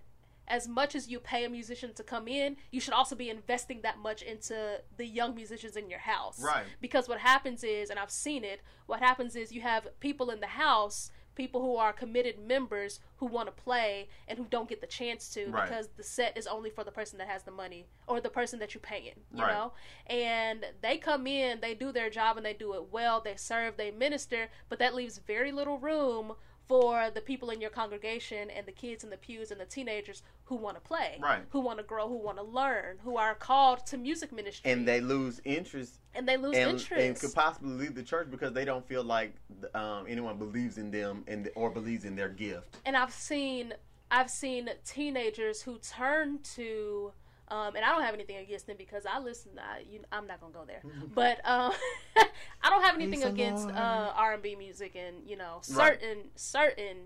as 0.48 0.68
much 0.68 0.94
as 0.94 1.08
you 1.08 1.18
pay 1.18 1.44
a 1.44 1.48
musician 1.48 1.92
to 1.94 2.02
come 2.02 2.28
in, 2.28 2.56
you 2.70 2.80
should 2.80 2.94
also 2.94 3.16
be 3.16 3.30
investing 3.30 3.80
that 3.82 3.98
much 3.98 4.22
into 4.22 4.80
the 4.96 5.06
young 5.06 5.34
musicians 5.34 5.76
in 5.76 5.88
your 5.88 6.00
house. 6.00 6.40
Right. 6.42 6.64
Because 6.80 7.08
what 7.08 7.20
happens 7.20 7.64
is, 7.64 7.90
and 7.90 7.98
I've 7.98 8.10
seen 8.10 8.44
it, 8.44 8.60
what 8.86 9.00
happens 9.00 9.36
is 9.36 9.52
you 9.52 9.62
have 9.62 9.88
people 10.00 10.30
in 10.30 10.40
the 10.40 10.46
house, 10.46 11.10
people 11.34 11.60
who 11.62 11.76
are 11.76 11.92
committed 11.92 12.38
members 12.38 13.00
who 13.16 13.26
want 13.26 13.46
to 13.48 13.52
play 13.62 14.08
and 14.28 14.38
who 14.38 14.44
don't 14.50 14.68
get 14.68 14.80
the 14.80 14.86
chance 14.86 15.28
to 15.30 15.50
Right. 15.50 15.68
because 15.68 15.88
the 15.96 16.02
set 16.04 16.36
is 16.36 16.46
only 16.46 16.70
for 16.70 16.84
the 16.84 16.92
person 16.92 17.18
that 17.18 17.26
has 17.26 17.42
the 17.42 17.50
money 17.50 17.86
or 18.06 18.20
the 18.20 18.30
person 18.30 18.60
that 18.60 18.72
you're 18.72 18.80
paying, 18.80 19.20
you 19.32 19.42
Right. 19.42 19.52
know? 19.52 19.72
And 20.06 20.64
they 20.80 20.96
come 20.98 21.26
in, 21.26 21.60
they 21.60 21.74
do 21.74 21.90
their 21.90 22.08
job 22.08 22.36
and 22.36 22.46
they 22.46 22.54
do 22.54 22.74
it 22.74 22.92
well, 22.92 23.20
they 23.20 23.34
serve, 23.34 23.76
they 23.76 23.90
minister, 23.90 24.48
but 24.68 24.78
that 24.78 24.94
leaves 24.94 25.18
very 25.18 25.50
little 25.50 25.78
room 25.78 26.36
for 26.66 27.10
the 27.10 27.20
people 27.20 27.50
in 27.50 27.60
your 27.60 27.70
congregation 27.70 28.50
and 28.50 28.66
the 28.66 28.72
kids 28.72 29.04
in 29.04 29.10
the 29.10 29.16
pews 29.16 29.50
and 29.50 29.60
the 29.60 29.64
teenagers 29.66 30.22
who 30.46 30.56
want 30.56 30.76
to 30.76 30.80
play, 30.80 31.18
Right. 31.20 31.42
who 31.50 31.60
want 31.60 31.78
to 31.78 31.84
grow, 31.84 32.08
who 32.08 32.16
want 32.16 32.38
to 32.38 32.42
learn, 32.44 32.98
who 33.04 33.16
are 33.16 33.34
called 33.34 33.84
to 33.86 33.96
music 33.98 34.32
ministry, 34.32 34.70
and 34.70 34.86
they 34.88 35.00
lose 35.00 35.40
interest 35.44 36.00
and 36.14 36.26
they 36.28 36.36
lose 36.36 36.56
and, 36.56 36.70
interest. 36.70 37.02
and 37.02 37.18
could 37.18 37.34
possibly 37.34 37.72
leave 37.74 37.94
the 37.94 38.02
church 38.02 38.30
because 38.30 38.52
they 38.52 38.64
don't 38.64 38.86
feel 38.86 39.04
like 39.04 39.34
um, 39.74 40.06
anyone 40.08 40.38
believes 40.38 40.78
in 40.78 40.90
them 40.90 41.24
and 41.26 41.50
or 41.54 41.70
believes 41.70 42.04
in 42.04 42.14
their 42.16 42.28
gift. 42.28 42.76
and 42.86 42.96
I've 42.96 43.12
seen 43.12 43.74
I've 44.10 44.30
seen 44.30 44.70
teenagers 44.84 45.62
who 45.62 45.78
turn 45.78 46.38
to 46.54 47.12
um, 47.48 47.76
and 47.76 47.84
I 47.84 47.90
don't 47.90 48.02
have 48.02 48.14
anything 48.14 48.36
against 48.38 48.66
them 48.66 48.76
because 48.78 49.04
I 49.06 49.18
listen. 49.18 49.52
I, 49.58 49.80
you, 49.88 50.00
I'm 50.12 50.26
not 50.26 50.40
gonna 50.40 50.52
go 50.52 50.64
there, 50.66 50.82
but 51.14 51.38
um, 51.48 51.72
I 52.62 52.70
don't 52.70 52.82
have 52.82 52.94
anything 52.94 53.22
against 53.24 53.70
uh, 53.70 54.12
R&B 54.16 54.56
music 54.56 54.96
and 54.96 55.16
you 55.26 55.36
know 55.36 55.60
Right. 55.68 55.98
certain 56.00 56.18
certain 56.36 56.96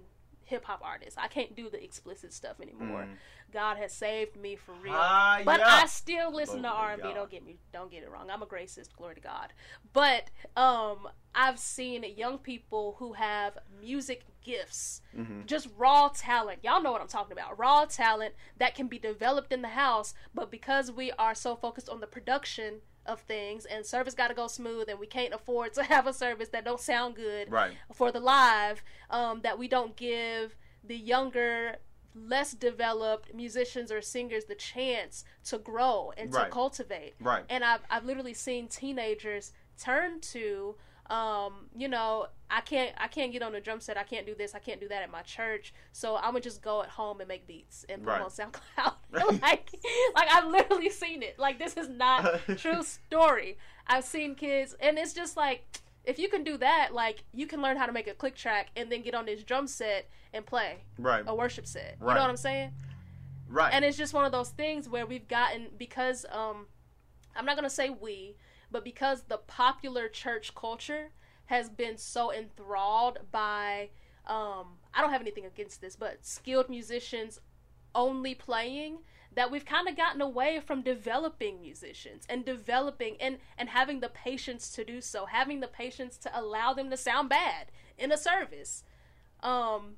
hip 0.48 0.64
hop 0.64 0.80
artists. 0.82 1.16
I 1.18 1.28
can't 1.28 1.54
do 1.54 1.68
the 1.70 1.82
explicit 1.82 2.32
stuff 2.32 2.61
anymore. 2.61 3.02
Mm. 3.02 3.14
God 3.52 3.76
has 3.78 3.92
saved 3.92 4.37
me 4.37 4.56
for 4.56 4.72
real. 4.82 4.92
Ah, 4.94 5.40
But 5.44 5.61
yeah. 5.61 5.80
I 5.82 5.87
still 5.87 6.34
listen 6.34 6.62
to 6.62 6.68
R 6.68 6.92
and 6.92 7.02
B. 7.02 7.08
Don't 7.14 7.30
get 7.30 7.44
me, 7.44 7.56
don't 7.72 7.90
get 7.90 8.02
it 8.02 8.11
wrong. 8.11 8.28
I'm 8.30 8.42
a 8.42 8.46
gracist. 8.46 8.94
Glory 8.96 9.14
to 9.14 9.20
God. 9.20 9.52
But 9.92 10.30
um, 10.56 11.08
I've 11.34 11.58
seen 11.58 12.04
young 12.16 12.38
people 12.38 12.96
who 12.98 13.14
have 13.14 13.56
music 13.80 14.24
gifts, 14.42 15.00
Mhm. 15.16 15.46
just 15.46 15.68
raw 15.76 16.08
talent. 16.14 16.61
Y'all 16.62 16.82
know 16.82 16.92
what 16.92 17.00
I'm 17.00 17.08
talking 17.08 17.32
about. 17.32 17.58
Raw 17.58 17.84
talent 17.87 18.34
that 18.58 18.74
can 18.74 18.87
be 18.87 18.98
developed 18.98 19.52
in 19.52 19.62
the 19.62 19.68
house, 19.68 20.14
but 20.34 20.50
because 20.50 20.90
we 20.92 21.12
are 21.12 21.34
so 21.34 21.54
focused 21.56 21.88
on 21.88 22.00
the 22.00 22.06
production 22.06 22.80
of 23.09 23.21
things 23.21 23.64
and 23.64 23.85
service 23.85 24.14
got 24.14 24.29
to 24.29 24.35
go 24.35 24.47
smooth, 24.47 24.88
and 24.88 24.99
we 25.01 25.07
can't 25.07 25.35
afford 25.35 25.73
to 25.79 25.83
have 25.83 26.07
a 26.07 26.12
service 26.12 26.49
that 26.51 26.64
don't 26.64 26.81
sound 26.81 27.16
good 27.16 27.51
Right. 27.51 27.73
for 27.92 28.12
the 28.12 28.21
live 28.21 28.83
um, 29.11 29.40
that 29.42 29.59
we 29.59 29.66
don't 29.66 29.97
give 29.97 30.57
the 30.85 30.97
younger 30.97 31.77
less 32.14 32.53
developed 32.53 33.33
musicians 33.35 33.92
or 33.92 34.01
singers 34.03 34.44
the 34.47 34.55
chance 34.55 35.25
to 35.44 35.59
grow 35.59 36.12
and 36.16 36.33
to 36.33 36.38
cultivate 36.51 37.14
Right. 37.21 37.44
and 37.49 37.62
I've, 37.64 37.81
I've 37.90 38.05
literally 38.05 38.35
seen 38.35 38.66
teenagers 38.68 39.53
turn 39.81 40.21
to 40.21 40.75
um, 41.11 41.66
you 41.77 41.88
know 41.88 42.27
i 42.51 42.61
can't 42.61 42.94
i 42.99 43.07
can't 43.09 43.31
get 43.33 43.42
on 43.42 43.55
a 43.55 43.61
drum 43.61 43.81
set. 43.81 43.97
I 43.97 44.03
can't 44.03 44.27
do 44.27 44.35
this. 44.35 44.55
I 44.55 44.59
can't 44.59 44.81
do 44.81 44.88
that 44.88 45.03
at 45.03 45.11
my 45.11 45.23
church. 45.23 45.73
So 45.92 46.16
i'm 46.16 46.31
gonna 46.33 46.40
just 46.40 46.62
go 46.62 46.83
at 46.83 46.88
home 46.88 47.21
and 47.21 47.29
make 47.29 47.47
beats 47.47 47.85
and 47.88 48.03
put 48.03 48.11
them 48.12 48.21
Right. 48.21 48.23
on 48.23 48.31
soundcloud 48.31 49.40
like 49.42 49.71
like 50.14 50.29
i've 50.33 50.47
literally 50.47 50.90
seen 50.90 51.23
it. 51.23 51.38
Like 51.38 51.59
this 51.59 51.77
is 51.77 51.88
not 51.88 52.40
true 52.57 52.83
story. 52.83 53.59
I've 53.87 54.05
seen 54.05 54.35
kids 54.35 54.75
and 54.81 54.99
it's 54.99 55.12
just 55.14 55.37
like 55.37 55.64
if 56.05 56.18
you 56.18 56.29
can 56.29 56.42
do 56.44 56.57
that 56.59 56.90
like 56.94 57.25
you 57.35 57.47
can 57.47 57.61
learn 57.61 57.77
how 57.77 57.85
to 57.87 57.92
make 57.92 58.07
a 58.07 58.14
click 58.14 58.35
track 58.35 58.68
and 58.77 58.90
then 58.90 59.03
get 59.03 59.14
on 59.14 59.27
this 59.27 59.42
drum 59.44 59.66
set 59.66 60.09
and 60.33 60.44
play 60.47 60.79
Right. 60.99 61.23
a 61.27 61.35
worship 61.35 61.66
set. 61.66 61.97
You 62.01 62.07
know 62.07 62.12
what 62.14 62.31
i'm 62.31 62.37
saying? 62.37 62.73
Right. 63.51 63.73
and 63.73 63.83
it's 63.85 63.97
just 63.97 64.12
one 64.14 64.25
of 64.27 64.33
those 64.33 64.51
things 64.51 64.88
where 64.90 65.07
we've 65.07 65.27
gotten 65.29 65.68
because 65.79 66.27
um 66.31 66.66
i'm 67.37 67.47
not 67.47 67.57
going 67.57 67.64
to 67.68 67.75
say 67.75 67.88
we 67.88 68.37
but 68.70 68.85
because 68.85 69.22
the 69.22 69.38
popular 69.38 70.09
church 70.09 70.54
culture 70.54 71.11
has 71.46 71.68
been 71.68 71.96
so 71.96 72.33
enthralled 72.33 73.18
by 73.31 73.88
um 74.26 74.76
i 74.94 75.00
don't 75.00 75.11
have 75.12 75.20
anything 75.22 75.46
against 75.46 75.81
this 75.81 75.96
but 75.96 76.18
skilled 76.24 76.68
musicians 76.68 77.40
only 77.94 78.35
playing 78.35 78.98
that 79.35 79.50
we've 79.50 79.64
kind 79.64 79.88
of 79.88 79.96
gotten 79.96 80.20
away 80.20 80.61
from 80.61 80.83
developing 80.83 81.61
musicians 81.61 82.24
and 82.28 82.44
developing 82.44 83.16
and 83.20 83.38
and 83.57 83.68
having 83.68 84.00
the 84.00 84.09
patience 84.09 84.70
to 84.70 84.85
do 84.85 85.00
so 85.00 85.26
having 85.26 85.61
the 85.61 85.68
patience 85.68 86.16
to 86.18 86.31
allow 86.38 86.72
them 86.72 86.90
to 86.90 86.96
sound 86.96 87.28
bad 87.28 87.66
in 87.96 88.11
a 88.12 88.16
service. 88.16 88.85
Um 89.42 89.96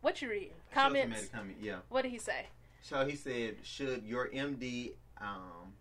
what 0.00 0.20
you 0.20 0.28
reading? 0.28 0.50
Shelton 0.72 0.92
made 0.92 1.02
comments? 1.02 1.24
A 1.24 1.36
comment, 1.36 1.58
Yeah. 1.60 1.78
what 1.88 2.02
did 2.02 2.10
he 2.12 2.18
say? 2.18 2.46
So 2.82 3.04
he 3.06 3.16
said, 3.16 3.56
should 3.64 4.04
your 4.04 4.28
MD 4.28 4.92
um, 5.20 5.72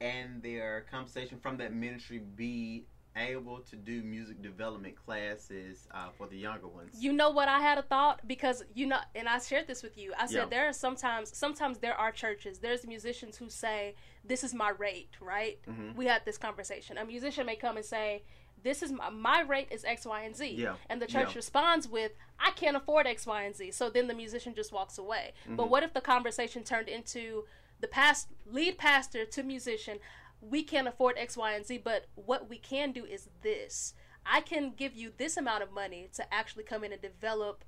and 0.00 0.42
their 0.42 0.86
compensation 0.90 1.38
from 1.38 1.56
that 1.58 1.72
ministry 1.72 2.18
be 2.36 2.84
able 3.16 3.58
to 3.58 3.74
do 3.76 4.02
music 4.02 4.40
development 4.40 4.94
classes 4.94 5.88
uh, 5.92 6.08
for 6.16 6.26
the 6.26 6.36
younger 6.36 6.68
ones? 6.68 6.96
You 6.98 7.12
know 7.12 7.30
what 7.30 7.48
I 7.48 7.58
had 7.60 7.76
a 7.76 7.82
thought 7.82 8.26
because 8.26 8.62
you 8.74 8.86
know, 8.86 8.98
and 9.14 9.28
I 9.28 9.38
shared 9.40 9.66
this 9.66 9.82
with 9.82 9.98
you. 9.98 10.12
I 10.18 10.26
said 10.26 10.34
Yeah. 10.36 10.44
there 10.46 10.68
are 10.68 10.72
sometimes, 10.72 11.36
sometimes 11.36 11.78
there 11.78 11.94
are 11.94 12.12
churches. 12.12 12.60
There's 12.60 12.86
musicians 12.86 13.36
who 13.36 13.48
say, 13.50 13.94
"This 14.24 14.44
is 14.44 14.54
my 14.54 14.70
rate." 14.70 15.10
Right? 15.20 15.58
Mhm. 15.68 15.96
We 15.96 16.06
had 16.06 16.24
this 16.24 16.38
conversation. 16.38 16.96
A 16.98 17.04
musician 17.04 17.46
may 17.46 17.56
come 17.56 17.76
and 17.76 17.84
say, 17.84 18.22
"This 18.62 18.82
is 18.82 18.92
my, 18.92 19.10
my 19.10 19.40
rate 19.42 19.68
is 19.72 19.84
X, 19.84 20.06
Y, 20.06 20.22
and 20.22 20.36
Z," 20.36 20.46
Yeah. 20.48 20.76
and 20.88 21.02
the 21.02 21.06
church 21.06 21.30
Yeah. 21.30 21.34
responds 21.36 21.88
with, 21.88 22.12
"I 22.38 22.52
can't 22.52 22.76
afford 22.76 23.06
X, 23.08 23.26
Y, 23.26 23.42
and 23.42 23.56
Z." 23.56 23.72
So 23.72 23.90
then 23.90 24.06
the 24.06 24.14
musician 24.14 24.54
just 24.54 24.70
walks 24.72 24.98
away. 24.98 25.32
But 25.46 25.62
Mm-hmm. 25.64 25.70
what 25.70 25.82
if 25.82 25.92
the 25.94 26.00
conversation 26.00 26.62
turned 26.62 26.88
into 26.88 27.44
the 27.80 27.88
past 27.88 28.28
lead 28.46 28.78
pastor 28.78 29.24
to 29.24 29.42
musician? 29.42 29.98
We 30.40 30.62
can't 30.62 30.88
afford 30.88 31.16
X, 31.18 31.36
Y, 31.36 31.52
and 31.52 31.66
Z, 31.66 31.80
but 31.84 32.06
what 32.14 32.48
we 32.48 32.56
can 32.58 32.92
do 32.92 33.04
is 33.04 33.28
this. 33.42 33.94
I 34.24 34.40
can 34.40 34.72
give 34.76 34.94
you 34.94 35.12
this 35.16 35.36
amount 35.36 35.62
of 35.62 35.72
money 35.72 36.08
to 36.14 36.32
actually 36.32 36.64
come 36.64 36.84
in 36.84 36.92
and 36.92 37.00
develop 37.02 37.64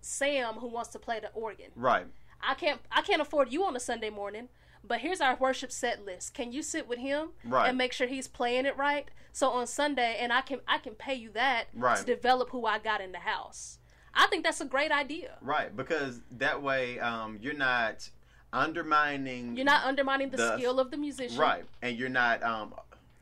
Sam 0.00 0.54
who 0.54 0.68
wants 0.68 0.90
to 0.90 0.98
play 0.98 1.20
the 1.20 1.30
organ. 1.32 1.70
Right. 1.74 2.06
I 2.40 2.54
can't 2.54 2.80
I 2.90 3.02
can't 3.02 3.22
afford 3.22 3.52
you 3.52 3.64
on 3.64 3.76
a 3.76 3.80
Sunday 3.80 4.10
morning, 4.10 4.48
but 4.84 5.00
here's 5.00 5.20
our 5.20 5.36
worship 5.36 5.70
set 5.72 6.04
list. 6.04 6.34
Can 6.34 6.52
you 6.52 6.62
sit 6.62 6.88
with 6.88 6.98
him 6.98 7.30
Right. 7.44 7.68
and 7.68 7.78
make 7.78 7.92
sure 7.92 8.06
he's 8.06 8.28
playing 8.28 8.66
it 8.66 8.76
right? 8.76 9.08
So 9.32 9.50
on 9.50 9.66
Sunday 9.66 10.16
and 10.20 10.32
I 10.32 10.40
can 10.42 10.60
I 10.66 10.78
can 10.78 10.94
pay 10.94 11.14
you 11.14 11.30
that 11.32 11.64
Right. 11.74 11.98
to 11.98 12.04
develop 12.04 12.50
who 12.50 12.66
I 12.66 12.78
got 12.78 13.00
in 13.00 13.12
the 13.12 13.18
house. 13.18 13.78
I 14.14 14.26
think 14.26 14.44
that's 14.44 14.60
a 14.60 14.66
great 14.66 14.92
idea. 14.92 15.38
Right. 15.40 15.74
Because 15.74 16.20
that 16.32 16.62
way 16.62 16.98
um, 17.00 17.38
you're 17.40 17.54
not 17.54 18.10
undermining. 18.52 19.56
You're 19.56 19.64
not 19.64 19.84
undermining 19.84 20.30
the, 20.30 20.36
The- 20.36 20.56
skill 20.58 20.78
of 20.80 20.90
the 20.90 20.96
musician. 20.96 21.38
Right. 21.38 21.64
And 21.80 21.96
you're 21.98 22.08
not. 22.08 22.42
Um, 22.42 22.74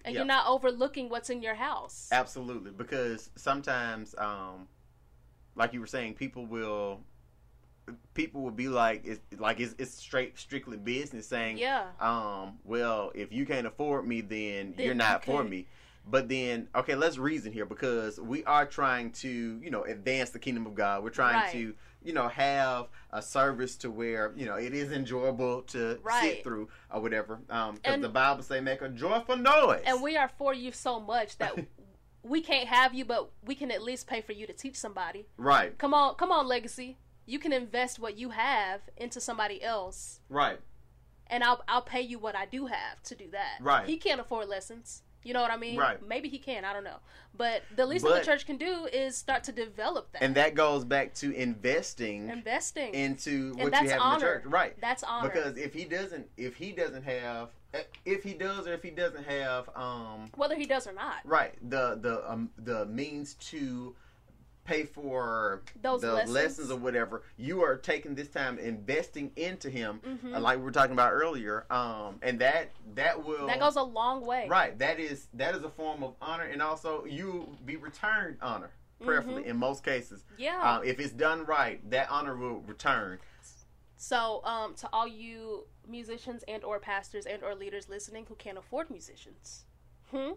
And 0.04 0.14
yeah. 0.14 0.20
you're 0.20 0.26
not 0.26 0.46
overlooking 0.46 1.09
what's 1.11 1.28
in 1.30 1.42
your 1.42 1.54
house. 1.54 2.09
Absolutely, 2.11 2.70
because 2.70 3.30
sometimes, 3.36 4.14
um, 4.16 4.66
like 5.57 5.74
you 5.74 5.80
were 5.80 5.86
saying, 5.86 6.14
people 6.14 6.46
will, 6.46 7.00
people 8.14 8.40
will 8.40 8.50
be 8.50 8.68
like, 8.68 9.02
it's 9.04 9.20
like 9.38 9.61
it's, 9.61 9.74
it's 9.78 9.92
straight, 9.92 10.38
strictly 10.38 10.78
business, 10.78 11.26
saying, 11.26 11.59
Yeah. 11.59 11.84
um, 12.00 12.59
well, 12.64 13.12
if 13.14 13.30
you 13.30 13.44
can't 13.44 13.66
afford 13.66 14.07
me, 14.07 14.22
then, 14.22 14.72
Then 14.76 14.86
you're 14.86 14.94
not 14.94 15.22
for 15.24 15.44
me. 15.44 15.66
But 16.09 16.30
then, 16.30 16.68
okay, 16.74 16.94
let's 16.94 17.18
reason 17.18 17.52
here 17.52 17.66
because 17.66 18.18
we 18.18 18.42
are 18.44 18.64
trying 18.64 19.11
to, 19.12 19.61
you 19.62 19.70
know, 19.70 19.82
advance 19.84 20.30
the 20.30 20.38
kingdom 20.38 20.66
of 20.66 20.74
God. 20.74 21.04
We're 21.04 21.11
trying 21.11 21.36
Right. 21.42 21.52
to, 21.52 21.74
you 22.03 22.12
know, 22.12 22.28
have 22.28 22.88
a 23.12 23.20
service 23.22 23.76
to 23.76 23.90
where, 23.90 24.32
you 24.36 24.46
know, 24.46 24.55
it 24.55 24.72
is 24.74 24.90
enjoyable 24.92 25.62
to 25.62 25.98
Right. 26.03 26.22
sit 26.22 26.44
through 26.44 26.68
or 26.92 27.01
whatever. 27.01 27.40
Um, 27.51 27.74
because 27.76 28.01
the 28.01 28.09
Bible 28.09 28.42
say 28.42 28.61
make 28.61 28.80
a 28.82 28.88
joyful 28.88 29.36
noise. 29.36 29.82
And 29.84 30.03
we 30.03 30.16
are 30.16 30.28
for 30.38 30.55
you 30.55 30.72
so 30.72 30.98
much 31.01 31.36
that 31.38 31.55
we 32.22 32.40
can't 32.40 32.68
have 32.68 32.94
you, 32.94 33.05
but 33.05 33.30
we 33.44 33.55
can 33.55 33.70
at 33.70 33.82
least 33.82 34.07
pay 34.07 34.20
for 34.20 34.32
you 34.32 34.46
to 34.46 34.53
teach 34.53 34.76
somebody. 34.76 35.26
right. 35.36 35.76
Come 35.78 35.92
on, 35.94 36.14
come 36.16 36.30
on, 36.32 36.46
legacy. 36.46 36.96
you 37.26 37.38
can 37.38 37.53
invest 37.53 37.98
what 37.98 38.16
you 38.18 38.30
have 38.30 38.80
into 38.96 39.20
somebody 39.20 39.62
else, 39.62 40.20
Right. 40.28 40.59
and 41.28 41.44
I'll 41.44 41.62
I'll 41.68 41.82
pay 41.82 42.01
you 42.01 42.18
what 42.18 42.34
I 42.34 42.44
do 42.46 42.66
have 42.66 43.03
to 43.05 43.14
do 43.14 43.30
that. 43.30 43.59
Right. 43.61 43.86
He 43.86 43.96
can't 43.98 44.20
afford 44.20 44.48
lessons. 44.48 45.03
You 45.22 45.34
know 45.34 45.42
what 45.42 45.50
I 45.50 45.56
mean? 45.56 45.76
Right. 45.76 45.98
Maybe 46.06 46.28
he 46.28 46.38
can. 46.38 46.64
I 46.64 46.72
don't 46.72 46.84
know. 46.84 46.96
But 47.36 47.62
the 47.76 47.86
least 47.86 48.04
that 48.04 48.20
the 48.20 48.24
church 48.24 48.46
can 48.46 48.56
do 48.56 48.88
is 48.92 49.16
start 49.16 49.44
to 49.44 49.52
develop 49.52 50.12
that. 50.12 50.22
And 50.22 50.34
that 50.34 50.54
goes 50.54 50.84
back 50.84 51.14
to 51.14 51.32
investing 51.32 52.28
investing. 52.28 52.94
into 52.94 53.54
what 53.54 53.72
you 53.82 53.88
have 53.88 54.00
in 54.00 54.10
the 54.14 54.18
church. 54.18 54.44
Right. 54.46 54.80
That's 54.80 55.02
honor. 55.02 55.28
Because 55.28 55.56
if 55.56 55.74
he 55.74 55.84
doesn't 55.84 56.26
if 56.36 56.56
he 56.56 56.72
doesn't 56.72 57.04
have 57.04 57.50
if 58.04 58.24
he 58.24 58.34
does 58.34 58.66
or 58.66 58.72
if 58.72 58.82
he 58.82 58.90
doesn't 58.90 59.24
have 59.24 59.68
um 59.76 60.30
whether 60.36 60.56
he 60.56 60.66
does 60.66 60.86
or 60.86 60.92
not. 60.92 61.16
right 61.24 61.54
the 61.70 61.98
the 62.00 62.30
um 62.30 62.50
the 62.58 62.86
means 62.86 63.34
to 63.34 63.94
pay 64.64 64.84
for 64.84 65.62
Those 65.80 66.02
the 66.02 66.12
lessons. 66.12 66.30
lessons 66.34 66.70
or 66.70 66.76
whatever 66.78 67.22
you 67.36 67.62
are 67.62 67.76
taking 67.76 68.14
this 68.14 68.28
time 68.28 68.58
investing 68.58 69.32
into 69.36 69.70
him 69.70 70.00
Mhm. 70.04 70.36
uh, 70.36 70.40
like 70.40 70.58
we 70.58 70.64
were 70.64 70.70
talking 70.70 70.92
about 70.92 71.12
earlier 71.12 71.66
um 71.72 72.18
and 72.22 72.38
that 72.40 72.70
that 72.94 73.24
will 73.24 73.46
That 73.46 73.58
goes 73.58 73.76
a 73.76 73.82
long 73.82 74.24
way. 74.24 74.46
right 74.48 74.78
that 74.78 75.00
is 75.00 75.28
that 75.34 75.54
is 75.54 75.62
a 75.62 75.70
form 75.70 76.02
of 76.02 76.14
honor 76.20 76.44
and 76.44 76.61
also 76.62 77.04
you 77.04 77.56
be 77.64 77.76
returned 77.76 78.36
honor 78.42 78.70
prayerfully 79.02 79.46
in 79.46 79.56
most 79.56 79.82
cases 79.82 80.24
Mm-hmm. 80.32 80.42
Yeah. 80.42 80.61
uh, 80.62 80.80
if 80.82 81.00
it's 81.00 81.12
done 81.12 81.44
right 81.46 81.78
that 81.90 82.11
honor 82.11 82.36
will 82.36 82.61
return 82.61 83.18
So, 83.96 84.40
um, 84.44 84.74
to 84.76 84.88
all 84.94 85.06
you 85.06 85.66
musicians 85.86 86.42
and 86.48 86.64
or 86.64 86.78
pastors 86.78 87.26
and 87.26 87.42
or 87.42 87.54
leaders 87.54 87.88
listening 87.88 88.24
who 88.26 88.34
can't 88.34 88.56
afford 88.56 88.88
musicians, 88.88 89.64
hmm, 90.11 90.32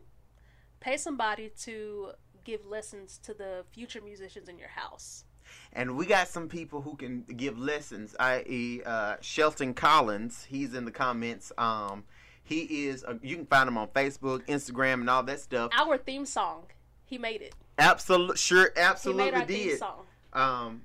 pay 0.82 0.98
somebody 0.98 1.48
to 1.62 2.12
give 2.44 2.66
lessons 2.66 3.20
to 3.24 3.34
the 3.34 3.64
future 3.72 4.02
musicians 4.02 4.50
in 4.50 4.58
your 4.58 4.70
house. 4.70 5.26
And 5.74 5.96
we 5.98 6.06
got 6.06 6.28
some 6.28 6.48
people 6.48 6.82
who 6.82 6.96
can 6.96 7.24
give 7.24 7.58
lessons, 7.60 8.16
i.e., 8.20 8.82
uh, 8.86 9.18
Shelton 9.22 9.74
Collins. 9.74 10.46
He's 10.46 10.74
in 10.74 10.86
the 10.86 10.92
comments. 10.92 11.52
Um, 11.58 12.06
he 12.44 12.88
is. 12.88 13.04
Uh, 13.04 13.16
you 13.22 13.36
can 13.36 13.46
find 13.46 13.68
him 13.68 13.78
on 13.78 13.88
Facebook, 13.90 14.46
Instagram, 14.48 15.02
and 15.02 15.10
all 15.10 15.24
that 15.24 15.40
stuff. 15.40 15.72
Our 15.78 15.98
theme 15.98 16.26
song, 16.26 16.66
he 17.06 17.18
made 17.18 17.42
it. 17.42 17.56
Absolutely, 17.78 18.38
sure, 18.38 18.72
He 18.76 18.82
absolutely 18.82 19.26
made 19.26 19.34
our 19.34 19.46
theme 19.46 19.68
did. 19.70 19.80
song. 19.80 20.06
Um, 20.34 20.82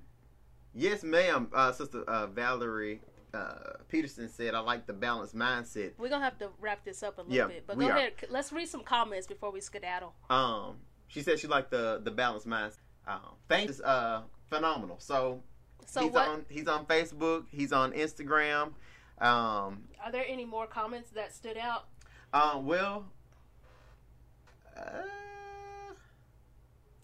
yes, 0.75 1.03
ma'am. 1.03 1.49
Uh, 1.55 1.73
Sister 1.73 2.03
uh, 2.03 2.27
Valerie 2.29 3.01
uh, 3.35 3.55
Peterson 3.89 4.29
said, 4.29 4.55
"I 4.55 4.61
like 4.61 4.87
the 4.87 4.93
balanced 4.93 5.35
mindset." 5.37 5.93
We're 5.99 6.09
gonna 6.09 6.25
have 6.25 6.39
to 6.39 6.49
wrap 6.61 6.85
this 6.85 7.03
up 7.03 7.19
a 7.19 7.23
little 7.23 7.35
Yeah, 7.37 7.47
bit, 7.47 7.65
but 7.67 7.79
go 7.79 7.87
are. 7.87 7.91
ahead. 7.97 8.13
Let's 8.31 8.53
read 8.53 8.69
some 8.69 8.83
comments 8.83 9.27
before 9.27 9.51
we 9.51 9.61
skedaddle. 9.61 10.15
Um, 10.31 10.77
she 11.09 11.23
said 11.23 11.39
she 11.39 11.47
liked 11.47 11.71
the 11.71 12.01
the 12.03 12.11
balanced 12.11 12.47
mindset. 12.47 12.79
Um, 13.07 13.21
thanks, 13.49 13.75
is 13.75 13.81
uh, 13.81 14.23
phenomenal. 14.49 14.97
So, 15.01 15.43
So, 15.87 16.03
he's 16.03 16.13
what 16.13 16.29
on 16.29 16.45
he's 16.49 16.69
on 16.69 16.87
Facebook. 16.87 17.47
He's 17.51 17.73
on 17.73 17.93
Instagram. 17.93 18.73
Um, 19.21 19.89
are 20.05 20.13
there 20.13 20.25
any 20.29 20.45
more 20.45 20.67
comments 20.67 21.11
that 21.11 21.35
stood 21.35 21.57
out? 21.57 21.87
Uh, 22.33 22.61
well, 22.63 23.07
uh, 24.77 24.83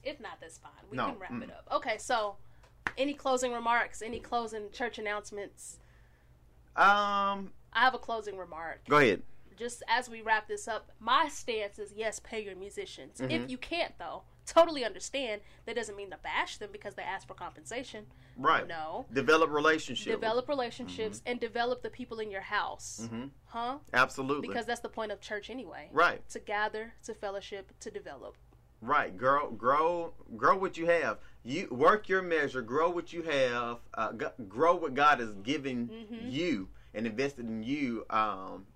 If 0.04 0.20
not, 0.20 0.38
that's 0.40 0.58
fine. 0.58 0.70
We 0.90 0.96
No, 0.96 1.06
can 1.06 1.18
wrap 1.18 1.30
it 1.32 1.48
mm. 1.48 1.50
up. 1.50 1.66
Okay, 1.72 1.96
so 1.98 2.36
any 2.98 3.14
closing 3.14 3.52
remarks? 3.52 4.02
Any 4.02 4.20
closing 4.20 4.70
church 4.70 4.98
announcements? 4.98 5.78
um, 6.76 7.52
I 7.72 7.80
have 7.80 7.94
a 7.94 7.98
closing 7.98 8.36
remark. 8.36 8.80
go 8.88 8.98
ahead. 8.98 9.22
Just 9.56 9.82
as 9.88 10.08
we 10.08 10.22
wrap 10.22 10.48
this 10.48 10.66
up, 10.68 10.90
my 11.00 11.28
stance 11.28 11.78
is 11.78 11.92
yes, 11.94 12.20
pay 12.20 12.42
your 12.44 12.56
musicians. 12.56 13.20
Mhm. 13.20 13.30
If 13.30 13.50
you 13.50 13.58
can't, 13.58 13.96
though, 13.98 14.22
totally 14.46 14.84
understand. 14.84 15.40
That 15.66 15.76
doesn't 15.76 15.96
mean 15.96 16.10
to 16.10 16.18
bash 16.18 16.58
them 16.58 16.70
because 16.72 16.94
they 16.94 17.02
ask 17.02 17.26
for 17.26 17.34
compensation. 17.34 18.06
Right. 18.36 18.66
No. 18.66 19.06
Develop 19.12 19.50
relationships. 19.50 20.10
Develop 20.12 20.48
relationships 20.48 21.22
and 21.24 21.38
develop 21.40 21.82
the 21.82 21.90
people 21.90 22.18
in 22.20 22.30
your 22.30 22.40
house. 22.42 23.06
hmm 23.08 23.26
Huh? 23.46 23.78
Absolutely. 23.92 24.48
Because 24.48 24.66
that's 24.66 24.80
the 24.80 24.88
point 24.88 25.12
of 25.12 25.20
church 25.20 25.50
anyway. 25.50 25.88
right. 25.92 26.28
To 26.30 26.40
gather, 26.40 26.94
to 27.04 27.14
fellowship, 27.14 27.72
to 27.80 27.90
develop. 27.90 28.36
Right. 28.80 29.16
Grow. 29.16 29.50
Grow. 29.52 30.12
Grow 30.36 30.58
what 30.58 30.76
you 30.76 30.86
have. 30.86 31.18
You 31.42 31.68
work 31.70 32.08
your 32.08 32.20
measure. 32.22 32.60
Grow 32.60 32.90
what 32.90 33.12
you 33.12 33.22
have. 33.22 33.78
Uh, 33.94 34.12
g- 34.12 34.26
grow 34.48 34.74
what 34.76 34.94
God 34.94 35.20
has 35.20 35.32
given 35.36 35.88
Mhm. 35.88 36.30
you 36.30 36.68
and 36.92 37.06
invested 37.06 37.46
in 37.46 37.62
you. 37.62 38.04
Um, 38.10 38.66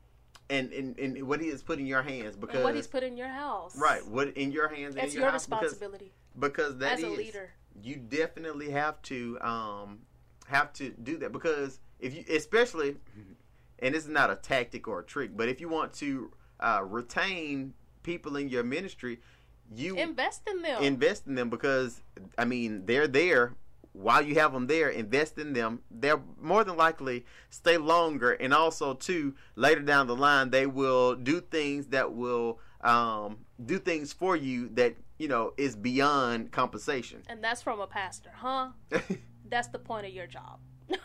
and, 0.50 0.72
and, 0.72 0.98
and 0.98 1.26
what 1.28 1.40
He 1.40 1.48
has 1.48 1.62
put 1.62 1.78
in 1.78 1.86
your 1.86 2.02
hands 2.02 2.36
because 2.36 2.56
and 2.56 2.64
what 2.64 2.74
he's 2.74 2.86
put 2.86 3.02
in 3.02 3.16
your 3.16 3.28
house. 3.28 3.76
right. 3.78 4.06
What 4.06 4.28
in 4.36 4.50
your 4.52 4.68
hands. 4.68 4.94
and 4.94 5.02
That's 5.04 5.12
in 5.14 5.20
your, 5.20 5.26
your, 5.26 5.32
house 5.32 5.46
because- 5.46 5.62
responsibility 5.64 6.12
because 6.38 6.78
that 6.78 6.98
as 6.98 7.02
a 7.02 7.08
leader. 7.08 7.50
you 7.82 7.96
definitely 7.96 8.70
have 8.70 9.00
to 9.02 9.38
um 9.40 9.98
have 10.46 10.72
to 10.74 10.90
do 10.90 11.18
that 11.18 11.32
because 11.32 11.80
if 12.00 12.14
you 12.14 12.24
especially 12.34 12.96
and 13.80 13.94
this 13.94 14.04
is 14.04 14.08
not 14.08 14.30
a 14.30 14.36
tactic 14.36 14.86
or 14.88 15.00
a 15.00 15.04
trick 15.04 15.36
but 15.36 15.48
if 15.48 15.60
you 15.60 15.68
want 15.68 15.92
to 15.92 16.30
uh, 16.60 16.80
retain 16.84 17.74
people 18.02 18.36
in 18.36 18.48
your 18.48 18.62
ministry 18.64 19.20
you 19.74 19.96
Invest 19.96 20.42
in 20.48 20.62
them. 20.62 20.82
invest 20.82 21.26
in 21.26 21.34
them 21.34 21.50
because 21.50 22.00
i 22.38 22.44
mean 22.44 22.86
they're 22.86 23.06
there 23.08 23.52
while 23.98 24.22
you 24.22 24.34
have 24.36 24.52
them 24.52 24.66
there 24.66 24.88
invest 24.88 25.38
in 25.38 25.52
them 25.52 25.80
they're 25.90 26.20
more 26.40 26.62
than 26.64 26.76
likely 26.76 27.24
stay 27.50 27.76
longer 27.76 28.32
and 28.32 28.54
also 28.54 28.94
too 28.94 29.34
later 29.56 29.80
down 29.80 30.06
the 30.06 30.14
line 30.14 30.50
they 30.50 30.66
will 30.66 31.14
do 31.14 31.40
things 31.40 31.88
that 31.88 32.12
will 32.12 32.58
um, 32.82 33.38
do 33.64 33.78
things 33.78 34.12
for 34.12 34.36
you 34.36 34.68
that 34.68 34.94
you 35.18 35.26
know 35.26 35.52
is 35.56 35.74
beyond 35.74 36.52
compensation 36.52 37.22
and 37.28 37.42
that's 37.42 37.60
from 37.62 37.80
a 37.80 37.86
pastor, 37.86 38.30
huh? 38.34 38.68
That's 39.50 39.68
the 39.68 39.78
point 39.78 40.06
of 40.06 40.12
your 40.12 40.26
job. 40.26 40.58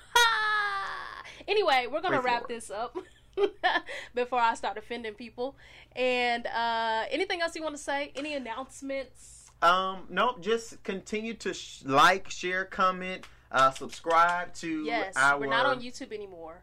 anyway, 1.48 1.88
we're 1.92 2.02
gonna 2.02 2.22
Praise 2.22 2.26
wrap 2.26 2.48
this 2.48 2.70
up 2.70 2.96
before 4.16 4.40
I 4.40 4.54
start 4.56 4.78
offending 4.78 5.14
people. 5.14 5.56
And 5.96 6.46
uh, 6.48 7.06
anything 7.10 7.42
else 7.42 7.56
you 7.56 7.64
want 7.64 7.76
to 7.76 7.82
say? 7.82 8.12
Any 8.16 8.34
announcements? 8.34 9.43
Um, 9.64 10.04
nope. 10.10 10.42
Just 10.42 10.84
continue 10.84 11.34
to 11.36 11.54
sh- 11.54 11.84
like, 11.86 12.30
share, 12.30 12.66
comment, 12.66 13.26
uh, 13.52 13.72
subscribe 13.72 14.54
to 14.56 14.84
Yes, 14.84 15.14
our. 15.16 15.40
we're 15.40 15.48
not 15.48 15.66
on 15.66 15.82
YouTube 15.82 16.12
anymore, 16.14 16.62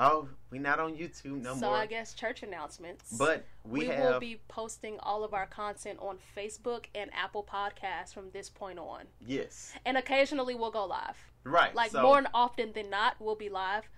Oh, 0.00 0.28
we're 0.52 0.60
not 0.60 0.78
on 0.78 0.94
YouTube 0.94 1.42
no 1.42 1.54
so 1.54 1.66
more. 1.66 1.74
I 1.76 1.86
guess 1.86 2.14
church 2.14 2.44
announcements. 2.44 3.12
but 3.18 3.44
we, 3.64 3.80
we, 3.80 3.86
have. 3.86 4.12
will 4.12 4.20
be 4.20 4.40
posting 4.46 4.96
all 5.00 5.24
of 5.24 5.34
our 5.34 5.46
content 5.46 5.98
on 6.00 6.18
Facebook 6.36 6.84
and 6.94 7.10
Apple 7.12 7.42
Podcasts 7.44 8.14
from 8.14 8.30
this 8.30 8.48
point 8.48 8.78
on, 8.78 9.06
yes. 9.26 9.72
and 9.84 9.96
occasionally 9.96 10.54
we'll 10.54 10.70
go 10.70 10.84
live. 10.84 11.16
Right. 11.42 11.74
Like 11.74 11.90
so, 11.90 12.02
more 12.02 12.22
often 12.32 12.72
than 12.74 12.90
not, 12.90 13.16
we'll 13.18 13.34
be 13.34 13.48
live. 13.48 13.88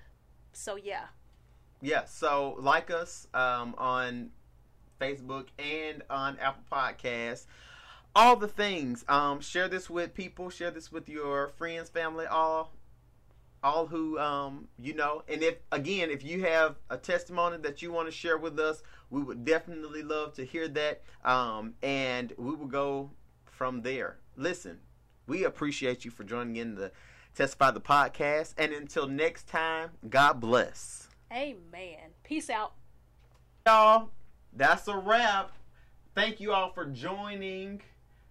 So 0.54 0.76
yeah, 0.76 1.04
Yeah. 1.82 2.04
So 2.06 2.56
like 2.58 2.90
us 2.90 3.26
um, 3.34 3.74
on 3.76 4.30
Facebook 5.00 5.48
and 5.58 6.02
on 6.08 6.38
Apple 6.38 6.62
Podcasts. 6.72 7.44
All 8.14 8.36
the 8.36 8.48
things. 8.48 9.04
Um, 9.08 9.40
share 9.40 9.68
this 9.68 9.88
with 9.88 10.14
people. 10.14 10.50
Share 10.50 10.70
this 10.70 10.90
with 10.90 11.08
your 11.08 11.48
friends, 11.48 11.88
family, 11.88 12.26
all, 12.26 12.72
all 13.62 13.86
who 13.86 14.18
um 14.18 14.68
you 14.78 14.94
know. 14.94 15.22
And 15.28 15.42
if 15.42 15.56
again, 15.70 16.10
if 16.10 16.24
you 16.24 16.42
have 16.44 16.76
a 16.88 16.96
testimony 16.96 17.58
that 17.58 17.82
you 17.82 17.92
want 17.92 18.08
to 18.08 18.12
share 18.12 18.38
with 18.38 18.58
us, 18.58 18.82
we 19.10 19.22
would 19.22 19.44
definitely 19.44 20.02
love 20.02 20.34
to 20.34 20.44
hear 20.44 20.66
that. 20.68 21.02
Um, 21.24 21.74
and 21.82 22.32
we 22.36 22.54
will 22.54 22.66
go 22.66 23.10
from 23.44 23.82
there. 23.82 24.16
Listen, 24.36 24.80
we 25.26 25.44
appreciate 25.44 26.04
you 26.04 26.10
for 26.10 26.24
joining 26.24 26.56
in 26.56 26.74
the 26.74 26.92
Testify 27.34 27.70
the 27.70 27.80
podcast. 27.80 28.54
And 28.58 28.72
until 28.72 29.06
next 29.06 29.46
time, 29.46 29.90
God 30.08 30.40
bless 30.40 31.08
amen. 31.32 32.10
Peace 32.24 32.50
out. 32.50 32.72
y'all. 33.66 34.10
That's 34.52 34.88
a 34.88 34.96
wrap. 34.96 35.52
Thank 36.14 36.40
you 36.40 36.52
all 36.52 36.72
for 36.72 36.86
joining 36.86 37.82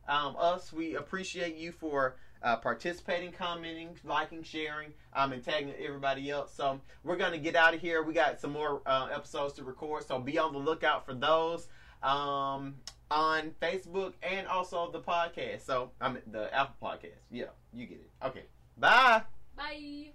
um, 0.09 0.35
us. 0.37 0.73
We 0.73 0.95
appreciate 0.95 1.55
you 1.55 1.71
for 1.71 2.15
uh, 2.41 2.57
participating, 2.57 3.31
commenting, 3.31 3.97
liking, 4.03 4.43
sharing, 4.43 4.93
um, 5.13 5.33
and 5.33 5.43
tagging 5.43 5.73
everybody 5.79 6.29
else. 6.29 6.53
So 6.53 6.81
we're 7.03 7.17
gonna 7.17 7.37
get 7.37 7.55
out 7.55 7.73
of 7.73 7.81
here. 7.81 8.03
We 8.03 8.13
got 8.13 8.39
some 8.39 8.51
more 8.51 8.81
uh, 8.85 9.09
episodes 9.13 9.53
to 9.55 9.63
record, 9.63 10.05
so 10.07 10.19
be 10.19 10.37
on 10.37 10.53
the 10.53 10.59
lookout 10.59 11.05
for 11.05 11.13
those 11.13 11.67
um, 12.03 12.75
on 13.11 13.51
Facebook 13.61 14.13
and 14.23 14.47
also 14.47 14.91
the 14.91 15.01
podcast. 15.01 15.61
So 15.65 15.91
I 16.01 16.09
mean 16.09 16.21
the 16.31 16.53
Apple 16.53 16.75
Podcast. 16.81 17.19
Yeah, 17.31 17.45
you 17.73 17.85
get 17.85 17.99
it. 17.99 18.09
Okay, 18.25 18.43
bye. 18.77 19.23
Bye. 19.55 20.11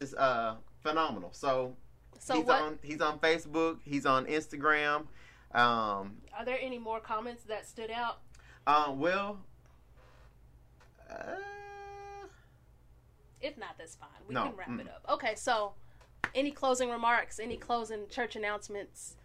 It's 0.00 0.14
uh 0.14 0.56
phenomenal. 0.82 1.30
So 1.32 1.76
So 2.18 2.36
he's 2.36 2.44
what? 2.44 2.62
on 2.62 2.78
he's 2.82 3.00
on 3.00 3.18
Facebook, 3.18 3.78
he's 3.84 4.06
on 4.06 4.26
Instagram. 4.26 5.06
Um 5.52 6.18
Are 6.36 6.44
there 6.44 6.58
any 6.60 6.78
more 6.78 7.00
comments 7.00 7.44
that 7.44 7.66
stood 7.66 7.90
out? 7.90 8.18
uh, 8.66 8.92
well 8.94 9.38
uh, 11.10 11.36
If 13.40 13.56
not, 13.58 13.76
that's 13.78 13.94
fine. 13.94 14.08
We 14.26 14.34
No, 14.34 14.44
can 14.48 14.56
wrap 14.56 14.68
mm. 14.68 14.80
it 14.80 14.88
up. 14.88 15.04
Okay, 15.14 15.34
so 15.36 15.74
any 16.34 16.50
closing 16.50 16.90
remarks? 16.90 17.38
Any 17.38 17.56
closing 17.56 18.08
church 18.08 18.36
announcements? 18.36 19.16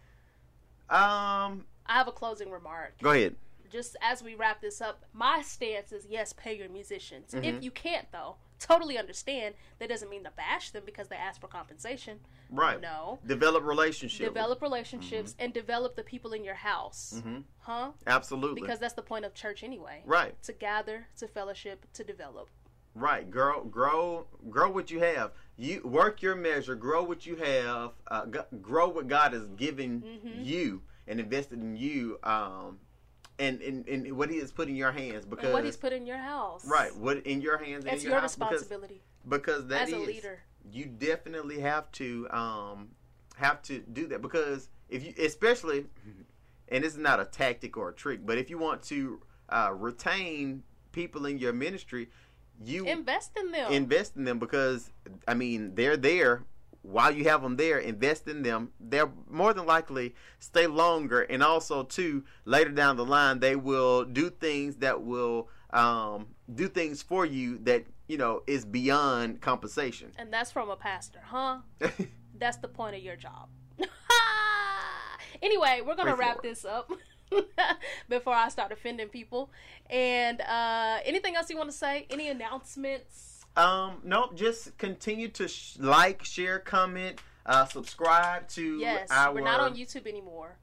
um 0.90 1.64
I 1.86 1.94
have 1.94 2.06
a 2.08 2.12
closing 2.12 2.50
remark. 2.50 2.94
go 3.02 3.10
ahead. 3.10 3.34
just 3.70 3.96
as 4.02 4.22
we 4.22 4.34
wrap 4.34 4.60
this 4.60 4.80
up, 4.80 5.04
my 5.12 5.42
stance 5.42 5.90
is 5.92 6.06
yes, 6.08 6.32
pay 6.34 6.56
your 6.56 6.68
musicians. 6.68 7.32
Mhm. 7.32 7.44
If 7.44 7.64
you 7.64 7.70
can't, 7.70 8.06
though, 8.12 8.36
totally 8.64 8.98
understand. 8.98 9.54
That 9.78 9.88
doesn't 9.88 10.08
mean 10.10 10.24
to 10.24 10.30
bash 10.30 10.70
them 10.70 10.82
because 10.86 11.08
they 11.08 11.16
ask 11.16 11.40
for 11.40 11.48
compensation. 11.48 12.20
Right. 12.50 12.80
No. 12.80 13.18
Develop 13.26 13.64
relationships. 13.64 14.28
Develop 14.28 14.62
relationships 14.62 15.34
and 15.38 15.52
develop 15.52 15.96
the 15.96 16.02
people 16.02 16.32
in 16.32 16.44
your 16.44 16.54
house. 16.54 17.20
hmm 17.22 17.38
Huh? 17.60 17.92
Absolutely. 18.06 18.60
Because 18.60 18.78
that's 18.78 18.94
the 18.94 19.02
point 19.02 19.24
of 19.24 19.34
church 19.34 19.62
anyway. 19.64 20.02
right. 20.04 20.40
To 20.44 20.52
gather, 20.52 21.06
to 21.18 21.28
fellowship, 21.28 21.86
to 21.94 22.04
develop. 22.04 22.50
Right, 22.94 23.30
grow, 23.30 23.64
grow, 23.64 24.26
grow 24.50 24.70
what 24.70 24.90
you 24.90 25.00
have. 25.00 25.32
You 25.56 25.80
work 25.82 26.20
your 26.20 26.34
measure, 26.36 26.74
grow 26.74 27.02
what 27.02 27.24
you 27.24 27.36
have, 27.36 27.92
uh, 28.08 28.26
g- 28.26 28.58
grow 28.60 28.88
what 28.88 29.08
God 29.08 29.32
has 29.32 29.46
given 29.56 30.02
Mhm. 30.02 30.44
you 30.44 30.82
and 31.06 31.18
invested 31.18 31.58
in 31.60 31.74
you, 31.74 32.18
um, 32.22 32.80
and, 33.38 33.60
and 33.62 33.88
and 33.88 34.16
what 34.16 34.30
He 34.30 34.38
has 34.38 34.52
put 34.52 34.68
in 34.68 34.76
your 34.76 34.92
hands. 34.92 35.24
Because 35.24 35.44
and 35.46 35.52
what 35.54 35.64
he's 35.64 35.76
put 35.76 35.92
in 35.92 36.06
your 36.06 36.18
house. 36.18 36.64
right, 36.66 36.94
what 36.96 37.18
in 37.26 37.40
your 37.40 37.58
hands, 37.58 37.84
and 37.84 37.94
It's 37.94 38.02
in 38.04 38.10
your 38.10 38.16
your 38.16 38.20
house, 38.20 38.36
because 38.36 38.52
responsibility 38.60 39.00
because 39.28 39.66
that 39.68 39.82
as 39.82 39.92
a 39.92 40.00
is- 40.00 40.06
leader. 40.06 40.40
you 40.70 40.86
definitely 40.86 41.60
have 41.60 41.90
to 41.92 42.28
um 42.30 42.88
have 43.36 43.62
to 43.62 43.78
do 43.80 44.06
that 44.08 44.20
because 44.22 44.68
if 44.88 45.02
you 45.04 45.14
especially 45.24 45.86
and 46.68 46.84
this 46.84 46.92
is 46.92 46.98
not 46.98 47.18
a 47.20 47.24
tactic 47.24 47.76
or 47.76 47.88
a 47.88 47.92
trick 47.94 48.24
but 48.26 48.36
if 48.38 48.50
you 48.50 48.58
want 48.58 48.82
to 48.82 49.20
uh, 49.48 49.70
retain 49.74 50.62
people 50.92 51.24
in 51.26 51.38
your 51.38 51.52
ministry 51.52 52.08
you 52.64 52.86
Invest 52.86 53.32
in 53.38 53.50
them. 53.50 53.72
invest 53.72 54.16
in 54.16 54.24
them 54.24 54.38
because 54.38 54.90
i 55.26 55.34
mean 55.34 55.74
they're 55.74 55.96
there 55.96 56.42
while 56.82 57.14
you 57.14 57.24
have 57.24 57.42
them 57.42 57.56
there 57.56 57.78
invest 57.78 58.26
in 58.28 58.42
them 58.42 58.70
they'll 58.80 59.12
more 59.30 59.54
than 59.54 59.66
likely 59.66 60.14
stay 60.38 60.66
longer 60.66 61.22
and 61.22 61.42
also 61.42 61.82
too 61.82 62.24
later 62.44 62.70
down 62.70 62.96
the 62.96 63.04
line 63.04 63.38
they 63.40 63.56
will 63.56 64.04
do 64.04 64.28
things 64.28 64.76
that 64.76 65.02
will 65.02 65.48
um, 65.70 66.26
do 66.54 66.68
things 66.68 67.00
for 67.02 67.24
you 67.24 67.56
that 67.58 67.84
you 68.08 68.18
know 68.18 68.42
is 68.46 68.64
beyond 68.64 69.40
compensation 69.40 70.12
and 70.18 70.32
that's 70.32 70.50
from 70.52 70.70
a 70.70 70.76
pastor, 70.76 71.20
huh? 71.24 71.58
That's 72.38 72.56
the 72.56 72.68
point 72.68 72.96
of 72.96 73.02
your 73.02 73.14
job. 73.16 73.48
anyway, 75.42 75.80
we're 75.86 75.94
gonna 75.94 76.16
wrap 76.16 76.40
for 76.40 76.46
it. 76.46 76.50
this 76.50 76.64
up 76.64 76.90
before 78.08 78.34
I 78.34 78.48
start 78.48 78.72
offending 78.72 79.08
people. 79.08 79.50
And 79.88 80.40
uh, 80.40 80.98
anything 81.04 81.36
else 81.36 81.50
you 81.50 81.56
want 81.56 81.70
to 81.70 81.76
say? 81.76 82.06
Any 82.10 82.28
announcements? 82.28 83.31
Um, 83.56 83.98
nope. 84.04 84.34
Just 84.34 84.76
continue 84.78 85.28
to 85.28 85.48
sh- 85.48 85.76
like, 85.78 86.24
share, 86.24 86.58
comment, 86.58 87.20
uh, 87.44 87.66
subscribe 87.66 88.48
to 88.48 88.78
Yes, 88.78 89.08
our. 89.10 89.34
we're 89.34 89.42
not 89.42 89.60
on 89.60 89.74
YouTube 89.76 90.06
anymore, 90.06 90.56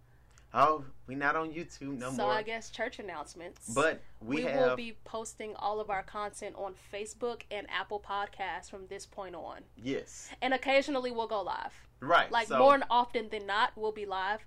Oh, 0.51 0.83
we're 1.05 1.15
not 1.17 1.35
on 1.35 1.51
YouTube 1.51 1.99
no 1.99 2.09
so 2.09 2.23
more. 2.23 2.31
I 2.31 2.41
guess 2.41 2.71
church 2.71 2.97
announcements. 2.97 3.71
but 3.71 4.01
we, 4.19 4.37
we, 4.37 4.41
have 4.43 4.69
will 4.69 4.75
be 4.75 4.97
posting 5.05 5.55
all 5.57 5.79
of 5.79 5.91
our 5.91 6.01
content 6.01 6.55
on 6.57 6.73
Facebook 6.91 7.41
and 7.51 7.67
Apple 7.69 7.99
Podcasts 8.03 8.67
from 8.67 8.87
this 8.87 9.05
point 9.05 9.35
on, 9.35 9.59
yes, 9.77 10.31
and 10.41 10.51
occasionally 10.55 11.11
we'll 11.11 11.27
go 11.27 11.41
live. 11.43 11.71
right. 11.99 12.31
Like 12.31 12.47
so, 12.47 12.57
more 12.57 12.79
often 12.89 13.29
than 13.29 13.45
not, 13.45 13.73
we'll 13.75 13.91
be 13.91 14.07
live. 14.07 14.39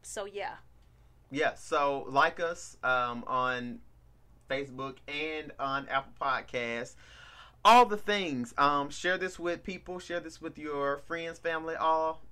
So 0.00 0.24
yeah, 0.24 0.54
Yeah. 1.30 1.54
So 1.56 2.06
like 2.08 2.40
us 2.40 2.78
um, 2.82 3.24
on 3.26 3.80
Facebook 4.48 4.96
and 5.08 5.52
on 5.58 5.86
Apple 5.90 6.12
Podcasts. 6.18 6.94
All 7.64 7.86
the 7.86 7.96
things. 7.96 8.52
Um, 8.58 8.90
share 8.90 9.16
this 9.16 9.38
with 9.38 9.62
people. 9.62 9.98
Share 9.98 10.20
this 10.20 10.40
with 10.40 10.58
your 10.58 10.98
friends, 10.98 11.38
family, 11.38 11.74
all, 11.76 12.22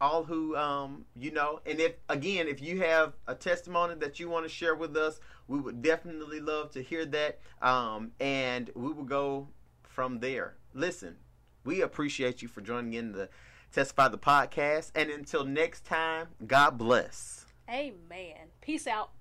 all 0.00 0.24
who 0.24 0.56
um 0.56 1.04
you 1.16 1.30
know. 1.30 1.60
And 1.64 1.80
if 1.80 1.94
again, 2.08 2.48
if 2.48 2.60
you 2.60 2.80
have 2.82 3.14
a 3.26 3.34
testimony 3.34 3.94
that 3.96 4.20
you 4.20 4.28
want 4.28 4.44
to 4.44 4.50
share 4.50 4.74
with 4.74 4.96
us, 4.96 5.20
we 5.48 5.60
would 5.60 5.80
definitely 5.80 6.40
love 6.40 6.70
to 6.72 6.82
hear 6.82 7.06
that. 7.06 7.38
Um, 7.62 8.12
and 8.20 8.70
we 8.74 8.92
will 8.92 9.04
go 9.04 9.48
from 9.82 10.20
there. 10.20 10.56
Listen, 10.74 11.16
we 11.64 11.80
appreciate 11.82 12.42
you 12.42 12.48
for 12.48 12.60
joining 12.60 12.94
in 12.94 13.12
the 13.12 13.28
Testify 13.72 14.08
the 14.08 14.18
podcast. 14.18 14.90
And 14.94 15.08
until 15.08 15.44
next 15.44 15.86
time, 15.86 16.28
God 16.46 16.76
bless. 16.76 17.46
amen. 17.70 18.50
Peace 18.60 18.86
out. 18.86 19.12